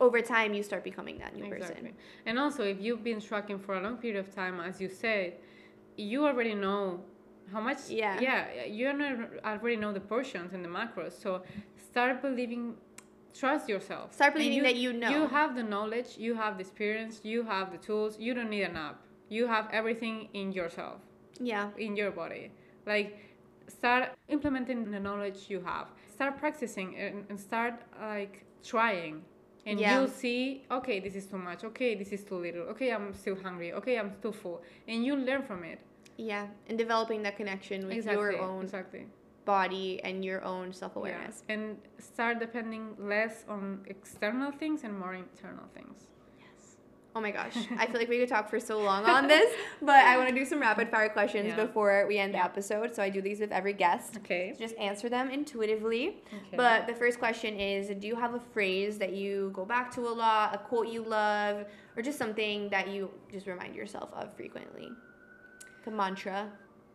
over 0.00 0.22
time 0.22 0.54
you 0.54 0.62
start 0.62 0.82
becoming 0.82 1.18
that 1.18 1.34
new 1.36 1.44
person. 1.44 1.72
Exactly. 1.72 1.94
And 2.24 2.38
also, 2.38 2.64
if 2.64 2.80
you've 2.80 3.04
been 3.04 3.20
tracking 3.20 3.58
for 3.58 3.74
a 3.76 3.82
long 3.82 3.98
period 3.98 4.18
of 4.18 4.34
time, 4.34 4.58
as 4.60 4.80
you 4.80 4.88
said, 4.88 5.34
you 5.96 6.26
already 6.26 6.54
know 6.54 7.00
how 7.52 7.60
much. 7.60 7.88
Yeah. 7.88 8.20
Yeah. 8.20 8.64
You 8.64 8.88
already 9.44 9.76
know 9.76 9.92
the 9.92 10.00
portions 10.00 10.52
and 10.52 10.64
the 10.64 10.68
macros. 10.68 11.12
So 11.20 11.42
start 11.76 12.22
believing. 12.22 12.74
Trust 13.32 13.68
yourself. 13.68 14.12
Start 14.12 14.34
believing 14.34 14.64
that 14.64 14.74
you 14.74 14.92
know. 14.92 15.08
You 15.08 15.28
have 15.28 15.54
the 15.54 15.62
knowledge. 15.62 16.18
You 16.18 16.34
have 16.34 16.56
the 16.56 16.62
experience. 16.62 17.20
You 17.22 17.44
have 17.44 17.70
the 17.70 17.78
tools. 17.78 18.18
You 18.18 18.34
don't 18.34 18.50
need 18.50 18.62
an 18.62 18.76
app. 18.76 18.98
You 19.28 19.46
have 19.46 19.68
everything 19.72 20.28
in 20.34 20.50
yourself 20.50 21.00
yeah 21.40 21.70
in 21.78 21.96
your 21.96 22.10
body. 22.10 22.50
Like, 22.86 23.18
start 23.68 24.10
implementing 24.28 24.90
the 24.90 25.00
knowledge 25.00 25.46
you 25.48 25.60
have. 25.60 25.88
Start 26.12 26.38
practicing 26.38 26.96
and, 26.96 27.24
and 27.28 27.38
start 27.40 27.74
like 28.00 28.44
trying. 28.64 29.22
And 29.66 29.78
Yeah. 29.78 29.98
you'll 30.00 30.08
see, 30.08 30.64
okay, 30.70 31.00
this 31.00 31.14
is 31.14 31.26
too 31.26 31.38
much. 31.38 31.64
Okay, 31.64 31.94
this 31.94 32.12
is 32.12 32.24
too 32.24 32.36
little. 32.36 32.62
Okay, 32.72 32.90
I'm 32.92 33.12
still 33.14 33.36
hungry. 33.36 33.72
Okay, 33.74 33.98
I'm 33.98 34.12
too 34.22 34.32
full. 34.32 34.62
And 34.88 35.04
you 35.04 35.14
learn 35.16 35.42
from 35.42 35.64
it. 35.64 35.78
Yeah, 36.20 36.46
and 36.68 36.76
developing 36.76 37.22
that 37.22 37.36
connection 37.36 37.86
with 37.86 37.96
exactly. 37.96 38.22
your 38.34 38.40
own 38.42 38.64
Exactly. 38.64 39.06
body 39.46 40.00
and 40.04 40.22
your 40.24 40.44
own 40.44 40.72
self 40.72 40.92
Yeah. 40.94 41.00
awareness. 41.00 41.42
And 41.48 41.78
start 41.98 42.38
depending 42.40 42.94
less 42.98 43.44
on 43.48 43.84
external 43.86 44.52
things 44.52 44.84
and 44.84 44.92
more 44.98 45.14
internal 45.14 45.64
things. 45.74 46.08
Yes. 46.38 46.76
Oh 47.16 47.20
my 47.22 47.30
gosh, 47.30 47.56
I 47.78 47.86
feel 47.86 47.98
like 47.98 48.10
we 48.10 48.18
could 48.18 48.28
talk 48.28 48.50
for 48.50 48.60
so 48.60 48.80
long 48.80 49.06
on 49.06 49.26
this, 49.34 49.50
but 49.80 49.96
I 50.04 50.18
want 50.18 50.28
to 50.28 50.34
do 50.34 50.44
some 50.44 50.60
rapid 50.60 50.90
fire 50.90 51.08
questions 51.08 51.48
Yeah. 51.48 51.64
before 51.64 52.04
we 52.06 52.18
end 52.18 52.34
the 52.34 52.44
episode. 52.44 52.94
So 52.94 53.02
I 53.02 53.08
do 53.08 53.22
these 53.22 53.40
with 53.40 53.50
every 53.50 53.72
guest. 53.72 54.18
Okay. 54.18 54.52
So 54.52 54.60
just 54.60 54.76
answer 54.76 55.08
them 55.08 55.30
intuitively. 55.30 56.22
Okay. 56.28 56.56
But 56.56 56.86
the 56.86 56.94
first 56.94 57.18
question 57.18 57.58
is 57.58 57.88
Do 57.98 58.06
you 58.06 58.16
have 58.16 58.34
a 58.34 58.40
phrase 58.52 58.98
that 58.98 59.14
you 59.14 59.50
go 59.54 59.64
back 59.64 59.90
to 59.96 60.02
a 60.02 60.14
lot, 60.24 60.54
a 60.54 60.58
quote 60.58 60.88
you 60.88 61.02
love, 61.02 61.64
or 61.96 62.02
just 62.02 62.18
something 62.18 62.68
that 62.68 62.88
you 62.88 63.10
just 63.32 63.46
remind 63.46 63.74
yourself 63.74 64.10
of 64.12 64.34
frequently? 64.36 64.90
A 65.86 65.90
mantra. 65.90 66.50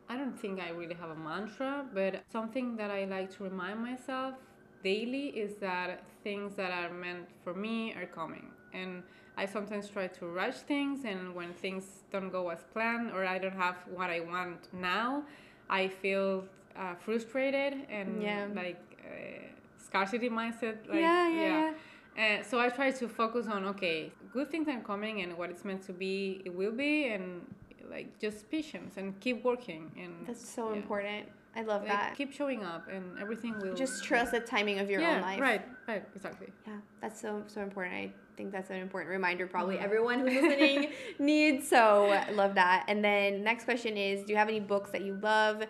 I 0.08 0.16
don't 0.16 0.40
think 0.40 0.60
I 0.60 0.70
really 0.70 0.94
have 0.96 1.10
a 1.10 1.16
mantra, 1.16 1.86
but 1.94 2.24
something 2.32 2.76
that 2.78 2.92
I 2.92 3.06
like 3.06 3.36
to 3.38 3.44
remind 3.44 3.80
myself 3.82 4.36
daily 4.84 5.28
is 5.30 5.56
that 5.56 6.04
things 6.24 6.56
that 6.56 6.72
are 6.72 6.94
meant 6.94 7.28
for 7.44 7.54
me 7.54 7.94
are 7.96 8.06
coming. 8.06 8.52
And 8.74 9.04
I 9.38 9.46
sometimes 9.48 9.90
try 9.90 10.08
to 10.08 10.28
rush 10.28 10.58
things, 10.58 11.06
and 11.06 11.34
when 11.34 11.54
things 11.54 12.04
don't 12.12 12.30
go 12.30 12.50
as 12.50 12.64
planned 12.74 13.12
or 13.12 13.26
I 13.26 13.40
don't 13.40 13.56
have 13.58 13.78
what 13.94 14.10
I 14.10 14.20
want 14.20 14.70
now, 14.74 15.24
I 15.70 15.88
feel 15.88 16.46
uh, 16.78 16.94
frustrated 16.96 17.74
and 17.90 18.22
Yeah. 18.22 18.48
like 18.54 18.82
uh, 19.04 19.48
scarcity 19.78 20.30
mindset. 20.30 20.88
Like, 20.88 21.00
Yeah, 21.00 21.30
yeah, 21.30 21.74
Uh, 22.18 22.42
so 22.44 22.60
I 22.60 22.70
try 22.70 22.92
to 22.92 23.10
focus 23.10 23.46
on 23.48 23.66
okay, 23.66 24.12
good 24.32 24.50
things 24.50 24.68
are 24.70 24.80
coming, 24.80 25.22
and 25.22 25.38
what 25.38 25.50
it's 25.50 25.66
meant 25.66 25.84
to 25.84 25.94
be, 25.94 26.42
it 26.46 26.54
will 26.54 26.72
be, 26.72 27.08
and 27.08 27.42
like 27.90 28.20
just 28.20 28.50
patience 28.50 28.98
and 28.98 29.20
keep 29.20 29.44
working 29.44 29.92
and 29.98 30.26
That's 30.28 30.48
so 30.48 30.72
yeah. 30.72 30.78
important. 30.78 31.30
I 31.58 31.62
love 31.62 31.82
Like, 31.84 31.92
that. 31.92 32.16
keep 32.16 32.34
showing 32.34 32.64
up 32.64 32.90
and 32.92 33.18
everything 33.18 33.58
will 33.60 33.74
Just 33.76 34.04
trust 34.04 34.32
the 34.32 34.42
timing 34.42 34.80
of 34.80 34.90
your 34.90 35.02
yeah 35.02 35.16
own 35.16 35.22
life. 35.22 35.40
right 35.40 35.62
right 35.88 36.04
exactly 36.16 36.48
Yeah, 36.68 36.78
that's 37.02 37.20
so 37.22 37.44
so 37.48 37.62
important. 37.62 37.96
I 37.96 38.12
think 38.36 38.52
that's 38.52 38.70
an 38.70 38.78
important 38.78 39.10
reminder. 39.10 39.48
Probably 39.48 39.78
Mhm. 39.78 39.84
everyone 39.84 40.20
who's 40.20 40.34
listening 40.34 40.92
needs. 41.20 41.70
So 41.70 42.22
love 42.34 42.56
that. 42.56 42.84
And 42.90 43.02
then 43.04 43.44
next 43.44 43.64
question 43.64 43.96
is: 43.96 44.26
Do 44.26 44.34
you 44.34 44.38
have 44.38 44.50
any 44.50 44.60
books 44.60 44.90
that 44.92 45.02
you 45.04 45.14
love 45.22 45.64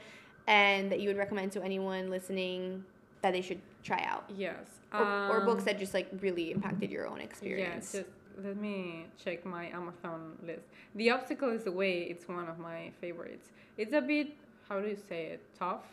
and 0.47 0.91
that 0.91 0.99
you 1.01 1.07
would 1.09 1.17
recommend 1.17 1.51
to 1.51 1.61
anyone 1.63 2.09
listening 2.09 2.83
that 3.21 3.33
they 3.33 3.41
should 3.41 3.61
try 3.83 4.03
out, 4.07 4.23
yes 4.35 4.65
or, 4.93 5.01
or 5.29 5.41
books 5.41 5.61
Um, 5.61 5.65
that 5.65 5.79
just 5.79 5.93
like 5.93 6.07
really 6.21 6.51
impacted 6.51 6.89
your 6.91 7.05
own 7.07 7.17
Yeah, 7.17 7.23
experience? 7.23 7.91
just 7.91 8.05
let 8.43 8.57
me 8.57 9.05
check 9.23 9.45
my 9.45 9.67
Amazon 9.69 10.37
list. 10.45 10.65
The 10.95 11.09
Obstacle 11.11 11.49
is 11.49 11.63
the 11.63 11.71
Way, 11.71 12.03
it's 12.03 12.27
one 12.27 12.47
of 12.47 12.59
my 12.59 12.91
favorites. 13.01 13.51
It's 13.77 13.93
a 13.93 14.01
bit, 14.01 14.29
how 14.67 14.79
do 14.79 14.87
you 14.87 14.97
say 15.09 15.25
it, 15.27 15.41
tough? 15.57 15.83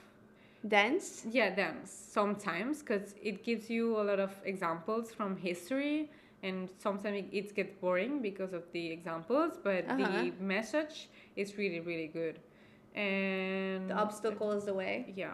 Dense. 0.67 1.27
Yeah, 1.31 1.55
dense 1.55 1.91
sometimes 1.91 2.81
because 2.81 3.15
it 3.21 3.43
gives 3.43 3.69
you 3.69 3.99
a 4.01 4.05
lot 4.05 4.21
of 4.21 4.31
examples 4.45 5.13
from 5.13 5.37
history 5.37 6.11
and 6.45 6.69
sometimes 6.79 7.19
it, 7.19 7.29
it 7.33 7.55
gets 7.55 7.73
boring 7.81 8.23
because 8.23 8.53
of 8.53 8.63
the 8.73 8.91
examples, 8.91 9.59
but 9.63 9.85
Uh-huh. 9.89 9.97
the 10.23 10.33
message 10.41 11.09
is 11.37 11.57
really, 11.59 11.81
really 11.81 12.09
good. 12.09 12.39
And 12.95 13.89
The 13.91 13.95
obstacle 13.95 14.53
is 14.53 14.65
the 14.65 14.75
way. 14.75 15.13
Yeah. 15.17 15.33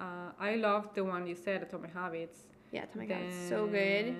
Uh, 0.00 0.30
I 0.40 0.56
love 0.56 0.94
the 0.94 1.04
one 1.04 1.26
you 1.26 1.34
said, 1.36 1.62
Atomic 1.62 1.92
Habits. 1.92 2.46
Yeah, 2.72 2.86
oh 2.92 2.98
my 2.98 3.06
god, 3.06 3.18
it's 3.22 3.48
so 3.48 3.66
good. 3.66 4.16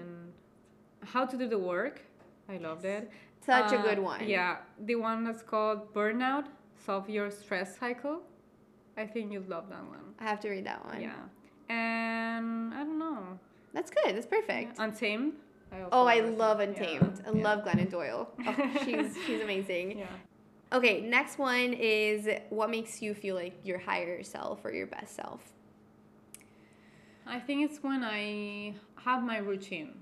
How 1.05 1.24
to 1.26 1.36
do 1.36 1.48
the 1.48 1.59
work. 1.59 2.00
I 2.48 2.57
love 2.59 2.82
that. 2.82 3.09
Such 3.40 3.72
a 3.72 3.78
Uh, 3.78 3.82
good 3.82 3.98
one. 3.98 4.28
Yeah, 4.28 4.59
the 4.78 4.94
one 4.96 5.24
that's 5.24 5.42
called 5.42 5.92
Burnout: 5.92 6.46
Solve 6.86 7.09
Your 7.11 7.30
Stress 7.30 7.76
Cycle. 7.78 8.22
I 8.96 9.07
think 9.07 9.32
you'd 9.32 9.48
love 9.48 9.68
that 9.70 9.84
one. 9.84 10.14
I 10.20 10.24
have 10.24 10.40
to 10.40 10.50
read 10.50 10.66
that 10.66 10.84
one. 10.84 11.00
Yeah, 11.00 11.14
and 11.68 12.72
I 12.74 12.78
don't 12.84 12.98
know. 12.98 13.38
That's 13.72 13.90
good. 13.90 14.14
That's 14.14 14.26
perfect. 14.26 14.76
Yeah, 14.78 14.84
Untamed. 14.84 15.32
I 15.72 15.76
Oh, 15.90 16.07
I 16.07 16.20
love 16.20 16.59
Yeah, 16.61 16.66
Untamed. 16.68 17.22
I 17.26 17.30
yeah. 17.32 17.42
love 17.42 17.64
Glennon 17.64 17.90
Doyle. 17.90 18.28
Oh, 18.46 18.55
she's 18.84 19.16
she's 19.26 19.40
amazing. 19.40 19.98
Yeah. 19.98 20.07
Okay, 20.72 21.00
next 21.03 21.38
one 21.38 21.72
is 21.74 22.28
what 22.50 22.70
makes 22.70 23.03
you 23.03 23.12
feel 23.14 23.34
like 23.34 23.55
your 23.64 23.78
higher 23.78 24.22
self 24.22 24.64
or 24.64 24.72
your 24.72 24.86
best 24.86 25.14
self? 25.16 25.40
I 27.26 27.38
think 27.40 27.70
it's 27.70 27.82
when 27.82 28.03
I 28.05 28.74
have 29.05 29.22
my 29.22 29.38
routine. 29.38 29.94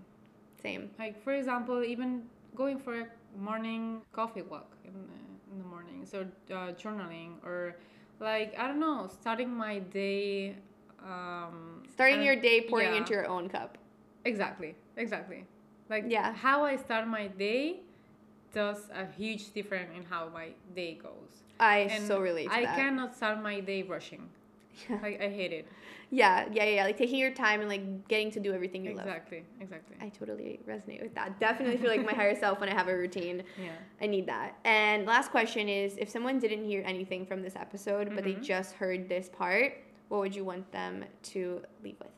Same. 0.63 0.91
Like 0.99 1.23
for 1.23 1.33
example, 1.33 1.83
even 1.85 2.23
going 2.55 2.79
for 2.79 3.01
a 3.01 3.07
morning 3.39 4.03
coffee 4.13 4.43
walk 4.43 4.77
in 4.85 4.93
the, 4.93 5.53
in 5.53 5.59
the 5.59 5.65
morning, 5.65 6.05
so 6.05 6.23
uh, 6.51 6.73
journaling 6.73 7.43
or 7.45 7.77
like 8.21 8.55
I 8.59 8.67
don't 8.69 8.81
know, 8.81 9.09
starting 9.21 9.51
my 9.51 9.79
day. 9.79 10.57
Um, 11.03 11.83
Starting 11.93 12.23
your 12.23 12.37
day 12.37 12.61
pouring 12.61 12.93
yeah. 12.93 12.99
into 12.99 13.13
your 13.15 13.27
own 13.27 13.49
cup. 13.49 13.79
Exactly, 14.25 14.75
exactly. 14.97 15.47
Like 15.89 16.05
Yeah. 16.09 16.35
how 16.35 16.65
I 16.65 16.77
start 16.77 17.09
my 17.09 17.29
day 17.29 17.81
does 18.53 18.91
a 18.93 19.07
huge 19.07 19.53
difference 19.53 19.91
in 19.97 20.05
how 20.05 20.29
my 20.29 20.49
day 20.75 20.95
goes. 21.03 21.43
I 21.59 21.79
And 21.91 22.07
so 22.07 22.21
relate 22.21 22.49
to 22.49 22.55
I 22.55 22.65
that. 22.65 22.77
cannot 22.77 23.17
start 23.17 23.43
my 23.43 23.61
day 23.61 23.83
rushing. 23.83 24.29
Like 25.03 25.21
I 25.21 25.29
hate 25.29 25.53
it. 25.53 25.67
Yeah, 26.11 26.47
yeah, 26.53 26.65
yeah. 26.65 26.85
Like 26.85 26.97
taking 26.99 27.19
your 27.19 27.33
time 27.33 27.61
and 27.61 27.69
like 27.69 28.09
getting 28.09 28.31
to 28.33 28.41
do 28.41 28.53
everything 28.53 28.85
you 28.85 28.95
love. 28.95 29.07
Exactly, 29.07 29.45
exactly. 29.61 29.97
I 30.01 30.09
totally 30.09 30.59
resonate 30.69 31.03
with 31.03 31.15
that. 31.15 31.39
Definitely 31.39 31.77
feel 31.77 31.91
like 31.91 32.05
my 32.05 32.13
higher 32.15 32.35
self 32.35 32.59
when 32.61 32.69
I 32.69 32.75
have 32.75 32.89
a 32.89 32.97
routine. 32.97 33.43
yeah. 33.63 33.71
I 34.01 34.07
need 34.07 34.27
that. 34.27 34.59
And 34.65 35.07
last 35.07 35.31
question 35.31 35.69
is 35.69 35.97
if 35.99 36.09
someone 36.09 36.39
didn't 36.39 36.65
hear 36.65 36.83
anything 36.87 37.27
from 37.27 37.43
this 37.43 37.55
episode, 37.57 38.13
but 38.15 38.25
they 38.25 38.35
Mhm. 38.35 38.43
just 38.43 38.75
heard 38.75 39.09
this 39.09 39.29
part, 39.29 39.75
what 40.09 40.19
would 40.21 40.35
you 40.35 40.45
want 40.45 40.71
them 40.73 41.05
to 41.35 41.63
leave 41.85 41.99
with? 42.01 42.09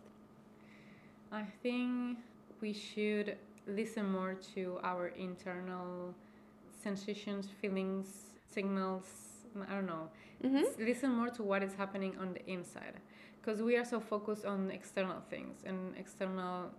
I 1.31 1.45
think 1.63 2.19
we 2.61 2.73
should 2.73 3.37
listen 3.67 4.11
more 4.11 4.35
to 4.55 4.79
our 4.83 5.09
internal 5.09 6.15
sensations, 6.83 7.49
feelings, 7.61 8.31
signals. 8.49 9.07
I 9.69 9.75
don't 9.75 9.87
know. 9.87 10.09
Mm-hmm. 10.45 10.85
Listen 10.85 11.11
more 11.11 11.29
to 11.31 11.43
what 11.43 11.63
is 11.63 11.75
happening 11.75 12.17
on 12.19 12.35
the 12.35 12.45
inside. 12.51 12.95
Because 13.41 13.61
we 13.61 13.77
are 13.77 13.85
so 13.85 14.01
focused 14.01 14.45
on 14.45 14.71
external 14.71 15.21
things 15.29 15.63
and 15.65 15.97
external, 15.97 16.71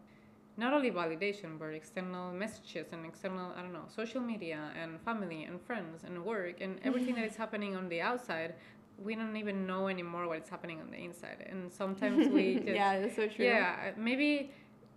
not 0.58 0.74
only 0.74 0.92
validation, 0.92 1.60
but 1.60 1.68
external 1.74 2.32
messages 2.32 2.88
and 2.94 3.06
external, 3.06 3.52
I 3.58 3.62
don't 3.62 3.74
know, 3.74 3.86
social 3.94 4.22
media 4.22 4.72
and 4.82 5.00
family 5.02 5.44
and 5.44 5.62
friends 5.62 6.04
and 6.06 6.24
work 6.24 6.62
and 6.62 6.80
everything 6.84 7.16
that 7.16 7.26
is 7.26 7.36
happening 7.44 7.76
on 7.76 7.90
the 7.90 8.02
outside. 8.02 8.56
We 8.98 9.16
don't 9.16 9.36
even 9.36 9.66
know 9.66 9.88
anymore 9.88 10.28
what 10.28 10.38
is 10.44 10.50
happening 10.50 10.80
on 10.80 10.92
the 10.92 10.98
inside. 11.04 11.48
And 11.50 11.72
sometimes 11.72 12.28
we 12.30 12.56
just. 12.66 12.68
yeah, 12.68 13.00
that's 13.00 13.16
so 13.16 13.28
true. 13.28 13.46
Yeah, 13.46 13.92
maybe 13.98 14.52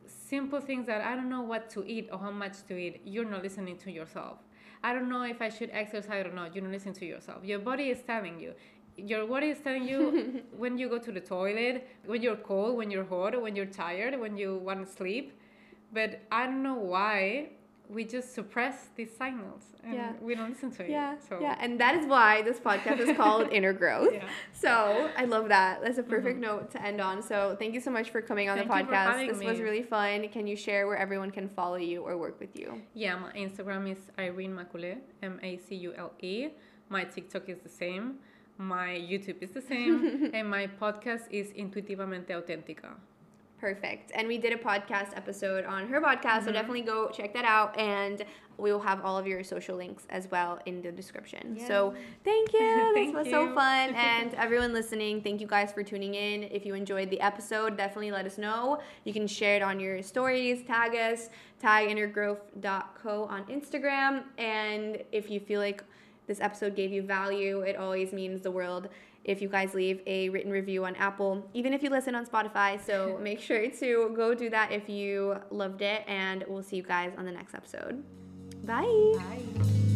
simple 0.07 0.61
things 0.61 0.87
that 0.87 1.01
I 1.01 1.15
don't 1.17 1.29
know 1.29 1.43
what 1.43 1.69
to 1.71 1.85
eat 1.87 2.09
or 2.13 2.19
how 2.19 2.31
much 2.31 2.65
to 2.69 2.77
eat. 2.77 3.01
You're 3.05 3.25
not 3.25 3.43
listening 3.43 3.77
to 3.79 3.91
yourself. 3.91 4.39
I 4.83 4.93
don't 4.93 5.09
know 5.09 5.23
if 5.23 5.41
I 5.43 5.49
should 5.49 5.71
exercise 5.73 6.27
or 6.27 6.33
not. 6.33 6.55
You 6.55 6.61
don't 6.61 6.73
listen 6.73 6.93
to 6.95 7.07
yourself. 7.07 7.45
Your 7.45 7.59
body 7.59 7.91
is 7.91 8.03
telling 8.03 8.39
you. 8.41 8.55
Your 8.97 9.27
body 9.27 9.49
is 9.51 9.59
telling 9.61 9.87
you 9.87 10.43
when 10.57 10.79
you 10.79 10.89
go 10.89 10.99
to 10.99 11.13
the 11.13 11.21
toilet, 11.21 11.89
when 12.05 12.23
you're 12.23 12.37
cold, 12.37 12.77
when 12.77 12.91
you're 12.91 13.05
hot, 13.05 13.41
when 13.41 13.55
you're 13.57 13.67
tired, 13.67 14.19
when 14.19 14.37
you 14.37 14.57
want 14.59 14.87
to 14.87 14.93
sleep. 14.93 15.39
But 15.93 16.21
I 16.31 16.47
don't 16.47 16.63
know 16.63 16.75
why 16.75 17.51
we 17.89 18.05
just 18.05 18.35
suppress 18.35 18.89
these 18.97 19.11
signals 19.17 19.63
and 19.85 19.95
Yeah. 19.95 20.13
we 20.21 20.35
don't 20.35 20.51
listen 20.51 20.71
to 20.73 20.85
it. 20.85 20.91
Yeah, 20.91 21.17
So 21.29 21.39
yeah, 21.41 21.57
and 21.61 21.81
that 21.81 21.95
is 21.95 22.07
why 22.07 22.43
this 22.43 22.59
podcast 22.59 22.99
is 22.99 23.17
called 23.17 23.49
Inner 23.53 23.73
Growth. 23.73 24.13
Yeah. 24.13 24.29
So 24.53 25.11
I 25.17 25.25
love 25.25 25.49
that. 25.49 25.83
That's 25.83 25.99
a 25.99 26.03
mm-hmm. 26.03 26.11
perfect 26.11 26.39
note 26.41 26.71
to 26.73 26.83
end 26.83 27.01
on. 27.01 27.23
So 27.23 27.57
thank 27.59 27.75
you 27.75 27.81
so 27.81 27.91
much 27.91 28.11
for 28.11 28.21
coming 28.21 28.49
on 28.49 28.57
Thank 28.57 28.71
the 28.71 28.79
you 28.79 28.85
for 28.85 28.93
podcast. 28.93 29.39
This 29.39 29.45
was 29.45 29.61
really 29.61 29.83
fun. 29.83 30.29
Can 30.29 30.47
you 30.47 30.57
share 30.57 30.87
where 30.87 30.97
everyone 30.97 31.31
can 31.31 31.49
follow 31.49 31.77
you 31.77 32.03
or 32.03 32.17
work 32.17 32.41
with 32.41 32.59
you? 32.59 32.83
Yeah, 32.95 33.17
my 33.17 33.33
Instagram 33.33 33.91
is 33.91 33.99
Irene 34.19 34.55
Maculé, 34.55 34.99
M 35.23 35.39
A 35.43 35.57
C 35.59 35.75
U 35.77 35.95
L 35.97 36.13
E. 36.21 36.49
My 36.89 37.05
TikTok 37.05 37.49
is 37.49 37.59
the 37.61 37.69
same. 37.69 38.17
My 38.59 38.89
YouTube 38.89 39.43
is 39.43 39.51
the 39.51 39.61
same. 39.61 40.31
and 40.35 40.49
my 40.49 40.67
podcast 40.67 41.25
is 41.31 41.49
Intuitivamente 41.53 42.31
Auténtica. 42.31 42.97
Perfect. 43.61 44.13
And 44.15 44.29
we 44.29 44.37
did 44.37 44.53
a 44.53 44.57
podcast 44.57 45.17
episode 45.17 45.65
on 45.65 45.89
her 45.89 46.01
podcast, 46.01 46.41
so 46.41 46.47
mm-hmm. 46.47 46.53
definitely 46.53 46.83
go 46.83 47.09
check 47.11 47.33
that 47.33 47.45
out. 47.45 47.79
And 47.79 48.23
we 48.59 48.73
will 48.73 48.81
have 48.81 49.05
all 49.05 49.19
of 49.19 49.27
your 49.27 49.43
social 49.45 49.77
links 49.77 50.07
as 50.11 50.31
well 50.31 50.59
in 50.67 50.83
the 50.83 50.91
description. 50.91 51.59
So 51.67 51.95
thank 52.25 52.53
you. 52.53 52.61
this 52.95 52.95
Thank 52.95 53.17
was 53.17 53.29
so 53.29 53.55
fun. 53.55 53.95
And 54.07 54.35
everyone 54.35 54.73
listening, 54.73 55.23
thank 55.23 55.41
you 55.41 55.47
guys 55.47 55.73
for 55.73 55.83
tuning 55.83 56.15
in. 56.15 56.45
If 56.45 56.65
you 56.65 56.75
enjoyed 56.75 57.11
the 57.11 57.21
episode, 57.21 57.77
definitely 57.77 58.11
let 58.11 58.27
us 58.27 58.39
know. 58.39 58.81
You 59.05 59.13
can 59.13 59.27
share 59.27 59.57
it 59.57 59.63
on 59.63 59.81
your 59.81 60.03
stories, 60.03 60.63
tag 60.67 60.95
us, 60.95 61.29
tag 61.61 61.89
innergrowth.co 61.89 63.25
on 63.25 63.45
Instagram. 63.45 64.25
And 64.39 65.03
if 65.13 65.31
you 65.31 65.41
feel 65.41 65.61
like 65.61 65.83
this 66.27 66.41
episode 66.41 66.75
gave 66.75 66.93
you 66.93 67.03
value, 67.03 67.61
it 67.61 67.77
always 67.77 68.13
means 68.13 68.43
the 68.43 68.51
world 68.51 68.89
if 69.27 69.43
you 69.43 69.49
guys 69.49 69.75
leave 69.75 70.01
a 70.07 70.29
written 70.31 70.51
review 70.51 70.85
on 70.85 70.95
Apple, 70.97 71.49
even 71.53 71.75
if 71.75 71.83
you 71.83 71.91
listen 71.91 72.15
on 72.15 72.25
Spotify. 72.25 72.81
So 72.85 73.19
make 73.23 73.41
sure 73.41 73.69
to 73.69 74.13
go 74.17 74.35
do 74.35 74.49
that 74.51 74.73
if 74.73 74.89
you 74.89 75.37
loved 75.51 75.83
it, 75.83 76.05
and 76.07 76.45
we'll 76.49 76.63
see 76.63 76.77
you 76.77 76.83
guys 76.83 77.13
on 77.19 77.27
the 77.27 77.33
next 77.33 77.55
episode. 77.55 78.03
Bye. 78.65 79.13
Bye. 79.17 79.96